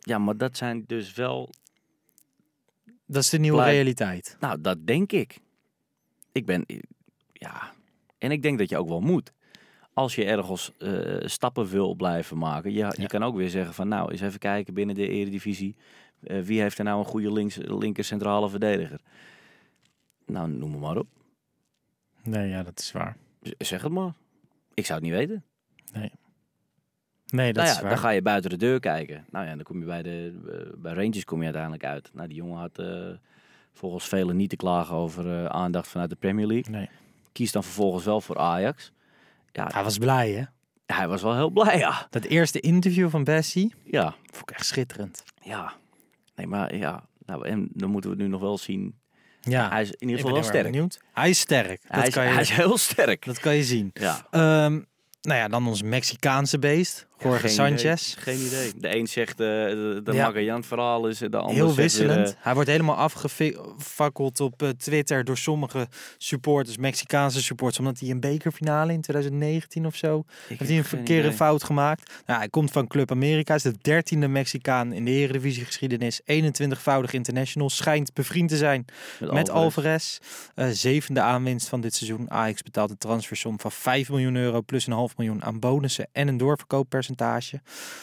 ja, 0.00 0.18
maar 0.18 0.36
dat 0.36 0.56
zijn 0.56 0.84
dus 0.86 1.14
wel 1.14 1.50
dat 3.06 3.22
is 3.22 3.28
de 3.30 3.38
nieuwe 3.38 3.62
realiteit. 3.64 4.36
Nou, 4.40 4.60
dat 4.60 4.86
denk 4.86 5.12
ik. 5.12 5.38
Ik 6.32 6.46
ben, 6.46 6.64
ja, 7.32 7.72
en 8.18 8.30
ik 8.30 8.42
denk 8.42 8.58
dat 8.58 8.68
je 8.68 8.78
ook 8.78 8.88
wel 8.88 9.00
moet. 9.00 9.32
Als 9.94 10.14
je 10.14 10.24
ergens 10.24 10.72
eh, 10.78 11.16
stappen 11.28 11.66
wil 11.66 11.94
blijven 11.94 12.38
maken. 12.38 12.72
Ja, 12.72 12.88
je 12.96 13.00
Ja. 13.02 13.06
kan 13.06 13.22
ook 13.22 13.36
weer 13.36 13.50
zeggen 13.50 13.74
van, 13.74 13.88
nou, 13.88 14.10
eens 14.10 14.20
even 14.20 14.38
kijken 14.38 14.74
binnen 14.74 14.94
de 14.94 15.08
Eredivisie. 15.08 15.76
eh, 16.20 16.40
wie 16.40 16.60
heeft 16.60 16.78
er 16.78 16.84
nou 16.84 16.98
een 16.98 17.04
goede 17.04 17.32
links, 17.32 17.56
linker 17.56 18.04
centrale 18.04 18.48
verdediger? 18.48 19.00
Nou, 20.26 20.48
noem 20.48 20.78
maar 20.78 20.96
op. 20.96 21.06
Nee, 22.24 22.48
ja, 22.48 22.62
dat 22.62 22.78
is 22.78 22.92
waar. 22.92 23.16
Zeg 23.58 23.82
het 23.82 23.92
maar. 23.92 24.12
Ik 24.74 24.86
zou 24.86 24.98
het 25.00 25.08
niet 25.08 25.18
weten. 25.18 25.44
Nee, 27.26 27.52
dat 27.52 27.62
nou 27.62 27.68
is 27.68 27.74
ja, 27.74 27.80
waar. 27.80 27.90
dan 27.90 27.98
ga 27.98 28.08
je 28.10 28.22
buiten 28.22 28.50
de 28.50 28.56
deur 28.56 28.80
kijken. 28.80 29.24
Nou 29.30 29.46
ja, 29.46 29.54
dan 29.54 29.62
kom 29.62 29.78
je 29.78 29.84
bij 29.84 30.02
de 30.02 30.40
eh, 30.48 30.80
bij 30.82 30.92
Rangers 30.92 31.24
kom 31.24 31.38
je 31.38 31.44
uiteindelijk 31.44 31.84
uit. 31.84 32.10
Nou, 32.12 32.28
die 32.28 32.36
jongen 32.36 32.58
had 32.58 32.78
eh, 32.78 33.06
volgens 33.72 34.08
velen 34.08 34.36
niet 34.36 34.50
te 34.50 34.56
klagen 34.56 34.94
over 34.96 35.30
eh, 35.38 35.44
aandacht 35.44 35.88
vanuit 35.88 36.10
de 36.10 36.16
Premier 36.16 36.46
League. 36.46 36.72
Nee. 36.72 36.88
Kiest 37.32 37.52
dan 37.52 37.64
vervolgens 37.64 38.04
wel 38.04 38.20
voor 38.20 38.38
Ajax. 38.38 38.92
Ja, 39.52 39.66
Hij 39.72 39.82
was 39.82 39.98
blij, 39.98 40.30
hè? 40.32 40.44
hij 40.96 41.08
was 41.08 41.22
wel 41.22 41.34
heel 41.34 41.50
blij, 41.50 41.78
ja. 41.78 42.06
Dat 42.10 42.24
eerste 42.24 42.60
interview 42.60 43.08
van 43.08 43.24
Bessie 43.24 43.74
Ja, 43.84 44.14
vond 44.32 44.50
ik 44.50 44.56
echt 44.56 44.66
schitterend. 44.66 45.24
ja. 45.42 45.72
Nee, 46.34 46.46
maar 46.46 46.76
ja. 46.76 47.06
Nou, 47.26 47.46
en 47.48 47.68
dan 47.72 47.90
moeten 47.90 48.10
we 48.10 48.16
nu 48.16 48.28
nog 48.28 48.40
wel 48.40 48.58
zien. 48.58 48.98
Ja, 49.44 49.68
hij 49.68 49.82
is 49.82 49.90
in 49.90 49.96
ieder 50.00 50.16
geval 50.16 50.32
wel 50.32 50.42
sterk. 50.42 50.64
benieuwd. 50.64 50.98
Hij 51.12 51.30
is 51.30 51.38
sterk. 51.38 51.82
Dat, 51.82 51.90
Hij 51.98 52.06
is, 52.06 52.14
kan 52.14 52.24
je, 52.24 52.30
hij 52.30 52.40
is 52.42 52.50
heel 52.50 52.78
sterk. 52.78 53.24
dat 53.24 53.38
kan 53.38 53.54
je 53.54 53.64
zien. 53.64 53.90
Ja. 53.94 54.26
Ehm, 54.30 54.72
nou 55.22 55.38
ja, 55.40 55.48
dan 55.48 55.66
ons 55.66 55.82
Mexicaanse 55.82 56.58
beest, 56.58 57.06
Jorge 57.24 57.48
Sanchez. 57.48 58.12
idee. 58.12 58.34
Geen 58.34 58.46
idee. 58.46 58.72
De 58.76 58.96
een 58.96 59.06
zegt 59.06 59.40
eh 59.40 59.46
de, 59.46 60.00
de 60.04 60.12
Ja. 60.12 60.24
Magajan 60.26 60.64
verhaal 60.64 61.06
is, 61.08 61.18
de 61.18 61.36
ander 61.36 61.54
Heel 61.54 61.66
weer, 61.66 61.74
wisselend. 61.74 62.28
eh, 62.28 62.34
Hij 62.38 62.54
wordt 62.54 62.68
helemaal 62.68 62.96
afgefakkeld 62.96 64.40
op 64.40 64.62
eh, 64.62 64.68
Twitter 64.68 65.24
door 65.24 65.36
sommige 65.38 65.88
supporters, 66.18 66.76
Mexicaanse 66.76 67.42
supporters, 67.42 67.78
omdat 67.78 67.98
hij 68.00 68.10
een 68.10 68.20
bekerfinale 68.20 68.92
in 68.92 69.00
2019 69.00 69.86
of 69.86 69.96
zo 69.96 70.24
ik 70.48 70.58
heeft 70.58 70.70
hij 70.70 70.78
een 70.78 70.84
verkeerde 70.84 71.32
fout 71.32 71.64
gemaakt. 71.64 72.12
Nou, 72.26 72.38
hij 72.38 72.48
komt 72.48 72.70
van 72.70 72.86
Club 72.86 73.10
Amerika, 73.10 73.54
is 73.54 73.62
de 73.62 73.74
dertiende 73.82 74.28
Mexicaan 74.28 74.92
in 74.92 75.04
de 75.04 75.10
Eredivisie 75.10 75.64
geschiedenis, 75.64 76.20
21-voudig 76.20 77.12
international, 77.12 77.70
schijnt 77.70 78.12
bevriend 78.14 78.48
te 78.48 78.56
zijn 78.56 78.84
met 79.30 79.50
Alvarez. 79.50 80.18
Eh, 80.54 80.66
zevende 80.70 81.20
aanwinst 81.20 81.68
van 81.68 81.80
dit 81.80 81.94
seizoen. 81.94 82.30
Ajax 82.30 82.62
betaalt 82.62 82.90
een 82.90 82.98
transfersom 82.98 83.60
van 83.60 83.72
5 83.72 84.08
miljoen 84.08 84.36
euro 84.36 84.62
plus 84.62 84.86
een 84.86 84.92
half 84.92 85.16
miljoen 85.16 85.44
aan 85.44 85.58
bonussen 85.58 86.08
en 86.12 86.28
een 86.28 86.36
doorverkooppercentage. 86.36 87.13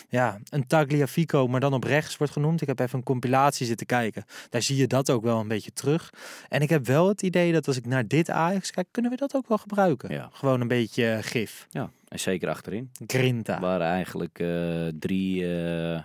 Ja, 0.09 0.39
een 0.49 0.67
Tagliafico, 0.67 1.47
maar 1.47 1.59
dan 1.59 1.73
op 1.73 1.83
rechts 1.83 2.17
wordt 2.17 2.33
genoemd. 2.33 2.61
Ik 2.61 2.67
heb 2.67 2.79
even 2.79 2.97
een 2.97 3.05
compilatie 3.05 3.65
zitten 3.65 3.85
kijken. 3.85 4.25
Daar 4.49 4.61
zie 4.61 4.77
je 4.77 4.87
dat 4.87 5.09
ook 5.09 5.23
wel 5.23 5.39
een 5.39 5.47
beetje 5.47 5.73
terug. 5.73 6.13
En 6.49 6.61
ik 6.61 6.69
heb 6.69 6.85
wel 6.85 7.07
het 7.07 7.21
idee 7.21 7.51
dat 7.51 7.67
als 7.67 7.77
ik 7.77 7.85
naar 7.85 8.07
dit 8.07 8.29
Ajax 8.29 8.71
kijk, 8.71 8.87
kunnen 8.91 9.11
we 9.11 9.17
dat 9.17 9.35
ook 9.35 9.47
wel 9.47 9.57
gebruiken. 9.57 10.13
Ja. 10.13 10.29
Gewoon 10.31 10.61
een 10.61 10.67
beetje 10.67 11.11
eh, 11.11 11.23
gif. 11.23 11.67
Ja, 11.69 11.89
en 12.07 12.19
zeker 12.19 12.49
achterin. 12.49 12.91
Grinta. 13.07 13.59
Waar 13.59 13.81
eigenlijk 13.81 14.39
eh, 14.39 14.87
drie, 14.99 15.43
eh, 15.43 16.01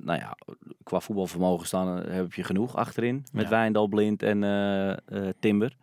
nou 0.00 0.18
ja, 0.18 0.36
qua 0.82 1.00
voetbalvermogen 1.00 1.66
staan 1.66 2.06
heb 2.10 2.32
je 2.32 2.44
genoeg 2.44 2.76
achterin. 2.76 3.24
Met 3.32 3.44
Ja. 3.44 3.50
Wijndal, 3.50 3.86
Blind 3.86 4.22
en 4.22 4.40
Timber. 5.40 5.76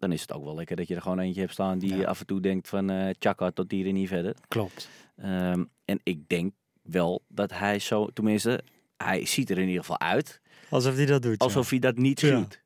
Dan 0.00 0.12
is 0.12 0.20
het 0.20 0.32
ook 0.32 0.44
wel 0.44 0.54
lekker 0.54 0.76
dat 0.76 0.88
je 0.88 0.94
er 0.94 1.02
gewoon 1.02 1.18
eentje 1.18 1.40
hebt 1.40 1.52
staan 1.52 1.78
die 1.78 1.96
Ja. 1.96 2.06
af 2.08 2.20
en 2.20 2.26
toe 2.26 2.40
denkt 2.40 2.68
van 2.68 2.90
eh 2.90 3.10
tjaka 3.18 3.50
tot 3.50 3.70
hier 3.70 3.86
en 3.86 3.94
niet 3.94 4.08
verder. 4.08 4.34
Klopt. 4.48 4.88
Ehm, 5.16 5.64
en 5.84 6.00
ik 6.02 6.28
denk 6.28 6.52
wel 6.82 7.22
dat 7.28 7.52
hij 7.52 7.78
zo, 7.78 8.06
tenminste, 8.06 8.60
hij 8.96 9.26
ziet 9.26 9.50
er 9.50 9.58
in 9.58 9.66
ieder 9.66 9.80
geval 9.80 10.00
uit 10.00 10.40
Alsof 10.68 10.94
hij 10.94 11.06
dat 11.06 11.22
doet. 11.22 11.30
ja. 11.38 11.44
alsof 11.44 11.70
hij 11.70 11.78
dat 11.78 11.96
niet 11.96 12.20
Ja. 12.20 12.36
doet. 12.38 12.60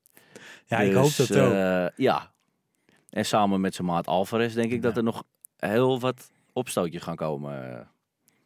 Ja, 0.67 0.79
ik 0.81 0.93
Dus, 0.93 1.01
hoop 1.19 1.27
dat 1.29 1.39
ook. 1.39 1.53
eh, 1.53 1.87
ja. 1.97 2.33
En 3.11 3.25
samen 3.27 3.61
met 3.61 3.75
zijn 3.75 3.87
maat 3.87 4.07
Alvarez 4.07 4.55
denk 4.55 4.73
ik 4.73 4.83
dat 4.83 4.97
er 4.97 5.03
nog 5.03 5.25
heel 5.57 6.01
wat 6.01 6.31
opstootjes 6.53 7.03
gaan 7.03 7.17
komen. 7.17 7.89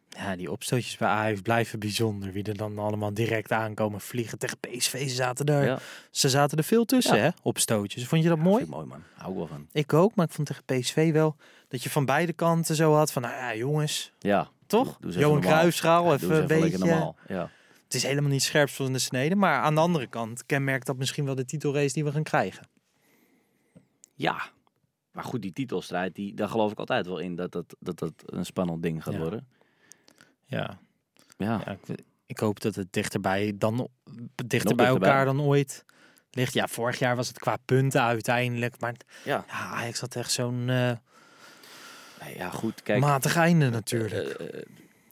Ja, 0.09 0.37
die 0.37 0.51
opstootjes 0.51 0.97
bij 0.97 1.09
Ajax 1.09 1.41
blijven 1.41 1.79
bijzonder. 1.79 2.33
Wie 2.33 2.45
er 2.45 2.57
dan 2.57 2.79
allemaal 2.79 3.15
direct 3.15 3.53
aankomen 3.53 4.01
vliegen 4.01 4.39
tegen 4.39 4.59
PSV. 4.59 5.09
Ze 5.09 5.15
zaten 5.15 5.47
er, 5.47 5.65
Ja. 5.65 5.79
ze 6.11 6.29
zaten 6.29 6.59
er 6.59 6.65
veel 6.65 6.85
tussen, 6.85 7.17
Ja. 7.17 7.23
hè? 7.23 7.29
Opstootjes. 7.43 8.07
Vond 8.07 8.23
je 8.23 8.29
dat 8.29 8.39
mooi? 8.39 8.67
Mooi 8.67 8.87
man, 8.87 9.03
hou 9.15 9.31
ik 9.33 9.37
wel 9.39 9.47
van. 9.47 9.67
Ik 9.73 9.93
ook, 9.93 10.15
maar 10.15 10.27
ik 10.27 10.33
vond 10.33 10.47
tegen 10.49 10.65
PSV 10.65 11.13
wel 11.13 11.37
dat 11.69 11.83
je 11.83 11.91
van 11.91 12.05
beide 12.05 12.33
kanten 12.33 12.75
zo 12.75 12.95
had 12.95 13.13
van, 13.13 13.23
nou 13.23 13.35
ja, 13.35 13.55
jongens, 13.55 14.13
Ja, 14.19 14.49
toch? 14.67 14.97
doe 15.01 15.11
even 15.11 15.23
Johan. 15.23 15.41
Cruijffschaal, 15.41 16.13
even 16.15 16.29
doe 16.29 16.37
een 16.37 16.43
even 16.51 16.61
beetje. 16.61 16.79
normaal. 16.79 17.17
Ja. 17.29 17.51
Het 17.85 17.95
is 17.95 18.03
helemaal 18.03 18.31
niet 18.31 18.43
scherp 18.43 18.69
van 18.71 18.93
de 18.93 18.99
snede, 18.99 19.35
maar 19.35 19.61
aan 19.63 19.75
de 19.75 19.81
andere 19.81 20.07
kant 20.07 20.47
kenmerkt 20.47 20.87
dat 20.87 20.97
misschien 20.97 21.25
wel 21.25 21.35
de 21.35 21.45
titelrace 21.45 21.93
die 21.93 22.05
we 22.05 22.13
gaan 22.13 22.23
krijgen. 22.23 22.67
ja, 24.15 24.43
maar 25.13 25.25
goed, 25.25 25.43
die 25.43 25.53
titelstrijd, 25.53 26.15
die, 26.15 26.35
daar 26.35 26.49
geloof 26.49 26.73
ik 26.73 26.79
altijd 26.79 27.07
wel 27.07 27.19
in 27.19 27.35
dat 27.37 27.53
dat, 27.53 27.77
dat, 27.81 27.99
dat 27.99 28.13
een 28.27 28.45
spannend 28.47 28.83
ding 28.83 29.03
gaat 29.03 29.17
worden. 29.17 29.49
Ja, 30.49 30.79
Ja, 31.37 31.63
ja 31.65 31.71
ik, 31.87 31.99
ik 32.27 32.39
hoop 32.39 32.61
dat 32.61 32.75
het 32.75 32.93
dichterbij, 32.93 33.53
dan, 33.59 33.89
dichter 34.47 34.77
bij 34.77 34.87
elkaar 34.87 35.25
dan 35.25 35.41
ooit 35.41 35.85
ligt. 36.31 36.53
Ja, 36.55 36.67
vorig 36.69 36.99
jaar 36.99 37.17
was 37.17 37.29
het 37.29 37.39
qua 37.39 37.57
punten 37.65 38.03
uiteindelijk, 38.03 38.81
maar 38.81 38.95
ja. 39.25 39.45
ja, 39.49 39.55
Ajax 39.55 40.01
had 40.01 40.17
echt 40.17 40.33
zo'n 40.33 40.69
eh, 40.69 40.93
Nee, 42.25 42.37
ja 42.37 42.51
goed, 42.51 42.83
kijk. 42.83 43.01
matig 43.01 43.37
einde 43.37 43.71
natuurlijk. 43.71 44.13
eh, 44.41 44.59
eh, 44.59 44.63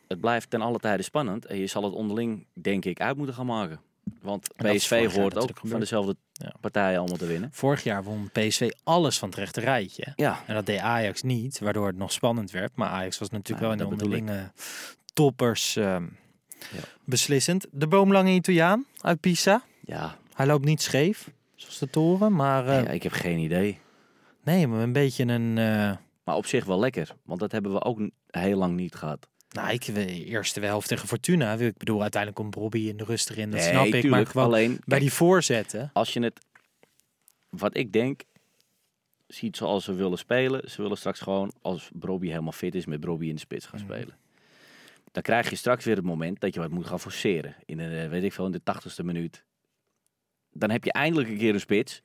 het 0.09 0.21
blijft 0.21 0.51
ten 0.51 0.61
alle 0.61 0.79
tijde 0.79 1.03
spannend. 1.03 1.47
En 1.47 1.57
je 1.59 1.67
zal 1.67 1.83
het 1.83 1.93
onderling, 1.93 2.47
denk 2.53 2.85
ik, 2.85 3.01
uit 3.01 3.17
moeten 3.17 3.35
gaan 3.35 3.47
maken. 3.47 3.81
Want 4.21 4.49
PSV 4.57 5.13
hoort 5.15 5.37
ook 5.39 5.61
van 5.63 5.81
dezelfde 5.81 6.17
Ja. 6.33 6.53
partijen 6.61 6.99
allemaal 6.99 7.17
te 7.17 7.27
winnen. 7.27 7.49
Vorig 7.53 7.83
jaar 7.83 8.03
won 8.05 8.31
PSV 8.33 8.71
alles 8.85 9.19
van 9.19 9.29
het 9.29 9.39
rechte 9.39 9.61
rijtje. 9.61 10.13
Ja, 10.17 10.43
En 10.47 10.55
dat 10.55 10.67
deed 10.67 10.79
Ajax 10.79 11.23
niet, 11.23 11.59
waardoor 11.59 11.87
het 11.87 11.97
nog 11.97 12.13
spannend 12.13 12.51
werd. 12.51 12.77
Maar 12.77 12.89
Ajax 12.89 13.19
was 13.19 13.31
natuurlijk 13.31 13.61
wel 13.61 13.73
in 13.73 13.79
de 13.79 13.87
onderlinge 13.87 14.51
toppers 15.17 15.77
ehm, 15.77 16.03
Ja. 16.59 16.81
beslissend. 17.05 17.67
De 17.71 17.87
boomlange 17.87 18.31
Italiaan 18.31 18.85
uit 19.01 19.21
Pisa. 19.21 19.63
ja. 19.81 20.19
Hij 20.35 20.47
loopt 20.47 20.65
niet 20.65 20.83
scheef, 20.83 21.31
zoals 21.55 21.79
de 21.79 21.91
toren. 21.91 22.35
Maar 22.35 22.67
eh, 22.69 22.83
Nee, 22.85 22.95
ik 22.95 23.03
heb 23.03 23.13
geen 23.13 23.39
idee. 23.39 23.79
nee, 24.45 24.67
maar 24.67 24.81
een 24.83 24.93
beetje 24.93 25.25
een... 25.25 25.59
eh, 25.59 25.97
Maar 26.25 26.35
op 26.37 26.47
zich 26.47 26.65
wel 26.65 26.79
lekker. 26.79 27.15
Want 27.25 27.41
dat 27.41 27.53
hebben 27.53 27.73
we 27.73 27.83
ook 27.83 28.01
heel 28.31 28.57
lang 28.59 28.77
niet 28.77 28.95
gehad. 28.95 29.29
nou, 29.51 29.71
ik 29.73 29.85
de 29.95 30.25
eerste 30.25 30.61
helft 30.61 30.89
tegen 30.89 31.09
Fortuna. 31.09 31.53
Ik 31.53 31.77
bedoel, 31.77 32.03
uiteindelijk 32.03 32.43
komt 32.43 32.55
Robbie 32.55 32.89
in 32.89 32.97
de 32.97 33.05
rust 33.05 33.31
erin. 33.31 33.51
Dat 33.51 33.61
nee, 33.61 33.69
snap 33.69 33.87
ik. 33.87 34.05
Maar 34.11 34.27
gewoon 34.27 34.47
Alleen, 34.47 34.71
bij 34.73 34.81
kijk, 34.87 35.01
die 35.01 35.13
voorzetten. 35.13 35.91
als 35.93 36.13
je 36.13 36.21
het, 36.23 36.41
wat 37.49 37.77
ik 37.77 37.93
denk, 37.93 38.23
ziet 39.27 39.57
zoals 39.57 39.85
ze 39.85 39.95
willen 39.95 40.19
spelen. 40.19 40.71
Ze 40.71 40.83
willen 40.83 40.97
straks 40.97 41.21
gewoon, 41.21 41.53
als 41.63 41.91
Brobby 41.93 42.29
helemaal 42.29 42.53
fit 42.53 42.75
is, 42.75 42.87
met 42.87 43.01
Brobby 43.01 43.27
in 43.29 43.35
de 43.35 43.41
spits 43.41 43.67
gaan 43.67 43.81
Mhm. 43.85 43.93
spelen. 43.93 44.17
Dan 45.17 45.25
krijg 45.25 45.51
je 45.51 45.57
straks 45.57 45.85
weer 45.85 45.97
het 45.97 46.05
moment 46.05 46.41
dat 46.41 46.55
je 46.55 46.61
wat 46.61 46.71
moet 46.71 46.87
gaan 46.87 47.01
forceren. 47.01 47.55
In 47.65 47.77
de, 47.77 48.09
weet 48.09 48.23
ik 48.23 48.33
veel, 48.33 48.47
in 48.47 48.53
de 48.53 48.63
tachtigste 48.63 49.05
minuut. 49.05 49.45
Dan 50.53 50.71
heb 50.71 50.85
je 50.85 50.93
eindelijk 50.93 51.29
een 51.29 51.39
keer 51.39 51.55
een 51.55 51.61
spits 51.61 52.03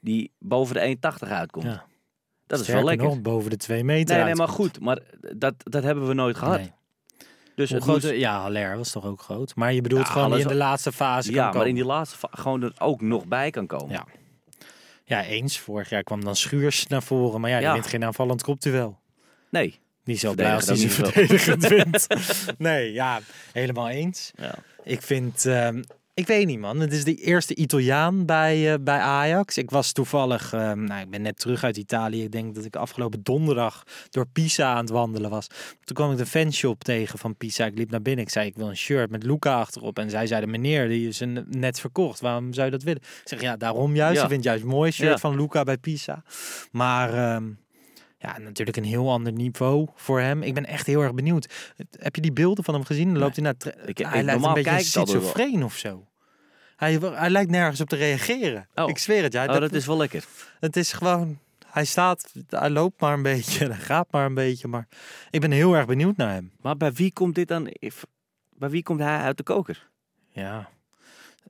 die 0.00 0.32
boven 0.38 0.74
de 0.74 0.96
1,80 1.24 1.28
uitkomt. 1.28 1.64
Ja. 1.64 1.84
dat 2.46 2.60
is 2.60 2.68
wel 2.68 2.84
lekker. 2.84 3.06
nog, 3.06 3.20
boven 3.20 3.50
de 3.50 3.56
twee 3.56 3.84
meter 3.84 4.16
nee, 4.16 4.24
nee, 4.24 4.34
maar 4.34 4.48
goed. 4.48 4.80
Maar 4.80 5.00
dat, 5.36 5.54
dat 5.58 5.82
hebben 5.82 6.06
we 6.08 6.14
nooit 6.14 6.36
gehad. 6.36 6.58
Nee. 6.58 6.72
Dus 7.54 7.68
Hoe 7.68 7.78
het 7.78 7.86
groot, 7.88 8.02
moest- 8.02 8.14
Ja, 8.14 8.40
Haller 8.40 8.76
was 8.76 8.90
toch 8.90 9.04
ook 9.04 9.20
groot. 9.20 9.54
Maar 9.54 9.72
je 9.72 9.80
bedoelt 9.80 10.06
Ja, 10.06 10.12
gewoon 10.12 10.38
in 10.38 10.46
de 10.48 10.54
laatste 10.54 10.92
fase 10.92 11.28
ja, 11.30 11.34
kan 11.34 11.44
maar 11.44 11.52
komen. 11.52 11.68
in 11.68 11.74
die 11.74 11.84
laatste 11.84 12.16
fa- 12.18 12.28
gewoon 12.30 12.62
er 12.62 12.72
ook 12.78 13.00
nog 13.00 13.26
bij 13.26 13.50
kan 13.50 13.66
komen. 13.66 13.90
Ja. 13.90 14.06
Ja, 15.04 15.24
eens. 15.24 15.58
Vorig 15.58 15.88
jaar 15.88 16.02
kwam 16.02 16.24
dan 16.24 16.36
Schuurs 16.36 16.86
naar 16.86 17.02
voren. 17.02 17.40
Maar 17.40 17.50
ja, 17.50 17.56
die 17.58 17.66
Ja. 17.66 17.72
wint 17.72 17.86
geen 17.86 18.04
aanvallend 18.04 18.42
kopduel. 18.42 18.98
Nee. 19.50 19.80
Is 20.14 20.20
zo 20.20 20.34
blij 20.34 20.54
als 20.54 20.66
hij 20.66 20.76
niet 20.76 20.92
verdedigend 20.92 21.68
wint. 21.76 22.06
Nee, 22.58 22.92
ja, 22.92 23.20
helemaal 23.52 23.88
eens. 23.88 24.32
Ja. 24.36 24.54
Ik 24.84 25.02
vind... 25.02 25.46
ehm, 25.46 25.82
ik 26.14 26.26
weet 26.26 26.46
niet, 26.46 26.58
man. 26.58 26.80
Het 26.80 26.92
is 26.92 27.04
de 27.04 27.14
eerste 27.14 27.54
Italiaan 27.54 28.24
bij, 28.24 28.72
eh, 28.72 28.78
bij 28.80 28.98
Ajax. 28.98 29.56
Ik 29.58 29.70
was 29.70 29.92
toevallig... 29.92 30.52
ehm, 30.52 30.84
nou, 30.84 31.00
ik 31.00 31.10
ben 31.10 31.22
net 31.22 31.38
terug 31.38 31.64
uit 31.64 31.76
Italië. 31.76 32.22
Ik 32.22 32.32
denk 32.32 32.54
dat 32.54 32.64
ik 32.64 32.76
afgelopen 32.76 33.22
donderdag 33.22 33.82
door 34.10 34.26
Pisa 34.32 34.70
aan 34.72 34.76
het 34.80 34.88
wandelen 34.90 35.30
was. 35.30 35.46
Toen 35.84 35.96
kwam 35.96 36.12
ik 36.12 36.18
de 36.18 36.26
fanshop 36.26 36.84
tegen 36.84 37.18
van 37.18 37.36
Pisa. 37.36 37.64
Ik 37.64 37.78
liep 37.78 37.90
naar 37.90 38.02
binnen. 38.02 38.24
Ik 38.24 38.30
zei, 38.30 38.46
ik 38.46 38.56
wil 38.56 38.68
een 38.68 38.76
shirt 38.76 39.10
met 39.10 39.22
Luca 39.22 39.58
achterop. 39.58 39.98
En 39.98 40.10
zij 40.10 40.26
zeiden, 40.26 40.50
meneer, 40.50 40.88
die 40.88 41.08
is 41.08 41.20
een- 41.20 41.46
net 41.50 41.80
verkocht. 41.80 42.20
Waarom 42.20 42.52
zou 42.52 42.64
je 42.66 42.72
dat 42.72 42.82
willen? 42.82 43.00
Ik 43.02 43.28
zeg, 43.28 43.40
ja, 43.40 43.56
daarom 43.56 43.94
juist. 43.94 44.16
Ja. 44.16 44.22
Ik 44.22 44.30
vind 44.30 44.44
juist 44.44 44.62
een 44.62 44.68
mooi 44.68 44.90
shirt 44.90 45.10
Ja. 45.10 45.18
van 45.18 45.36
Luca 45.36 45.62
bij 45.62 45.78
Pisa. 45.78 46.22
Maar... 46.70 47.14
ehm, 47.14 47.44
ja, 48.18 48.38
natuurlijk 48.38 48.76
een 48.76 48.84
heel 48.84 49.10
ander 49.10 49.32
niveau 49.32 49.88
voor 49.94 50.20
hem. 50.20 50.42
Ik 50.42 50.54
ben 50.54 50.66
echt 50.66 50.86
heel 50.86 51.02
erg 51.02 51.14
benieuwd. 51.14 51.72
Heb 51.98 52.14
je 52.14 52.20
die 52.20 52.32
beelden 52.32 52.64
van 52.64 52.74
hem 52.74 52.84
gezien? 52.84 53.08
Dan 53.08 53.18
loopt 53.22 53.36
hij 53.36 53.44
naar... 53.44 53.54
Ik- 53.86 53.98
hij 53.98 54.18
ik- 54.18 54.24
lijkt 54.24 54.44
een 54.44 54.52
beetje 54.54 54.70
schizofreen 54.80 55.64
of 55.64 55.76
zo. 55.76 56.06
Hij, 56.76 56.92
hij 57.00 57.30
lijkt 57.30 57.50
nergens 57.50 57.80
op 57.80 57.88
te 57.88 57.96
reageren. 57.96 58.68
Oh. 58.74 58.88
Ik 58.88 58.98
zweer 58.98 59.22
het. 59.22 59.32
Ja, 59.32 59.44
Oh, 59.46 59.60
dat 59.60 59.72
is 59.72 59.86
wel 59.86 59.96
lekker. 59.96 60.24
Het 60.60 60.76
is 60.76 60.92
gewoon... 60.92 61.38
Hij 61.66 61.84
staat, 61.84 62.32
hij 62.48 62.70
loopt 62.70 63.00
maar 63.00 63.12
een 63.12 63.22
beetje, 63.22 63.66
hij 63.72 63.76
gaat 63.76 64.06
maar 64.10 64.26
een 64.26 64.34
beetje. 64.34 64.68
Maar 64.68 64.88
ik 65.30 65.40
ben 65.40 65.50
heel 65.50 65.74
erg 65.74 65.86
benieuwd 65.86 66.16
naar 66.16 66.32
hem. 66.32 66.52
Maar 66.60 66.76
bij 66.76 66.92
wie 66.92 67.12
komt 67.12 67.34
dit 67.34 67.48
dan? 67.48 67.70
Bij 68.50 68.70
wie 68.70 68.82
komt 68.82 69.00
hij 69.00 69.18
uit 69.18 69.36
de 69.36 69.42
koker? 69.42 69.88
Ja. 70.30 70.68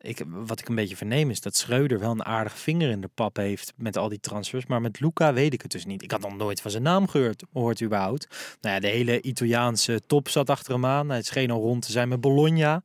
Ik, 0.06 0.22
wat 0.28 0.60
ik 0.60 0.68
een 0.68 0.74
beetje 0.74 0.96
verneem 0.96 1.30
is 1.30 1.40
dat 1.40 1.56
Schreuder 1.56 1.98
wel 1.98 2.10
een 2.10 2.24
aardige 2.24 2.56
vinger 2.56 2.90
in 2.90 3.00
de 3.00 3.10
pap 3.14 3.36
heeft 3.36 3.72
met 3.76 3.96
al 3.96 4.08
die 4.08 4.20
transfers. 4.20 4.66
Maar 4.66 4.80
met 4.80 5.00
Luca 5.00 5.32
weet 5.32 5.52
ik 5.52 5.62
het 5.62 5.70
dus 5.70 5.84
niet. 5.84 6.02
Ik 6.02 6.10
had 6.10 6.20
nog 6.20 6.36
nooit 6.36 6.60
van 6.60 6.70
zijn 6.70 6.82
naam 6.82 7.08
gehoord, 7.08 7.44
gehoord 7.52 7.82
überhaupt. 7.82 8.56
Nou 8.60 8.74
ja, 8.74 8.80
de 8.80 8.86
hele 8.86 9.20
Italiaanse 9.20 10.02
top 10.06 10.28
zat 10.28 10.50
achter 10.50 10.72
hem 10.72 10.86
aan. 10.86 11.08
Hij 11.08 11.22
scheen 11.22 11.50
al 11.50 11.60
rond 11.60 11.82
te 11.82 11.92
zijn 11.92 12.08
met 12.08 12.20
Bologna. 12.20 12.82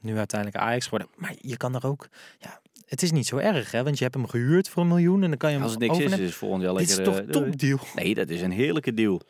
Nu 0.00 0.16
uiteindelijk 0.16 0.62
Ajax 0.62 0.84
geworden. 0.84 1.08
Maar 1.16 1.34
je 1.40 1.56
kan 1.56 1.74
er 1.74 1.86
ook... 1.86 2.08
Ja, 2.38 2.60
het 2.86 3.02
is 3.02 3.12
niet 3.12 3.26
zo 3.26 3.36
erg, 3.36 3.70
hè? 3.70 3.82
Want 3.82 3.96
je 3.98 4.02
hebt 4.04 4.16
hem 4.16 4.28
gehuurd 4.28 4.68
voor 4.68 4.82
een 4.82 4.88
miljoen 4.88 5.22
en 5.22 5.28
dan 5.28 5.38
kan 5.38 5.50
je 5.50 5.54
hem 5.54 5.64
Als 5.64 5.72
het 5.72 5.80
niks 5.80 5.92
is, 5.92 5.98
overnemen. 5.98 6.26
is 6.26 6.30
het 6.30 6.40
volgend 6.40 6.62
jaar 6.62 6.74
Dit 6.74 6.88
is 6.88 6.96
lekker... 6.96 7.14
toch 7.14 7.24
eh, 7.24 7.30
topdeal? 7.30 7.78
Nee, 7.94 8.14
dat 8.14 8.28
is 8.28 8.40
een 8.40 8.52
heerlijke 8.52 8.94
deal. 8.94 9.20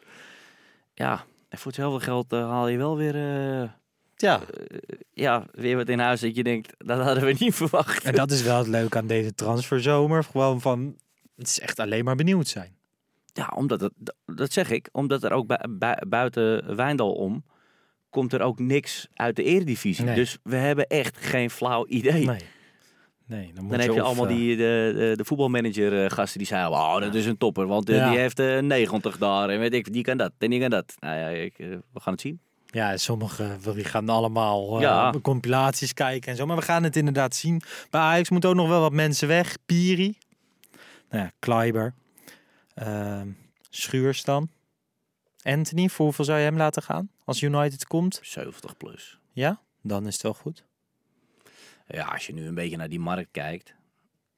Ja, 0.94 1.24
en 1.48 1.59
voor 1.59 1.66
hetzelfde 1.66 2.00
geld 2.00 2.32
eh, 2.32 2.48
haal 2.48 2.68
je 2.68 2.76
wel 2.76 2.96
weer, 2.96 3.14
eh, 3.14 3.70
Ja. 4.16 4.40
ja, 5.12 5.46
weer 5.52 5.76
wat 5.76 5.88
in 5.88 5.98
huis 5.98 6.20
dat 6.20 6.36
je 6.36 6.42
denkt, 6.42 6.74
dat 6.78 7.00
hadden 7.00 7.24
we 7.24 7.34
niet 7.38 7.54
verwacht. 7.64 8.04
En 8.04 8.14
dat 8.14 8.30
is 8.30 8.42
wel 8.42 8.58
het 8.58 8.66
leuke 8.66 8.98
aan 8.98 9.06
deze 9.06 9.34
transferzomer. 9.34 10.24
Gewoon 10.24 10.60
van... 10.60 10.96
Het 11.36 11.46
is 11.46 11.60
echt 11.60 11.78
alleen 11.78 12.04
maar 12.04 12.16
benieuwd 12.16 12.48
zijn. 12.48 12.76
Ja, 13.32 13.52
omdat 13.56 13.80
het, 13.80 13.92
dat 14.26 14.52
zeg 14.52 14.70
ik, 14.70 14.88
omdat 14.92 15.22
er 15.24 15.32
ook 15.32 15.46
bui- 15.46 15.68
bui- 15.68 16.06
buiten 16.08 16.76
Wijndal 16.76 17.12
om, 17.12 17.44
komt 18.10 18.32
er 18.32 18.40
ook 18.40 18.58
niks 18.58 19.08
uit 19.14 19.36
de 19.36 19.42
eredivisie. 19.42 20.04
Nee. 20.04 20.14
Dus 20.14 20.38
we 20.42 20.56
hebben 20.56 20.86
echt 20.86 21.16
geen 21.16 21.50
flauw 21.50 21.86
idee. 21.86 22.24
Nee. 22.26 22.40
Nee, 23.26 23.50
dan, 23.54 23.62
moet 23.64 23.72
Dan 23.72 23.80
heb 23.80 23.92
je 23.92 24.00
allemaal 24.02 24.28
eh, 24.28 24.36
die, 24.36 24.56
de, 24.56 24.92
de, 24.96 25.12
de 25.16 25.24
voetbalmanager 25.24 26.04
eh, 26.04 26.10
gasten 26.10 26.38
die 26.38 26.46
zeiden, 26.46 26.72
oh, 26.72 27.00
dat 27.00 27.14
is 27.14 27.26
een 27.26 27.38
topper, 27.38 27.66
want 27.66 27.88
eh, 27.88 27.96
Ja. 27.96 28.08
die 28.10 28.18
heeft 28.18 28.38
eh 28.38 28.58
90 28.58 29.18
daar 29.18 29.48
en 29.48 29.58
weet 29.58 29.74
ik, 29.74 29.92
die 29.92 30.02
kan 30.02 30.16
dat 30.16 30.32
en 30.38 30.50
die 30.50 30.60
kan 30.60 30.70
dat. 30.70 30.94
Nou 30.98 31.18
ja, 31.18 31.28
ik, 31.28 31.58
eh, 31.58 31.68
we 31.92 32.00
gaan 32.00 32.12
het 32.12 32.22
zien. 32.22 32.40
Ja, 32.74 32.96
sommige 32.96 33.56
die 33.74 33.84
gaan 33.84 34.08
allemaal 34.08 34.82
eh, 34.82 35.12
compilaties 35.22 35.94
kijken 35.94 36.30
en 36.30 36.36
zo. 36.36 36.46
Maar 36.46 36.56
we 36.56 36.62
gaan 36.62 36.82
het 36.82 36.96
inderdaad 36.96 37.34
zien. 37.34 37.62
Bij 37.90 38.00
Ajax 38.00 38.30
moeten 38.30 38.50
ook 38.50 38.56
nog 38.56 38.68
wel 38.68 38.80
wat 38.80 38.92
mensen 38.92 39.28
weg. 39.28 39.56
Piri. 39.66 40.18
Nou 41.10 41.24
ja, 41.24 41.32
Kleiber. 41.38 41.94
Ehm 42.74 43.28
Schuurs 43.76 44.24
dan. 44.24 44.48
Anthony, 45.42 45.88
voor 45.88 46.04
hoeveel 46.04 46.24
zou 46.24 46.38
je 46.38 46.44
hem 46.44 46.56
laten 46.56 46.82
gaan? 46.82 47.10
Als 47.24 47.42
United 47.42 47.86
komt? 47.86 48.18
70 48.22 48.76
plus. 48.76 49.18
Ja, 49.32 49.60
dan 49.82 50.06
is 50.06 50.12
het 50.12 50.22
wel 50.22 50.34
goed. 50.34 50.64
Ja, 51.86 52.04
als 52.04 52.26
je 52.26 52.32
nu 52.32 52.46
een 52.46 52.54
beetje 52.54 52.76
naar 52.76 52.88
die 52.88 53.00
markt 53.00 53.30
kijkt, 53.30 53.74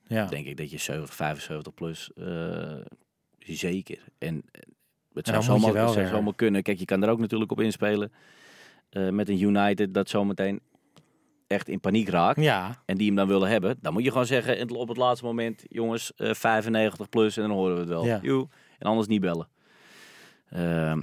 Ja, 0.06 0.26
denk 0.26 0.46
ik 0.46 0.56
dat 0.56 0.70
je 0.70 0.78
70, 0.78 1.14
75 1.14 1.74
plus 1.74 2.12
eh, 2.12 2.80
zeker. 3.38 4.04
En 4.18 4.42
eh, 4.50 4.60
het 5.16 5.26
zou 5.26 5.42
zomaar, 5.42 5.72
wel 5.72 5.84
het 5.84 5.92
zou 5.92 6.04
weer- 6.06 6.14
zomaar 6.14 6.34
kunnen. 6.34 6.62
Kijk, 6.62 6.78
je 6.78 6.84
kan 6.84 7.02
er 7.02 7.08
ook 7.10 7.18
natuurlijk 7.18 7.50
op 7.50 7.60
inspelen 7.60 8.12
eh, 8.90 9.08
met 9.08 9.28
een 9.28 9.40
United 9.42 9.94
dat 9.94 10.08
zometeen 10.08 10.60
echt 11.46 11.68
in 11.68 11.80
paniek 11.80 12.08
raakt. 12.08 12.40
ja. 12.40 12.82
En 12.84 12.96
die 12.96 13.06
hem 13.06 13.16
dan 13.16 13.28
willen 13.28 13.48
hebben. 13.48 13.78
Dan 13.80 13.92
moet 13.92 14.02
je 14.04 14.10
gewoon 14.10 14.26
zeggen 14.26 14.58
in- 14.58 14.70
op 14.70 14.88
het 14.88 14.96
laatste 14.96 15.24
moment, 15.26 15.64
jongens, 15.68 16.12
eh 16.16 16.34
95 16.34 17.08
plus 17.08 17.36
en 17.36 17.42
dan 17.48 17.56
horen 17.56 17.74
we 17.74 17.80
het 17.80 17.88
wel. 17.88 18.04
Ja. 18.04 18.18
Joe. 18.22 18.48
En 18.78 18.88
anders 18.88 19.06
niet 19.08 19.20
bellen. 19.20 19.48
Ehm, 20.50 21.00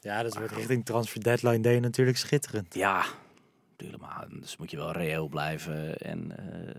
ja 0.00 0.22
dat 0.22 0.36
wordt 0.36 0.52
richting 0.52 0.84
transfer 0.84 1.22
deadline 1.22 1.60
day 1.60 1.78
natuurlijk 1.78 2.16
schitterend. 2.18 2.74
ja, 2.74 3.04
natuurlijk. 3.70 4.02
Maar 4.02 4.26
dus 4.40 4.56
moet 4.56 4.70
je 4.70 4.76
wel 4.76 4.92
reëel 4.92 5.28
blijven. 5.28 5.96
En 5.96 6.36
eh, 6.38 6.74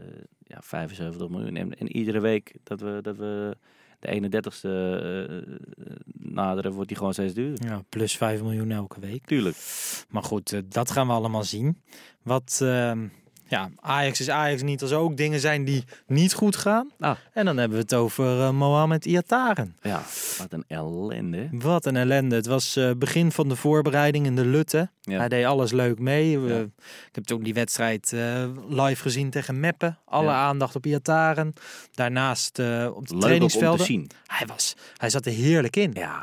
ja, 0.48 0.56
ja, 0.56 0.58
75 0.62 1.30
miljoen. 1.30 1.56
En, 1.56 1.74
en 1.78 1.96
iedere 1.98 2.20
week 2.20 2.56
dat 2.64 2.80
we, 2.82 3.00
dat 3.02 3.18
we 3.18 3.58
de 4.02 4.42
31ste 4.42 4.70
eh, 4.70 5.56
naderen, 6.14 6.72
wordt 6.72 6.88
die 6.88 6.98
gewoon 6.98 7.14
steeds 7.14 7.34
duurder. 7.34 7.68
Ja, 7.68 7.84
plus 7.90 8.18
5 8.18 8.42
miljoen 8.42 8.72
elke 8.72 9.00
week. 9.00 9.26
Tuurlijk. 9.26 9.56
Maar 10.10 10.24
goed, 10.24 10.54
eh, 10.54 10.60
dat 10.70 10.92
gaan 10.92 11.08
we 11.08 11.14
allemaal 11.14 11.44
zien. 11.44 11.82
Wat, 12.22 12.60
ehm, 12.62 13.08
ja, 13.52 13.70
Ajax 13.80 14.20
is 14.20 14.30
Ajax 14.30 14.62
niet 14.62 14.82
als 14.82 14.92
er 14.92 14.98
ook 14.98 15.18
dingen 15.18 15.40
zijn 15.40 15.64
die 15.64 15.84
niet 16.08 16.34
goed 16.34 16.56
gaan. 16.56 16.90
Ah. 17.00 17.16
En 17.34 17.46
dan 17.46 17.58
hebben 17.58 17.78
we 17.78 17.84
het 17.84 17.94
over 17.94 18.42
eh, 18.42 18.50
Mohamed 18.52 19.06
Iataren. 19.06 19.76
Ja, 19.82 20.02
wat 20.38 20.54
een 20.54 20.64
ellende. 20.68 21.48
Wat 21.52 21.86
een 21.86 21.96
ellende. 21.96 22.36
Het 22.36 22.46
was 22.46 22.76
eh, 22.76 22.92
begin 22.98 23.32
van 23.32 23.50
de 23.50 23.56
voorbereiding 23.56 24.26
in 24.26 24.36
de 24.36 24.46
Lutte. 24.46 24.90
Ja. 25.02 25.18
Hij 25.18 25.30
deed 25.30 25.46
alles 25.46 25.72
leuk 25.72 26.00
mee. 26.00 26.40
We- 26.40 26.54
Ja. 26.54 26.60
Ik 27.08 27.16
heb 27.16 27.24
toen 27.24 27.44
die 27.44 27.54
wedstrijd 27.54 28.14
eh, 28.14 28.46
live 28.70 29.02
gezien 29.02 29.30
tegen 29.30 29.60
Meppen. 29.60 29.98
Alle 30.06 30.26
Ja. 30.28 30.34
aandacht 30.46 30.76
op 30.76 30.86
Iataren. 30.86 31.54
Daarnaast 31.94 32.60
op 32.94 33.08
de 33.08 33.18
Leuk 33.18 33.50
te 33.50 33.76
zien. 33.84 34.10
Hij, 34.26 34.48
was, 34.48 34.76
hij 34.98 35.10
zat 35.10 35.26
er 35.26 35.32
heerlijk 35.32 35.76
in. 35.76 35.92
Ja, 35.94 36.22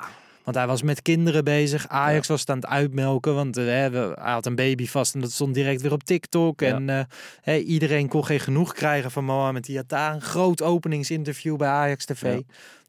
Want 0.49 0.61
hij 0.61 0.69
was 0.69 0.83
met 0.83 1.03
kinderen 1.03 1.45
bezig. 1.45 1.89
Ajax 1.89 2.29
was 2.29 2.41
het 2.41 2.51
aan 2.51 2.57
het 2.57 2.67
uitmelken. 2.67 3.35
Want 3.35 3.57
eh, 3.57 3.65
hè, 3.65 3.91
we- 3.91 4.17
hij 4.21 4.33
had 4.33 4.47
een 4.47 4.55
baby 4.55 4.87
vast 4.87 5.15
en 5.15 5.21
dat 5.21 5.33
stond 5.33 5.55
direct 5.55 5.83
weer 5.83 5.93
op 5.93 6.03
TikTok. 6.03 6.61
Ja. 6.61 6.75
En 6.75 6.89
eh, 6.89 7.01
hè, 7.41 7.57
iedereen 7.57 8.09
kon 8.09 8.25
geen 8.25 8.41
genoeg 8.41 8.73
krijgen 8.73 9.11
van 9.11 9.25
Mohamed 9.25 9.69
Iataren. 9.69 10.15
Een 10.15 10.21
groot 10.23 10.63
openingsinterview 10.63 11.57
bij 11.57 11.69
Ajax 11.69 12.05
TV. 12.05 12.23
Ja. 12.35 12.41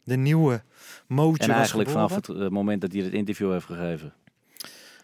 De 0.03 0.16
nieuwe 0.18 0.62
mootje 1.07 1.41
en 1.43 1.47
was 1.47 1.57
eigenlijk 1.57 1.89
vanaf 1.89 2.16
het 2.16 2.30
eh, 2.30 2.47
moment 2.47 2.82
dat 2.82 2.91
hij 2.91 3.01
het 3.01 3.14
interview 3.14 3.51
heeft 3.51 3.66
gegeven, 3.66 4.14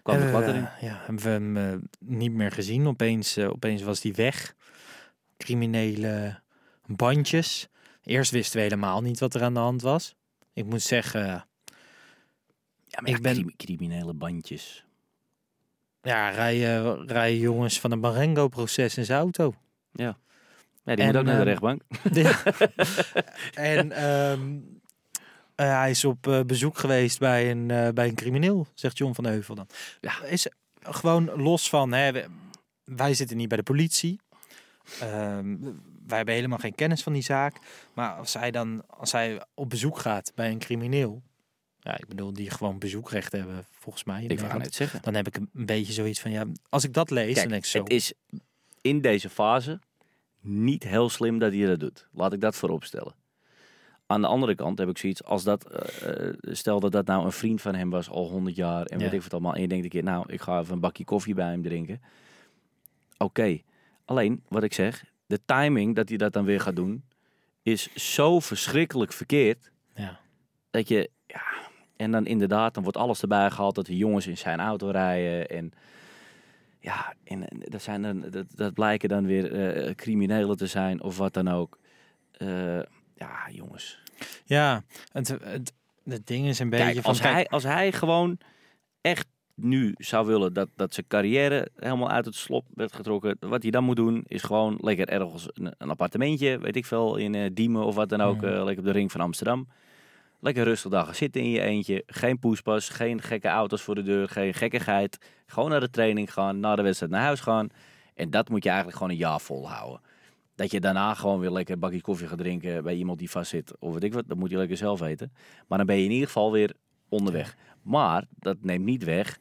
kwam 0.03 0.15
Hebben 0.15 0.33
wat 0.33 0.47
erin. 0.47 0.67
Ja, 0.81 1.01
hebben 1.05 1.23
we 1.23 1.29
hem 1.29 1.81
niet 1.99 2.33
meer 2.33 2.51
gezien. 2.51 2.87
Opeens, 2.87 3.37
opeens 3.37 3.81
was 3.81 4.01
hij 4.01 4.13
weg. 4.13 4.55
Criminele 5.37 6.39
bandjes. 6.85 7.67
Eerst 8.03 8.31
wisten 8.31 8.57
we 8.57 8.63
helemaal 8.63 9.01
niet 9.01 9.19
wat 9.19 9.33
er 9.35 9.43
aan 9.43 9.53
de 9.53 9.59
hand 9.59 9.81
was. 9.81 10.15
Ik 10.53 10.65
moet 10.65 10.81
zeggen, 10.81 11.45
Ja, 12.95 13.01
maar 13.01 13.09
ik 13.09 13.15
ja, 13.15 13.21
ben- 13.21 13.33
crimi- 13.33 13.53
criminele 13.57 14.13
bandjes. 14.13 14.85
ja, 16.01 16.29
rijden, 16.29 17.07
rijden 17.07 17.39
jongens 17.39 17.79
van 17.79 17.91
een 17.91 17.99
Marengo-proces 17.99 18.97
in 18.97 19.05
zijn 19.05 19.19
auto. 19.19 19.53
Ja. 19.91 20.17
Ja, 20.83 20.95
die 20.95 21.05
En, 21.05 21.11
moet 21.11 21.15
ook 21.19 21.25
naar 21.25 21.45
de 21.45 21.51
ehm, 21.51 21.61
rechtbank. 21.61 21.81
Ja. 22.23 22.43
en 23.53 23.91
ehm, 23.91 24.57
eh, 25.55 25.77
hij 25.79 25.89
is 25.89 26.05
op 26.05 26.27
eh, 26.27 26.41
bezoek 26.41 26.77
geweest 26.77 27.19
bij 27.19 27.51
een, 27.51 27.71
eh, 27.71 27.89
bij 27.89 28.07
een 28.07 28.15
crimineel, 28.15 28.67
zegt 28.73 28.97
John 28.97 29.13
van 29.13 29.25
Heuvel 29.25 29.55
dan. 29.55 29.67
Ja, 30.01 30.23
is 30.23 30.47
gewoon 30.81 31.41
los 31.41 31.69
van, 31.69 31.91
hè, 31.91 32.11
we- 32.11 32.25
wij 32.83 33.13
zitten 33.13 33.37
niet 33.37 33.47
bij 33.47 33.57
de 33.57 33.63
politie. 33.63 34.19
Ehm, 34.99 35.57
wij 36.07 36.17
hebben 36.17 36.35
helemaal 36.35 36.57
geen 36.57 36.75
kennis 36.75 37.03
van 37.03 37.13
die 37.13 37.21
zaak. 37.23 37.55
Maar 37.93 38.13
als 38.13 38.33
hij 38.33 38.51
dan, 38.51 38.83
als 38.87 39.11
hij 39.11 39.43
op 39.53 39.69
bezoek 39.69 39.99
gaat 39.99 40.31
bij 40.35 40.51
een 40.51 40.59
crimineel, 40.59 41.21
ja, 41.85 41.97
ik 41.97 42.07
bedoel, 42.07 42.33
die 42.33 42.49
gewoon 42.49 42.79
bezoekrecht 42.79 43.31
hebben, 43.31 43.65
volgens 43.71 44.03
mij. 44.03 44.15
Ik 44.15 44.27
wou 44.27 44.35
Nederland, 44.35 44.63
net 44.63 44.75
zeggen. 44.75 45.01
Dan 45.01 45.13
heb 45.13 45.27
ik 45.27 45.35
een 45.35 45.49
beetje 45.51 45.93
zoiets 45.93 46.19
van, 46.19 46.31
ja, 46.31 46.45
als 46.69 46.83
ik 46.83 46.93
dat 46.93 47.09
lees, 47.09 47.35
dan 47.35 47.47
denk 47.47 47.63
ik 47.63 47.69
zo. 47.69 47.79
het 47.79 47.89
is 47.89 48.13
in 48.81 49.01
deze 49.01 49.29
fase 49.29 49.79
niet 50.41 50.83
heel 50.83 51.09
slim 51.09 51.39
dat 51.39 51.51
hij 51.51 51.65
dat 51.65 51.79
doet. 51.79 52.07
Laat 52.11 52.33
ik 52.33 52.41
dat 52.41 52.55
voorop 52.55 52.83
stellen. 52.83 53.13
Aan 54.07 54.21
de 54.21 54.27
andere 54.27 54.55
kant 54.55 54.77
heb 54.77 54.89
ik 54.89 54.97
zoiets, 54.97 55.23
als 55.23 55.43
dat, 55.43 55.69
eh, 55.71 56.27
eh, 56.27 56.33
stel 56.41 56.79
dat 56.79 56.91
dat 56.91 57.05
nou 57.05 57.25
een 57.25 57.31
vriend 57.31 57.61
van 57.61 57.75
hem 57.75 57.89
was 57.89 58.09
al 58.09 58.29
100 58.29 58.55
jaar 58.55 58.85
en 58.85 58.97
Ja. 58.97 59.03
weet 59.03 59.13
ik 59.13 59.21
wat 59.21 59.33
allemaal. 59.33 59.53
En 59.53 59.61
je 59.61 59.67
denkt 59.67 59.83
een 59.83 59.89
keer, 59.89 60.03
nou, 60.03 60.33
ik 60.33 60.41
ga 60.41 60.59
even 60.59 60.73
een 60.73 60.79
bakje 60.79 61.03
koffie 61.03 61.33
bij 61.33 61.49
hem 61.49 61.61
drinken. 61.61 62.01
Oké, 63.17 63.61
alleen 64.05 64.43
wat 64.47 64.63
ik 64.63 64.73
zeg, 64.73 65.05
de 65.25 65.39
timing 65.45 65.95
dat 65.95 66.09
hij 66.09 66.17
dat 66.17 66.33
dan 66.33 66.45
weer 66.45 66.59
gaat 66.59 66.75
doen, 66.75 67.03
is 67.61 67.93
zo 67.93 68.39
verschrikkelijk 68.39 69.11
verkeerd 69.13 69.71
ja. 69.95 70.19
dat 70.71 70.87
je, 70.87 71.09
en 71.97 72.11
dan 72.11 72.25
inderdaad, 72.25 72.73
dan 72.73 72.83
wordt 72.83 72.97
alles 72.97 73.21
erbij 73.21 73.49
gehaald 73.49 73.75
dat 73.75 73.85
de 73.85 73.97
jongens 73.97 74.27
in 74.27 74.37
zijn 74.37 74.59
auto 74.59 74.89
rijden. 74.89 75.47
En 75.47 75.71
ja, 76.79 77.13
en, 77.23 77.49
en 77.49 77.59
dat, 77.59 77.81
zijn 77.81 78.01
dan, 78.01 78.25
dat, 78.29 78.45
dat 78.55 78.73
blijken 78.73 79.09
dan 79.09 79.25
weer 79.25 79.53
eh, 79.53 79.95
criminelen 79.95 80.57
te 80.57 80.67
zijn 80.67 81.01
of 81.01 81.17
wat 81.17 81.33
dan 81.33 81.47
ook. 81.47 81.77
Eh, 82.31 82.81
ja, 83.15 83.49
jongens. 83.51 83.99
Ja, 84.45 84.83
het, 85.11 85.27
het, 85.27 85.73
het 86.03 86.27
ding 86.27 86.47
is 86.47 86.59
een 86.59 86.69
beetje 86.69 86.85
Kijk, 86.85 86.99
van... 86.99 87.09
als, 87.09 87.19
kijk, 87.19 87.33
hij, 87.33 87.47
als 87.47 87.63
hij 87.63 87.91
gewoon 87.91 88.37
echt 89.01 89.27
nu 89.55 89.93
zou 89.97 90.27
willen 90.27 90.53
dat, 90.53 90.69
dat 90.75 90.93
zijn 90.93 91.07
carrière 91.07 91.67
helemaal 91.75 92.09
uit 92.09 92.25
het 92.25 92.35
slop 92.35 92.65
werd 92.73 92.95
getrokken. 92.95 93.37
Wat 93.39 93.61
hij 93.61 93.71
dan 93.71 93.83
moet 93.83 93.95
doen 93.95 94.23
is 94.27 94.43
gewoon 94.43 94.77
lekker 94.81 95.09
ergens 95.09 95.47
een, 95.53 95.73
een 95.77 95.89
appartementje, 95.89 96.57
weet 96.57 96.75
ik 96.75 96.85
veel, 96.85 97.15
in 97.15 97.35
eh, 97.35 97.49
Diemen 97.53 97.85
of 97.85 97.95
wat 97.95 98.09
dan 98.09 98.21
ook. 98.21 98.43
Eh, 98.43 98.63
lekker 98.63 98.77
op 98.77 98.85
de 98.85 98.91
ring 98.91 99.11
van 99.11 99.21
Amsterdam. 99.21 99.67
Lekker 100.39 100.63
rustig 100.63 100.91
gaan 100.91 101.15
zitten 101.15 101.41
in 101.41 101.49
je 101.49 101.61
eentje. 101.61 102.03
Geen 102.05 102.39
poespas, 102.39 102.89
geen 102.89 103.21
gekke 103.21 103.47
auto's 103.47 103.81
voor 103.81 103.95
de 103.95 104.03
deur, 104.03 104.29
geen 104.29 104.53
gekkigheid. 104.53 105.17
Gewoon 105.45 105.69
naar 105.69 105.79
de 105.79 105.89
training 105.89 106.33
gaan, 106.33 106.59
na 106.59 106.75
de 106.75 106.81
wedstrijd 106.81 107.11
naar 107.11 107.21
huis 107.21 107.39
gaan. 107.39 107.67
En 108.13 108.29
dat 108.29 108.49
moet 108.49 108.63
je 108.63 108.69
eigenlijk 108.69 108.97
gewoon 108.97 109.13
een 109.13 109.19
jaar 109.19 109.39
volhouden. 109.41 110.01
Dat 110.55 110.71
je 110.71 110.79
daarna 110.79 111.13
gewoon 111.13 111.39
weer 111.39 111.51
lekker 111.51 111.73
een 111.73 111.79
bakje 111.79 112.01
koffie 112.01 112.27
gaat 112.27 112.37
drinken 112.37 112.83
bij 112.83 112.95
iemand 112.95 113.19
die 113.19 113.29
vast 113.29 113.49
zit. 113.49 113.77
Of 113.79 113.93
weet 113.93 114.03
ik 114.03 114.13
wat, 114.13 114.27
dat 114.27 114.37
moet 114.37 114.49
je 114.49 114.57
lekker 114.57 114.77
zelf 114.77 114.99
weten. 114.99 115.33
Maar 115.67 115.77
dan 115.77 115.87
ben 115.87 115.97
je 115.97 116.03
in 116.03 116.11
ieder 116.11 116.27
geval 116.27 116.51
weer 116.51 116.73
onderweg. 117.09 117.55
Maar 117.81 118.23
dat 118.39 118.57
neemt 118.61 118.85
niet 118.85 119.03
weg 119.03 119.39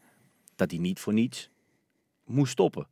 dat 0.57 0.71
hij 0.71 0.81
niet 0.81 1.01
voor 1.01 1.13
niets 1.13 1.51
moest 2.25 2.53
stoppen. 2.53 2.87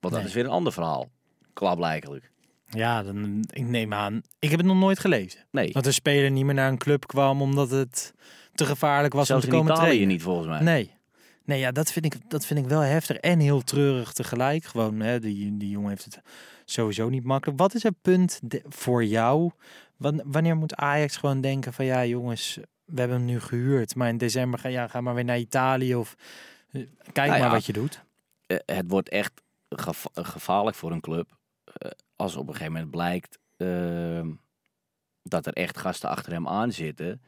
Want 0.00 0.12
dat 0.14 0.22
Nee. 0.22 0.24
is 0.24 0.34
weer 0.34 0.44
een 0.44 0.50
ander 0.50 0.72
verhaal. 0.72 1.10
Klaarblijkelijk. 1.52 2.30
Ja, 2.70 3.02
dan, 3.02 3.44
ik 3.50 3.66
neem 3.66 3.92
aan... 3.92 4.22
Ik 4.38 4.48
heb 4.50 4.58
het 4.58 4.68
nog 4.68 4.76
nooit 4.76 4.98
gelezen. 4.98 5.40
Nee, 5.50 5.72
Dat 5.72 5.86
een 5.86 5.92
speler 5.92 6.30
niet 6.30 6.44
meer 6.44 6.54
naar 6.54 6.68
een 6.70 6.78
club 6.78 7.06
kwam 7.06 7.42
omdat 7.42 7.70
het 7.70 8.14
te 8.54 8.64
gevaarlijk 8.66 9.12
was 9.14 9.26
zelfs 9.26 9.44
om 9.44 9.50
te 9.50 9.56
komen 9.56 9.72
Italië 9.72 9.86
trainen. 9.88 10.08
niet 10.08 10.22
volgens 10.22 10.46
mij. 10.48 10.60
Nee. 10.60 10.90
Nee, 11.44 11.58
ja, 11.58 11.70
dat 11.72 11.92
vind, 11.92 12.04
ik, 12.04 12.30
dat 12.30 12.46
vind 12.46 12.60
ik 12.60 12.66
wel 12.66 12.80
heftig 12.80 13.16
en 13.16 13.38
heel 13.38 13.62
treurig 13.62 14.12
tegelijk. 14.12 14.64
Gewoon, 14.64 15.00
hè, 15.00 15.20
die, 15.20 15.56
die 15.56 15.68
jongen 15.70 15.88
heeft 15.88 16.04
het 16.04 16.20
sowieso 16.64 17.08
niet 17.08 17.24
makkelijk. 17.24 17.58
Wat 17.58 17.74
is 17.74 17.82
het 17.82 17.94
punt 18.02 18.40
de- 18.42 18.62
voor 18.68 19.04
jou? 19.04 19.50
Wan- 19.96 20.22
Wanneer 20.24 20.56
moet 20.56 20.74
Ajax 20.74 21.16
gewoon 21.16 21.40
denken 21.40 21.72
van... 21.72 21.84
Ja, 21.84 22.04
jongens, 22.06 22.58
we 22.84 23.00
hebben 23.00 23.16
hem 23.16 23.26
nu 23.26 23.40
gehuurd. 23.40 23.94
Maar 23.94 24.08
in 24.08 24.18
december 24.18 24.58
ga, 24.58 24.68
ja, 24.68 24.88
ga 24.88 25.00
maar 25.00 25.14
weer 25.14 25.24
naar 25.24 25.38
Italië 25.38 25.94
of... 25.94 26.14
eh, 26.72 26.82
Kijk 27.12 27.28
Nou 27.28 27.40
maar 27.40 27.50
wat 27.50 27.66
je 27.66 27.72
doet. 27.72 28.02
Eh, 28.46 28.56
het 28.64 28.84
wordt 28.88 29.08
echt 29.08 29.32
geva- 29.68 30.10
gevaarlijk 30.14 30.76
voor 30.76 30.92
een 30.92 31.00
club. 31.00 31.38
Als 32.20 32.36
op 32.36 32.46
een 32.46 32.52
gegeven 32.52 32.72
moment 32.72 32.90
blijkt 32.90 33.38
ehm, 33.56 34.30
dat 35.22 35.46
er 35.46 35.52
echt 35.52 35.78
gasten 35.78 36.08
achter 36.08 36.32
hem 36.32 36.48
aan 36.48 36.72
zitten. 36.72 37.22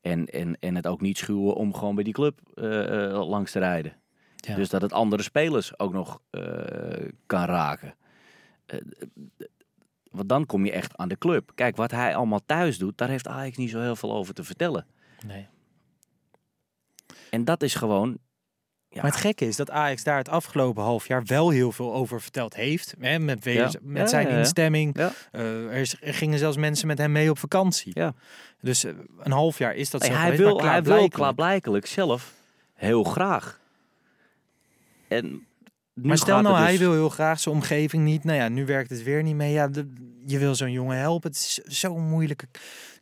En, 0.00 0.26
en, 0.26 0.56
en 0.60 0.74
het 0.74 0.86
ook 0.86 1.00
niet 1.00 1.18
schuwen 1.18 1.54
om 1.54 1.74
gewoon 1.74 1.94
bij 1.94 2.04
die 2.04 2.12
club 2.12 2.40
eh, 2.54 3.04
eh, 3.04 3.28
langs 3.28 3.52
te 3.52 3.58
rijden. 3.58 3.96
Ja. 4.36 4.54
Dus 4.54 4.68
dat 4.68 4.82
het 4.82 4.92
andere 4.92 5.22
spelers 5.22 5.78
ook 5.78 5.92
nog 5.92 6.20
eh, 6.30 7.10
kan 7.26 7.44
raken. 7.44 7.94
Want 10.10 10.28
dan 10.28 10.46
kom 10.46 10.64
je 10.64 10.72
echt 10.72 10.96
aan 10.96 11.08
de 11.08 11.18
club. 11.18 11.52
Kijk, 11.54 11.76
wat 11.76 11.90
hij 11.90 12.16
allemaal 12.16 12.44
thuis 12.46 12.78
doet, 12.78 12.98
daar 12.98 13.08
heeft 13.08 13.28
Ajax 13.28 13.56
niet 13.56 13.70
zo 13.70 13.80
heel 13.80 13.96
veel 13.96 14.12
over 14.12 14.34
te 14.34 14.44
vertellen. 14.44 14.86
Nee. 15.26 15.48
En 17.30 17.44
dat 17.44 17.62
is 17.62 17.74
gewoon... 17.74 18.18
Ja, 18.94 19.02
Maar 19.02 19.10
het 19.10 19.20
gekke 19.20 19.46
is 19.46 19.56
dat 19.56 19.70
Ajax 19.70 20.02
daar 20.04 20.18
het 20.18 20.28
afgelopen 20.28 20.82
half 20.82 21.06
jaar 21.08 21.22
wel 21.24 21.50
heel 21.50 21.72
veel 21.72 21.94
over 21.94 22.20
verteld 22.20 22.54
heeft. 22.54 22.94
Hè, 23.00 23.18
met, 23.18 23.44
Ja. 23.44 23.70
met 23.82 24.10
zijn 24.10 24.28
ja, 24.28 24.36
instemming. 24.38 24.96
Eh, 24.96 25.42
er, 25.64 25.72
is- 25.72 25.96
er 26.00 26.14
gingen 26.14 26.38
zelfs 26.38 26.56
mensen 26.56 26.86
met 26.86 26.98
hem 26.98 27.12
mee 27.12 27.30
op 27.30 27.38
vakantie. 27.38 27.90
Ja. 27.94 28.14
Dus 28.60 28.84
eh, 28.84 28.92
een 29.18 29.32
half 29.32 29.58
jaar 29.58 29.74
is 29.74 29.90
dat 29.90 30.00
Nee, 30.00 30.10
zo 30.10 30.16
hij, 30.16 30.24
geweest, 30.30 30.42
wil, 30.42 30.62
hij 30.64 30.82
wil 30.82 31.08
klaarblijkelijk- 31.08 31.86
zelf 31.86 32.32
heel 32.74 33.04
graag. 33.04 33.60
En 35.08 35.46
Maar 35.94 36.18
stel 36.18 36.40
nou, 36.40 36.56
hij 36.56 36.70
dus- 36.70 36.78
wil 36.80 36.92
heel 36.92 37.08
graag 37.08 37.40
zijn 37.40 37.54
omgeving 37.54 38.04
niet. 38.04 38.24
Nou 38.24 38.38
ja, 38.38 38.48
nu 38.48 38.66
werkt 38.66 38.90
het 38.90 39.02
weer 39.02 39.22
niet 39.22 39.34
mee. 39.36 39.52
Ja, 39.52 39.68
de- 39.68 39.92
je 40.26 40.38
wil 40.38 40.54
zo'n 40.54 40.72
jongen 40.72 40.96
helpen. 40.98 41.30
Het 41.30 41.38
is 41.38 41.54
zo'n 41.80 42.08
moeilijke 42.08 42.46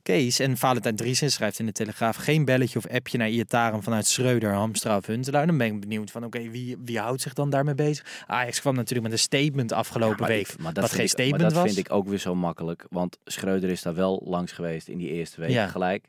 case. 0.03 0.43
En 0.43 0.57
Valentijn 0.57 0.97
Driessen 0.97 1.31
schrijft 1.33 1.59
in 1.59 1.67
de 1.67 1.73
Telegraaf... 1.73 2.17
geen 2.17 2.45
belletje 2.45 2.79
of 2.79 2.87
appje 2.87 3.19
naar 3.19 3.29
Iataren 3.29 3.83
vanuit 3.83 4.07
Schreuder, 4.07 4.53
Hamstra 4.53 4.97
of 4.97 5.07
Huntelaar. 5.07 5.47
Dan 5.47 5.59
ben 5.59 5.67
ik 5.67 5.81
benieuwd 5.81 6.11
van, 6.11 6.25
oké, 6.25 6.49
wie, 6.51 6.77
wie 6.85 6.99
houdt 6.99 7.21
zich 7.21 7.33
dan 7.33 7.51
daarmee 7.51 7.75
bezig? 7.75 8.25
Ajax 8.27 8.61
kwam 8.61 8.75
natuurlijk 8.75 9.03
met 9.03 9.13
een 9.13 9.19
statement 9.25 9.73
afgelopen 9.73 10.21
maar 10.21 10.29
week. 10.29 10.49
ik- 10.49 10.59
maar 10.59 10.73
dat 10.73 10.83
wat 10.83 10.93
geen 10.93 11.05
ik- 11.05 11.11
statement 11.11 11.41
maar 11.41 11.51
dat 11.51 11.59
was. 11.63 11.73
vind 11.73 11.87
ik 11.87 11.93
ook 11.93 12.09
weer 12.09 12.19
zo 12.19 12.35
makkelijk. 12.35 12.87
Want 12.91 13.19
Schreuder 13.25 13.71
is 13.71 13.83
daar 13.83 13.95
wel 13.95 14.23
langs 14.25 14.53
geweest 14.53 14.89
in 14.89 14.99
die 14.99 15.11
eerste 15.11 15.41
week 15.41 15.51
Ja. 15.51 15.67
gelijk. 15.69 16.09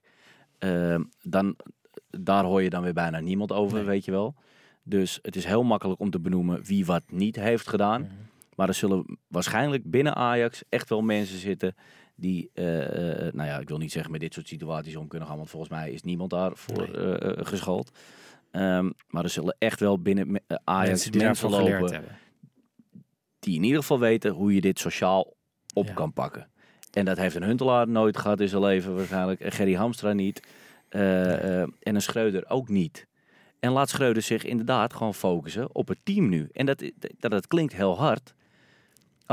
Ehm, 0.59 1.01
dan, 1.21 1.55
daar 2.09 2.43
hoor 2.43 2.61
je 2.61 2.69
dan 2.69 2.83
weer 2.83 2.93
bijna 2.93 3.19
niemand 3.19 3.51
over, 3.51 3.77
Nee. 3.77 3.85
weet 3.85 4.05
je 4.05 4.11
wel. 4.11 4.35
Dus 4.83 5.19
het 5.21 5.35
is 5.35 5.45
heel 5.45 5.63
makkelijk 5.63 5.99
om 5.99 6.09
te 6.09 6.19
benoemen 6.19 6.63
wie 6.63 6.85
wat 6.85 7.03
niet 7.07 7.35
heeft 7.35 7.69
gedaan. 7.69 8.01
Mhm. 8.01 8.11
Maar 8.55 8.67
er 8.67 8.73
zullen 8.73 9.17
waarschijnlijk 9.27 9.83
binnen 9.91 10.15
Ajax 10.15 10.63
echt 10.69 10.89
wel 10.89 11.01
mensen 11.01 11.37
zitten 11.37 11.75
die, 12.15 12.49
eh, 12.53 13.27
eh, 13.27 13.33
nou 13.33 13.47
ja, 13.49 13.59
ik 13.59 13.67
wil 13.67 13.77
niet 13.77 13.91
zeggen 13.91 14.11
met 14.11 14.19
dit 14.21 14.33
soort 14.33 14.47
situaties 14.47 14.95
om 14.95 15.07
kunnen 15.07 15.27
gaan, 15.27 15.37
want 15.37 15.49
volgens 15.49 15.71
mij 15.71 15.91
is 15.91 16.01
niemand 16.01 16.29
daarvoor 16.29 16.77
Nee. 16.77 17.17
eh, 17.17 17.29
eh, 17.39 17.45
geschoold. 17.45 17.91
Ehm, 18.51 18.89
maar 19.07 19.23
er 19.23 19.29
zullen 19.29 19.55
echt 19.59 19.79
wel 19.79 19.99
binnen 19.99 20.41
Ajax 20.63 21.09
mensen 21.09 21.17
mensen, 21.17 21.49
lopen 21.49 22.03
die 23.39 23.55
in 23.55 23.63
ieder 23.63 23.79
geval 23.79 23.99
weten 23.99 24.31
hoe 24.31 24.53
je 24.53 24.61
dit 24.61 24.79
sociaal 24.79 25.33
op 25.73 25.87
Ja. 25.87 25.93
kan 25.93 26.13
pakken. 26.13 26.47
En 26.91 27.05
dat 27.05 27.17
heeft 27.17 27.35
een 27.35 27.43
Huntelaar 27.43 27.87
nooit 27.87 28.17
gehad 28.17 28.39
in 28.39 28.49
zijn 28.49 28.61
leven 28.61 28.95
waarschijnlijk. 28.95 29.39
En 29.39 29.51
Gerry 29.51 29.73
Hamstra 29.73 30.13
niet. 30.13 30.47
En 30.89 31.71
een 31.79 32.01
Schreuder 32.01 32.49
ook 32.49 32.69
niet. 32.69 33.07
En 33.59 33.71
laat 33.71 33.89
Schreuder 33.89 34.21
zich 34.23 34.43
inderdaad 34.43 34.93
gewoon 34.93 35.13
focussen 35.13 35.75
op 35.75 35.87
het 35.87 35.97
team 36.03 36.29
nu. 36.29 36.49
En 36.51 36.65
dat, 36.65 36.83
dat, 37.19 37.31
dat 37.31 37.47
klinkt 37.47 37.73
heel 37.75 37.97
hard. 37.97 38.33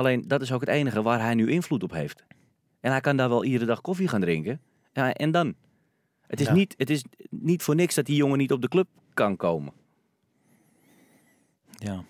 Alleen 0.00 0.24
dat 0.26 0.42
is 0.42 0.52
ook 0.52 0.60
het 0.60 0.68
enige 0.68 1.02
waar 1.02 1.20
hij 1.20 1.34
nu 1.34 1.50
invloed 1.50 1.82
op 1.82 1.90
heeft. 1.92 2.24
En 2.80 2.90
hij 2.90 3.00
kan 3.00 3.16
daar 3.16 3.28
wel 3.28 3.44
iedere 3.44 3.64
dag 3.64 3.80
koffie 3.80 4.08
gaan 4.08 4.20
drinken. 4.20 4.60
Ja, 4.92 5.12
en 5.12 5.30
dan? 5.30 5.54
Het 6.26 6.40
is, 6.40 6.46
Ja. 6.46 6.52
niet, 6.52 6.74
het 6.76 6.90
is 6.90 7.04
niet 7.30 7.62
voor 7.62 7.74
niks 7.74 7.94
dat 7.94 8.06
die 8.06 8.16
jongen 8.16 8.38
niet 8.38 8.52
op 8.52 8.60
de 8.62 8.68
club 8.68 8.88
kan 9.14 9.36
komen. 9.36 9.72
Ja. 11.70 12.04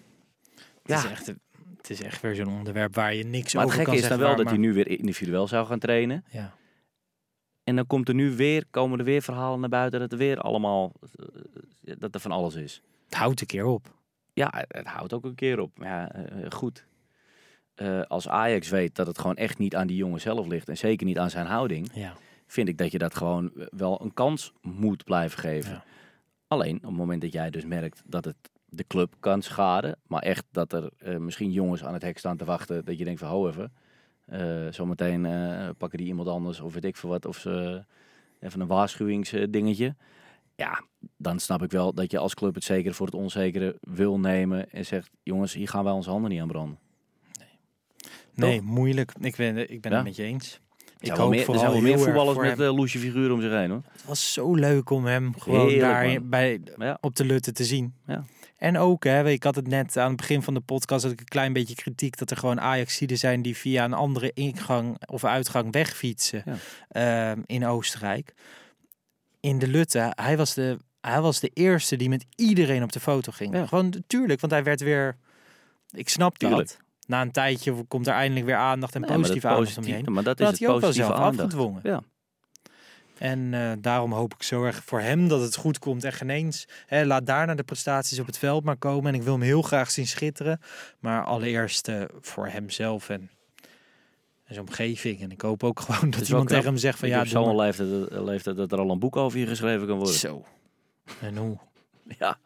Het, 0.55 0.65
Ja. 0.83 0.97
is 0.97 1.05
echt, 1.11 1.27
het 1.77 1.91
is 1.91 2.03
echt 2.03 2.21
weer 2.23 2.35
zo'n 2.35 2.49
onderwerp 2.59 2.95
waar 2.95 3.15
je 3.15 3.25
niks 3.25 3.55
Maar 3.55 3.63
het 3.63 3.73
over 3.73 3.85
gekke 3.85 3.85
kan 3.85 3.95
is 3.95 4.01
dan 4.01 4.19
zeggen. 4.19 4.19
wel 4.19 4.37
waar 4.37 4.45
dat 4.45 4.55
hij 4.55 4.63
nu 4.67 4.73
weer 4.73 4.99
individueel 5.01 5.47
zou 5.49 5.67
gaan 5.67 5.79
trainen. 5.79 6.25
Ja. 6.31 6.55
En 7.65 7.77
dan 7.77 7.87
komt 7.87 8.09
er 8.09 8.15
nu 8.15 8.37
weer, 8.37 8.65
komen 8.71 8.99
er 8.99 9.05
weer 9.05 9.23
verhalen 9.23 9.61
naar 9.61 9.69
buiten 9.69 10.01
dat 10.01 10.13
er 10.13 10.19
weer 10.19 10.39
allemaal, 10.39 10.93
eh, 11.85 11.95
dat 11.99 12.15
er 12.15 12.21
van 12.21 12.31
alles 12.33 12.55
is. 12.55 12.83
Het 13.05 13.15
houdt 13.15 13.41
een 13.41 13.47
keer 13.47 13.65
op. 13.65 13.95
Ja, 14.33 14.53
het, 14.57 14.67
het 14.69 14.87
houdt 14.87 15.13
ook 15.13 15.25
een 15.25 15.35
keer 15.35 15.59
op. 15.61 15.79
Maar 15.79 15.89
Ja, 15.89 16.13
eh, 16.13 16.51
goed. 16.51 16.87
Eh, 17.75 18.01
als 18.03 18.29
Ajax 18.29 18.69
weet 18.69 18.95
dat 18.95 19.07
het 19.07 19.19
gewoon 19.19 19.37
echt 19.37 19.59
niet 19.59 19.75
aan 19.77 19.87
die 19.87 19.97
jongen 19.97 20.21
zelf 20.21 20.47
ligt 20.47 20.69
en 20.69 20.77
zeker 20.77 21.07
niet 21.07 21.19
aan 21.19 21.31
zijn 21.31 21.47
houding, 21.47 21.91
Ja. 21.95 22.13
vind 22.47 22.69
ik 22.69 22.79
dat 22.79 22.93
je 22.93 22.99
dat 22.99 23.15
gewoon 23.15 23.51
wel 23.71 24.03
een 24.03 24.15
kans 24.15 24.53
moet 24.63 25.05
blijven 25.05 25.39
geven. 25.39 25.73
Ja. 25.73 25.85
Alleen 26.49 26.77
op 26.77 26.83
het 26.83 26.93
moment 26.97 27.21
dat 27.23 27.33
jij 27.33 27.51
dus 27.51 27.65
merkt 27.65 28.03
dat 28.07 28.25
het 28.25 28.37
de 28.69 28.85
club 28.87 29.15
kan 29.21 29.43
schaden, 29.43 29.97
maar 30.07 30.23
echt 30.23 30.45
dat 30.51 30.73
er 30.73 30.91
eh, 30.99 31.17
misschien 31.17 31.53
jongens 31.53 31.85
aan 31.85 31.93
het 31.93 32.03
hek 32.03 32.19
staan 32.19 32.37
te 32.37 32.45
wachten, 32.45 32.85
dat 32.85 32.99
je 32.99 33.05
denkt 33.05 33.21
van 33.21 33.29
hou 33.29 33.49
even, 33.49 33.73
eh, 34.25 34.67
zometeen 34.71 35.23
pakken 35.79 35.99
die 35.99 36.07
iemand 36.07 36.29
anders 36.29 36.61
of 36.61 36.75
weet 36.75 36.85
ik 36.85 36.97
veel 36.97 37.11
wat, 37.11 37.27
of 37.27 37.37
ze 37.37 37.85
even 38.41 38.61
een 38.61 38.67
waarschuwingsdingetje. 38.67 39.95
Ja, 40.57 40.83
dan 41.17 41.39
snap 41.39 41.63
ik 41.63 41.71
wel 41.71 41.95
dat 41.95 42.11
je 42.11 42.19
als 42.19 42.35
club 42.35 42.55
het 42.55 42.65
zekere 42.65 42.95
voor 42.95 43.07
het 43.07 43.15
onzekere 43.15 43.77
wil 43.81 44.19
nemen 44.19 44.71
en 44.71 44.87
zegt, 44.87 45.11
jongens, 45.23 45.55
hier 45.55 45.69
gaan 45.69 45.85
wij 45.85 45.93
onze 45.93 46.11
handen 46.11 46.31
niet 46.31 46.41
aan 46.41 46.49
branden. 46.49 46.79
Nee, 48.35 48.61
moeilijk. 48.63 49.13
Ik 49.21 49.37
ben, 49.37 49.71
ik 49.71 49.81
ben 49.81 49.91
Ja? 49.91 49.97
het 49.97 50.07
met 50.07 50.17
je 50.17 50.23
eens. 50.23 50.61
Ik 51.01 51.11
hoop 51.11 51.31
meer, 51.31 51.49
er 51.51 51.59
zijn 51.59 51.71
wel 51.73 51.81
meer 51.81 51.99
voetballers 51.99 52.39
met 52.39 52.61
eh 52.61 52.75
loesje 52.75 52.99
figuren 52.99 53.33
om 53.35 53.41
zich 53.41 53.51
heen 53.51 53.71
hoor. 53.71 53.83
Het 53.93 54.05
was 54.05 54.33
zo 54.33 54.55
leuk 54.55 54.91
om 54.91 55.05
hem 55.07 55.39
gewoon 55.39 55.61
Heerlijk, 55.69 55.81
daar 55.81 56.07
man. 56.07 56.29
bij, 56.29 56.61
Ja. 56.79 56.99
op 57.01 57.17
de 57.17 57.25
Lutte 57.25 57.53
te 57.53 57.65
zien. 57.65 57.95
Ja. 58.07 58.25
En 58.57 58.79
ook, 58.79 59.05
hè, 59.05 59.29
ik 59.29 59.43
had 59.43 59.55
het 59.55 59.67
net 59.69 59.97
aan 59.97 60.09
het 60.09 60.17
begin 60.17 60.43
van 60.43 60.55
de 60.55 60.61
podcast, 60.61 61.03
had 61.03 61.13
ik 61.13 61.21
een 61.21 61.25
klein 61.27 61.53
beetje 61.53 61.75
kritiek 61.75 62.19
dat 62.19 62.31
er 62.31 62.37
gewoon 62.37 62.61
Ajaxiden 62.61 63.19
zijn 63.19 63.43
die 63.43 63.57
via 63.57 63.85
een 63.85 63.93
andere 63.93 64.31
ingang 64.35 65.07
of 65.07 65.25
uitgang 65.25 65.73
wegfietsen 65.73 66.43
Ja. 66.45 67.31
ehm, 67.31 67.41
in 67.47 67.67
Oostenrijk. 67.67 68.35
In 69.41 69.59
de 69.59 69.69
Lutte, 69.69 70.13
hij 70.15 70.37
was 70.37 70.55
de, 70.55 70.77
hij 71.01 71.21
was 71.21 71.41
de 71.41 71.51
eerste 71.55 71.97
die 71.97 72.09
met 72.09 72.25
iedereen 72.37 72.83
op 72.83 72.93
de 72.93 73.01
foto 73.01 73.33
ging. 73.33 73.69
Gewoon 73.69 74.03
tuurlijk, 74.07 74.41
want 74.41 74.53
hij 74.53 74.63
werd 74.65 74.81
weer, 74.81 75.17
ik 75.91 76.09
snap 76.09 76.39
Tuurlijk. 76.39 76.69
dat. 76.69 76.79
Na 77.11 77.21
een 77.21 77.31
tijdje 77.31 77.85
komt 77.89 78.07
er 78.07 78.13
eindelijk 78.13 78.47
weer 78.47 78.57
aandacht 78.57 78.95
en 78.95 79.01
Nee, 79.01 79.11
positieve 79.17 79.49
aandacht 79.49 79.77
om 79.79 79.85
je 79.85 79.93
heen. 79.93 80.05
positieve- 80.05 80.11
Maar 80.11 80.23
dat 80.25 80.37
Dat 80.39 80.47
is 80.47 80.53
het 80.53 80.63
hij 80.67 80.75
ook 80.75 80.81
wel 80.81 80.93
zelf 80.93 81.13
aandacht. 81.13 81.39
afgedwongen. 81.39 81.81
Ja. 81.83 82.03
En 83.19 83.55
eh, 83.55 83.73
daarom 83.79 84.13
hoop 84.13 84.35
ik 84.35 84.43
zo 84.43 84.65
erg 84.65 84.83
voor 84.85 85.01
hem 85.01 85.29
dat 85.29 85.41
het 85.41 85.57
goed 85.57 85.79
komt. 85.79 86.05
En 86.05 86.13
geen 86.13 86.31
eens, 86.31 86.69
hè, 86.87 87.05
laat 87.05 87.27
daarna 87.27 87.55
de 87.55 87.63
prestaties 87.63 88.19
op 88.19 88.27
het 88.27 88.39
veld 88.39 88.65
maar 88.65 88.77
komen. 88.77 89.13
En 89.13 89.15
ik 89.19 89.23
wil 89.23 89.33
hem 89.33 89.43
heel 89.43 89.63
graag 89.63 89.91
zien 89.91 90.07
schitteren. 90.07 90.61
Maar 90.99 91.25
allereerst 91.25 91.89
eh, 91.89 92.03
voor 92.21 92.47
hemzelf 92.49 93.09
en, 93.09 93.21
en 94.45 94.55
zijn 94.55 94.67
omgeving. 94.67 95.21
En 95.23 95.31
ik 95.31 95.41
hoop 95.41 95.65
ook 95.65 95.81
gewoon 95.87 96.11
dat 96.11 96.29
iemand 96.29 96.49
tegen 96.49 96.65
hem 96.65 96.77
zegt 96.77 96.99
van 96.99 97.09
Ik 97.09 97.15
ja, 97.15 97.25
zo'n 97.25 97.57
leeftijd, 97.57 98.09
eh, 98.09 98.23
leeftijd 98.25 98.57
dat 98.57 98.73
er 98.73 98.79
al 98.79 98.91
een 98.91 98.99
boek 98.99 99.17
over 99.17 99.39
je 99.39 99.47
geschreven 99.47 99.87
kan 99.87 99.97
worden. 99.97 100.15
Zo. 100.15 100.45
En 101.21 101.37
hoe? 101.37 101.59
Ja. 102.19 102.39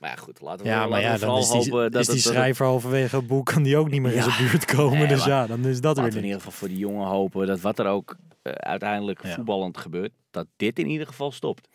Maar 0.00 0.10
ja, 0.10 0.16
goed, 0.16 0.40
laten 0.40 0.64
we, 0.64 0.70
Ja, 0.70 0.86
maar 0.86 1.00
ja, 1.00 1.16
dan 1.18 1.38
is 1.38 1.48
die, 1.50 1.56
hopen 1.56 1.90
dat 1.92 2.00
is 2.00 2.06
die 2.06 2.14
het- 2.16 2.24
schrijver 2.24 2.66
halverwege 2.66 3.16
het 3.16 3.26
boek, 3.26 3.46
kan 3.46 3.62
die 3.62 3.76
ook 3.76 3.90
niet 3.90 4.00
meer 4.00 4.12
in 4.14 4.22
zijn 4.22 4.48
buurt 4.50 4.64
komen. 4.76 4.98
Nee, 4.98 5.06
dus 5.08 5.18
maar 5.18 5.28
ja, 5.28 5.46
dan 5.46 5.64
is 5.66 5.80
dat 5.80 5.96
Laten 5.96 6.02
we 6.02 6.08
weer 6.08 6.18
in 6.18 6.24
ieder 6.24 6.40
geval 6.40 6.52
voor 6.58 6.68
die 6.68 6.78
jongen 6.78 7.06
hopen 7.06 7.46
dat 7.46 7.60
wat 7.60 7.78
er 7.78 7.86
ook 7.86 8.16
eh, 8.42 8.52
uiteindelijk 8.52 9.22
Ja. 9.24 9.34
voetballend 9.34 9.78
gebeurt, 9.78 10.12
dat 10.30 10.46
dit 10.56 10.78
in 10.78 10.86
ieder 10.86 11.06
geval 11.06 11.32
stopt. 11.32 11.68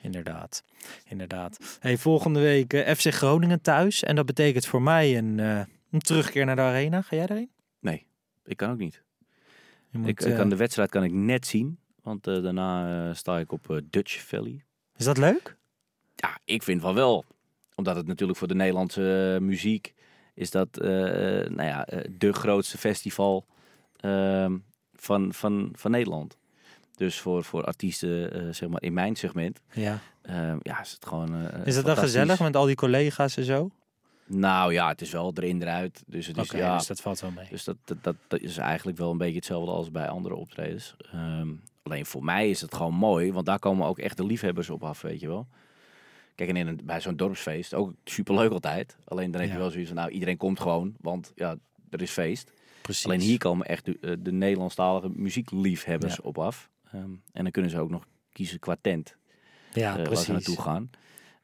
Inderdaad, 0.00 0.62
inderdaad. 1.08 1.76
Hey, 1.80 1.96
volgende 1.98 2.40
week 2.40 2.72
eh, 2.72 2.94
FC 2.94 3.12
Groningen 3.14 3.60
thuis. 3.60 4.02
En 4.02 4.16
dat 4.16 4.26
betekent 4.26 4.66
voor 4.66 4.82
mij 4.82 5.18
een, 5.18 5.40
eh, 5.40 5.60
een 5.90 6.00
terugkeer 6.00 6.44
naar 6.44 6.56
de 6.56 6.62
arena. 6.62 7.02
Ga 7.02 7.16
jij 7.16 7.26
daarheen? 7.26 7.50
Nee, 7.80 8.06
ik 8.44 8.56
kan 8.56 8.70
ook 8.70 8.78
niet. 8.78 9.02
Moet, 9.90 10.08
ik, 10.08 10.34
kan 10.34 10.48
de 10.48 10.56
wedstrijd 10.56 10.90
kan 10.90 11.04
ik 11.04 11.12
net 11.12 11.46
zien, 11.46 11.78
want 12.02 12.24
daarna 12.24 13.14
sta 13.14 13.38
ik 13.38 13.52
op 13.52 13.80
Dutch 13.90 14.20
Valley. 14.26 14.64
Is 14.96 15.04
dat 15.04 15.18
leuk? 15.18 15.56
Ja, 16.16 16.38
ik 16.44 16.62
vind 16.62 16.80
van 16.80 16.94
wel. 16.94 17.24
Omdat 17.76 17.96
het 17.96 18.06
natuurlijk 18.06 18.38
voor 18.38 18.48
de 18.48 18.54
Nederlandse 18.54 19.32
eh, 19.34 19.40
muziek 19.46 19.94
is 20.34 20.50
dat 20.50 20.78
eh, 20.78 20.88
nou 21.48 21.62
ja, 21.62 21.86
eh, 21.86 22.10
de 22.18 22.32
grootste 22.32 22.78
festival 22.78 23.46
ehm, 23.96 24.56
van, 24.94 25.32
van, 25.32 25.72
van 25.76 25.90
Nederland. 25.90 26.36
Dus 26.96 27.20
voor, 27.20 27.44
voor 27.44 27.64
artiesten, 27.64 28.32
eh, 28.32 28.52
zeg 28.54 28.68
maar 28.68 28.82
in 28.82 28.92
mijn 28.92 29.16
segment, 29.16 29.60
Ja. 29.72 29.98
ehm, 30.22 30.58
ja, 30.62 30.80
is 30.80 30.92
het 30.92 31.06
gewoon. 31.06 31.34
eh, 31.50 31.66
Is 31.66 31.74
dat 31.74 31.84
dan 31.84 31.96
gezellig 31.96 32.40
met 32.40 32.56
al 32.56 32.64
die 32.66 32.74
collega's 32.74 33.36
en 33.36 33.44
zo? 33.44 33.70
Nou 34.26 34.72
ja, 34.72 34.88
het 34.88 35.00
is 35.00 35.10
wel 35.10 35.32
erin 35.34 35.62
eruit. 35.62 36.02
Dus 36.06 36.26
het 36.26 36.36
is 36.36 36.50
ja. 36.50 36.76
dus 36.76 36.86
dat 36.86 37.00
valt 37.00 37.20
wel 37.20 37.30
mee. 37.30 37.46
Dus 37.50 37.64
dat, 37.64 37.76
dat, 37.84 37.96
dat, 38.02 38.16
dat 38.28 38.40
is 38.40 38.56
eigenlijk 38.56 38.98
wel 38.98 39.10
een 39.10 39.18
beetje 39.18 39.36
hetzelfde 39.36 39.70
als 39.70 39.90
bij 39.90 40.08
andere 40.08 40.34
optredens. 40.34 40.94
Ehm, 41.12 41.48
alleen 41.82 42.06
voor 42.06 42.24
mij 42.24 42.50
is 42.50 42.60
het 42.60 42.74
gewoon 42.74 42.94
mooi, 42.94 43.32
want 43.32 43.46
daar 43.46 43.58
komen 43.58 43.86
ook 43.86 43.98
echt 43.98 44.16
de 44.16 44.24
liefhebbers 44.26 44.70
op 44.70 44.84
af, 44.84 45.00
weet 45.00 45.20
je 45.20 45.28
wel. 45.28 45.46
Kijk, 46.36 46.48
en 46.48 46.56
in 46.56 46.66
een, 46.66 46.80
bij 46.84 47.00
zo'n 47.00 47.16
dorpsfeest, 47.16 47.74
ook 47.74 47.92
superleuk 48.04 48.50
altijd. 48.52 48.96
Alleen 49.04 49.30
dan 49.30 49.40
heb 49.40 49.50
je 49.50 49.56
Ja. 49.56 49.60
wel 49.62 49.70
zoiets 49.70 49.88
van, 49.90 49.98
nou, 49.98 50.10
iedereen 50.10 50.36
komt 50.36 50.60
gewoon, 50.60 50.94
want 51.00 51.32
ja, 51.34 51.56
er 51.90 52.02
is 52.02 52.10
feest. 52.10 52.52
Precies. 52.82 53.04
Alleen 53.04 53.20
hier 53.20 53.38
komen 53.38 53.66
echt 53.66 53.84
de, 53.84 53.98
eh, 54.00 54.12
de 54.18 54.32
Nederlandstalige 54.32 55.08
muziekliefhebbers 55.14 56.14
Ja. 56.16 56.20
op 56.22 56.38
af. 56.38 56.70
Ehm, 56.92 57.10
en 57.32 57.42
dan 57.42 57.50
kunnen 57.50 57.70
ze 57.70 57.78
ook 57.78 57.90
nog 57.90 58.06
kiezen 58.32 58.58
qua 58.58 58.76
tent 58.80 59.16
Ja, 59.72 59.90
eh, 59.90 59.96
waar 59.96 60.04
precies. 60.04 60.24
ze 60.24 60.32
naartoe 60.32 60.60
gaan. 60.60 60.90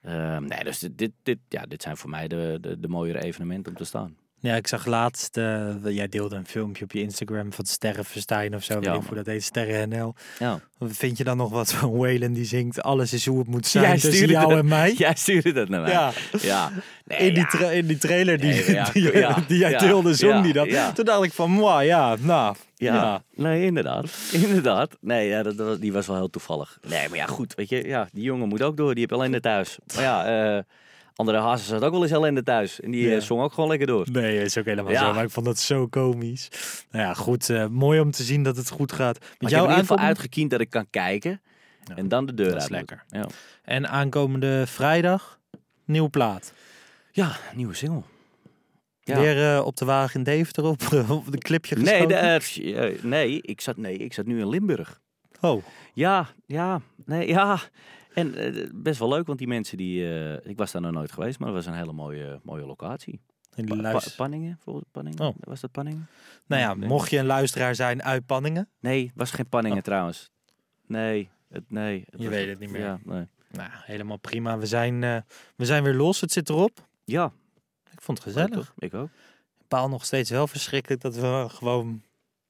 Ehm, 0.03 0.45
nee, 0.45 0.65
dus 0.65 0.79
dit, 0.79 0.99
dit, 0.99 1.13
dit, 1.23 1.39
ja, 1.49 1.63
dit 1.67 1.83
zijn 1.83 1.97
voor 1.97 2.11
mij 2.11 2.29
de, 2.29 2.59
de, 2.61 2.81
de 2.81 2.89
mooiere 2.89 3.23
evenementen 3.23 3.73
om 3.73 3.79
te 3.79 3.85
staan. 3.85 4.17
Ja, 4.43 4.55
ik 4.57 4.67
zag 4.67 4.87
laatst, 4.87 5.37
eh, 5.37 5.69
jij 5.85 6.09
deelde 6.09 6.37
een 6.37 6.47
filmpje 6.47 6.85
op 6.85 6.93
je 6.93 7.01
Instagram 7.01 7.53
van 7.53 7.65
Sterrenverstijn 7.65 8.55
of 8.55 8.63
zo. 8.65 8.79
Ja, 8.81 9.01
hoe 9.01 9.15
dat 9.15 9.27
heet, 9.27 9.43
Sterren 9.43 9.89
NL. 9.89 10.15
Ja. 10.39 10.61
Vind 10.81 11.19
je 11.19 11.25
dan 11.25 11.37
nog 11.37 11.51
wat 11.51 11.73
van 11.73 11.97
Waylon 11.97 12.33
die 12.33 12.45
zingt, 12.45 12.83
alles 12.83 13.13
is 13.13 13.27
hoe 13.27 13.39
het 13.39 13.49
moet 13.49 13.67
zijn 13.67 13.85
Jij 13.85 13.99
tussen 13.99 14.29
jou 14.29 14.49
dat- 14.49 14.59
en 14.59 14.67
mij? 14.69 14.93
Jij 14.99 15.15
stuurde 15.17 15.53
dat 15.53 15.69
naar 15.69 15.81
mij. 15.81 15.91
Ja, 15.93 16.13
Ja, 16.41 16.71
nee, 17.05 17.19
in, 17.19 17.35
die 17.35 17.47
ja. 17.59 17.71
in 17.71 17.87
die 17.87 17.99
trailer 17.99 18.39
die, 18.41 18.53
Nee, 18.53 18.75
ja, 19.13 19.39
die, 19.49 19.59
jij 19.59 19.79
deelde, 19.79 20.15
zong 20.15 20.33
ja, 20.33 20.43
die 20.43 20.53
dat. 20.53 20.95
Toen 20.95 21.05
dacht 21.05 21.23
ik 21.25 21.33
van, 21.33 21.51
mwah, 21.51 21.85
ja, 21.85 22.17
nou, 22.21 22.57
Ja, 22.77 23.23
nee, 23.35 23.65
inderdaad. 23.65 24.11
Inderdaad. 24.33 24.97
Nee, 25.01 25.29
ja, 25.29 25.43
dat, 25.43 25.57
dat- 25.57 25.81
die 25.81 25.93
was 25.93 26.07
wel 26.07 26.17
heel 26.17 26.31
toevallig. 26.31 26.79
Nee, 26.89 27.09
maar 27.09 27.19
ja, 27.19 27.27
goed. 27.27 27.55
Weet 27.55 27.69
je, 27.69 27.87
ja, 27.87 28.09
die 28.13 28.23
jongen 28.23 28.49
moet 28.49 28.63
ook 28.63 28.77
door. 28.77 28.91
Die 28.95 28.99
heeft 29.09 29.13
ellende 29.21 29.41
thuis. 29.41 29.79
Maar 29.95 30.03
ja, 30.03 30.27
eh 30.57 30.63
andere 31.15 31.39
Hazes 31.39 31.71
had 31.71 31.83
ook 31.85 31.93
wel 31.93 32.03
eens 32.03 32.11
ellende 32.13 32.43
thuis. 32.43 32.81
En 32.81 32.91
die 32.91 33.09
Ja. 33.09 33.15
eh, 33.17 33.21
zong 33.23 33.43
ook 33.43 33.53
gewoon 33.53 33.69
lekker 33.69 33.87
door. 33.87 34.07
Nee, 34.13 34.43
is 34.43 34.59
ook 34.59 34.65
helemaal 34.65 34.93
Ja. 34.93 35.07
zo. 35.07 35.13
Maar 35.15 35.25
ik 35.25 35.31
vond 35.31 35.47
dat 35.47 35.59
zo 35.59 35.87
komisch. 35.87 36.49
Nou 36.91 37.05
ja, 37.05 37.15
goed. 37.15 37.51
eh, 37.51 37.67
mooi 37.67 38.01
om 38.01 38.11
te 38.11 38.23
zien 38.23 38.43
dat 38.43 38.57
het 38.57 38.71
goed 38.71 38.93
gaat. 38.93 39.19
Met 39.21 39.23
Maar 39.23 39.31
ik 39.31 39.41
heb 39.41 39.51
jou 39.51 39.65
in 39.65 39.71
ieder 39.71 39.87
geval 39.87 40.05
uitgekiend 40.07 40.51
dat 40.51 40.61
ik 40.61 40.71
kan 40.71 40.87
kijken. 40.91 41.41
Ja, 41.85 41.97
En 41.97 42.09
dan 42.09 42.27
de 42.27 42.35
deur 42.35 42.47
dat 42.47 42.57
is 42.57 42.61
uit 42.63 42.71
moet. 42.71 42.79
lekker. 42.79 43.05
Ja. 43.09 43.27
En 43.65 43.89
aankomende 43.89 44.67
vrijdag, 44.67 45.39
nieuwe 45.85 46.09
plaat. 46.09 46.53
ja, 47.13 47.37
nieuwe 47.55 47.75
single. 47.75 48.03
Ja. 49.05 49.19
Weer 49.21 49.55
eh, 49.57 49.65
op 49.67 49.77
de 49.77 49.85
wagen 49.85 50.15
in 50.19 50.23
Deventer 50.25 50.65
op, 50.65 50.81
op 51.09 51.33
de 51.33 51.39
clipje 51.39 51.77
Nee, 51.77 51.85
geschoten. 51.85 52.41
de, 52.65 52.99
nee, 53.03 53.43
ik 53.43 53.61
zat, 53.61 53.77
nee, 53.77 53.97
ik 53.97 54.13
zat 54.13 54.27
nu 54.27 54.41
in 54.41 54.49
Limburg. 54.49 55.01
Oh, 55.41 55.65
Ja, 55.95 56.29
ja, 56.47 56.81
nee, 57.05 57.29
ja. 57.29 57.59
En 58.15 58.35
eh, 58.35 58.69
best 58.75 58.99
wel 58.99 59.09
leuk, 59.09 59.27
want 59.27 59.39
die 59.39 59.49
mensen 59.49 59.77
die... 59.77 60.09
eh, 60.09 60.51
ik 60.51 60.57
was 60.57 60.73
daar 60.73 60.83
nog 60.83 60.93
nooit 60.93 61.13
geweest, 61.13 61.39
maar 61.39 61.49
het 61.49 61.57
was 61.57 61.67
een 61.67 61.75
hele 61.79 61.93
mooie, 61.93 62.41
mooie 62.43 62.65
locatie. 62.67 63.21
Pa-. 63.67 64.01
Panningen, 64.17 64.59
volgens 64.63 64.85
Panningen. 64.93 65.21
Oh. 65.27 65.35
Was 65.41 65.61
dat 65.61 65.71
Panningen? 65.71 66.07
Nou 66.47 66.63
ja, 66.63 66.75
Nee. 66.75 66.89
mocht 66.89 67.11
je 67.11 67.19
een 67.19 67.27
luisteraar 67.27 67.75
zijn 67.75 68.03
uit 68.03 68.27
Panningen. 68.27 68.69
Nee, 68.81 69.13
was 69.15 69.31
geen 69.31 69.49
Panningen 69.49 69.79
Oh. 69.79 69.85
trouwens. 69.85 70.31
Nee, 70.87 71.29
het, 71.49 71.65
nee. 71.71 72.05
Het 72.11 72.23
Je 72.23 72.29
weet 72.29 72.49
het 72.49 72.59
niet 72.59 72.71
meer. 72.71 72.81
Ja, 72.81 72.99
nee. 73.05 73.27
Nou, 73.51 73.71
helemaal 73.73 74.17
prima. 74.17 74.59
We 74.59 74.67
zijn, 74.67 75.03
eh, 75.05 75.17
we 75.57 75.65
zijn 75.65 75.83
weer 75.83 75.95
los. 75.95 76.21
Het 76.21 76.33
zit 76.33 76.49
erop. 76.49 76.89
ja 77.05 77.33
Ik 77.93 78.01
vond 78.01 78.19
het 78.25 78.27
gezellig. 78.27 78.73
Ik 78.79 78.95
ook. 78.95 79.09
Paal 79.69 79.89
nog 79.89 80.05
steeds 80.05 80.31
wel 80.31 80.47
verschrikkelijk 80.47 81.01
dat 81.01 81.15
we 81.17 81.45
gewoon 81.49 82.03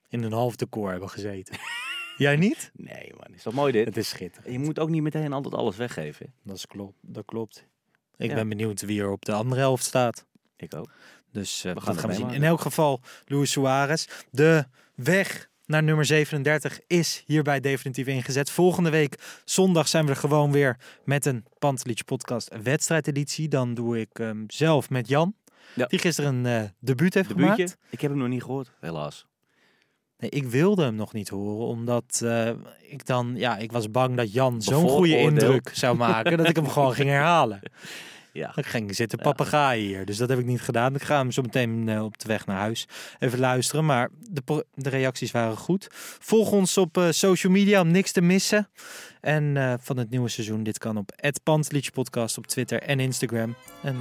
in 0.08 0.22
een 0.22 0.32
half 0.32 0.56
decor 0.56 0.90
hebben 0.90 1.10
gezeten. 1.10 1.56
Jij 2.16 2.36
niet? 2.36 2.70
Nee 2.76 3.12
man, 3.18 3.34
is 3.34 3.42
toch 3.42 3.54
mooi 3.54 3.72
dit? 3.72 3.86
Het 3.86 3.96
is 3.96 4.08
schitterend. 4.08 4.52
Je 4.52 4.58
moet 4.58 4.78
ook 4.78 4.88
niet 4.88 5.02
meteen 5.02 5.32
altijd 5.32 5.54
alles 5.54 5.76
weggeven. 5.76 6.32
Dat, 6.42 6.56
is 6.56 6.66
klopt, 6.66 6.98
dat 7.00 7.24
klopt. 7.24 7.66
Ik 8.16 8.28
Ja. 8.28 8.34
ben 8.34 8.48
benieuwd 8.48 8.80
wie 8.82 9.00
er 9.00 9.10
op 9.10 9.24
de 9.24 9.32
andere 9.32 9.60
helft 9.60 9.84
staat. 9.84 10.26
Ik 10.56 10.74
ook. 10.74 10.90
Dus 11.32 11.64
eh, 11.64 11.72
gaan 11.72 11.74
dat 11.74 11.86
het 11.86 11.98
gaan 11.98 12.10
we 12.10 12.16
zien. 12.16 12.30
In 12.30 12.42
elk 12.42 12.60
geval, 12.60 13.00
Luis 13.24 13.50
Suarez. 13.50 14.06
De 14.30 14.64
weg 14.94 15.50
naar 15.66 15.82
nummer 15.82 16.04
37 16.04 16.80
is 16.86 17.22
hierbij 17.26 17.60
definitief 17.60 18.06
ingezet. 18.06 18.50
Volgende 18.50 18.90
week 18.90 19.40
zondag 19.44 19.88
zijn 19.88 20.04
we 20.04 20.10
er 20.10 20.16
gewoon 20.16 20.52
weer 20.52 20.76
met 21.04 21.26
een 21.26 21.44
Pantelich 21.58 22.04
podcast 22.04 22.50
wedstrijdeditie. 22.62 23.48
Dan 23.48 23.74
doe 23.74 24.00
ik 24.00 24.08
hem 24.12 24.44
zelf 24.46 24.90
met 24.90 25.08
Jan. 25.08 25.34
Ja. 25.74 25.86
Die 25.86 25.98
gisteren 25.98 26.34
een 26.34 26.46
eh 26.64 26.68
debuut 26.78 27.14
heeft 27.14 27.28
De 27.28 27.34
gemaakt. 27.34 27.76
Ik 27.90 28.00
heb 28.00 28.10
hem 28.10 28.20
nog 28.20 28.28
niet 28.28 28.42
gehoord, 28.42 28.70
helaas. 28.80 29.26
Nee, 30.22 30.30
ik 30.30 30.44
wilde 30.44 30.82
hem 30.82 30.94
nog 30.94 31.12
niet 31.12 31.28
horen, 31.28 31.66
omdat 31.66 32.20
eh, 32.24 32.50
ik 32.88 33.06
dan, 33.06 33.32
ja, 33.36 33.56
ik 33.56 33.72
was 33.72 33.90
bang 33.90 34.16
dat 34.16 34.32
Jan 34.32 34.62
zo'n 34.62 34.88
goede 34.88 35.18
indruk 35.18 35.70
zou 35.72 35.96
maken 35.96 36.36
dat 36.36 36.48
ik 36.48 36.56
hem 36.56 36.68
gewoon 36.68 36.94
ging 36.94 37.08
herhalen. 37.08 37.60
Ja. 38.34 38.52
Dan 38.54 38.64
ging 38.64 38.88
ik 38.88 38.94
zitten 38.94 39.18
papegaaien 39.18 39.86
hier, 39.86 40.04
dus 40.04 40.16
dat 40.16 40.28
heb 40.28 40.38
ik 40.38 40.44
niet 40.44 40.60
gedaan. 40.60 40.94
Ik 40.94 41.02
ga 41.02 41.16
hem 41.16 41.30
zo 41.30 41.42
meteen 41.42 41.88
eh, 41.88 42.04
op 42.04 42.18
de 42.18 42.28
weg 42.28 42.46
naar 42.46 42.58
huis 42.58 42.88
even 43.18 43.38
luisteren, 43.38 43.84
maar 43.84 44.08
de, 44.30 44.66
de 44.74 44.88
reacties 44.88 45.30
waren 45.30 45.56
goed. 45.56 45.88
Volg 46.18 46.52
ons 46.52 46.76
op 46.78 46.96
eh, 46.96 47.10
social 47.10 47.52
media 47.52 47.80
om 47.80 47.90
niks 47.90 48.12
te 48.12 48.20
missen. 48.20 48.68
En 49.20 49.78
van 49.80 49.96
het 49.96 50.10
nieuwe 50.10 50.28
seizoen, 50.28 50.62
dit 50.62 50.78
kan 50.78 50.96
op 50.96 51.12
Podcast 51.92 52.38
op 52.38 52.46
Twitter 52.46 52.82
en 52.82 53.00
Instagram. 53.00 53.54
En 53.82 53.96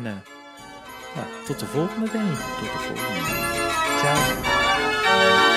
tot 1.45 1.59
de 1.59 1.65
volgende, 1.65 2.11
Danny. 2.11 2.36
Tot 2.36 2.72
de 2.72 2.80
volgende. 2.80 3.19
Ciao. 3.99 5.50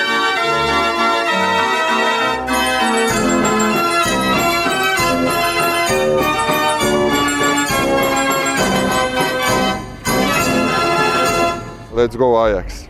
Let's 12.05 12.17
go 12.17 12.47
Ajax. 12.47 12.89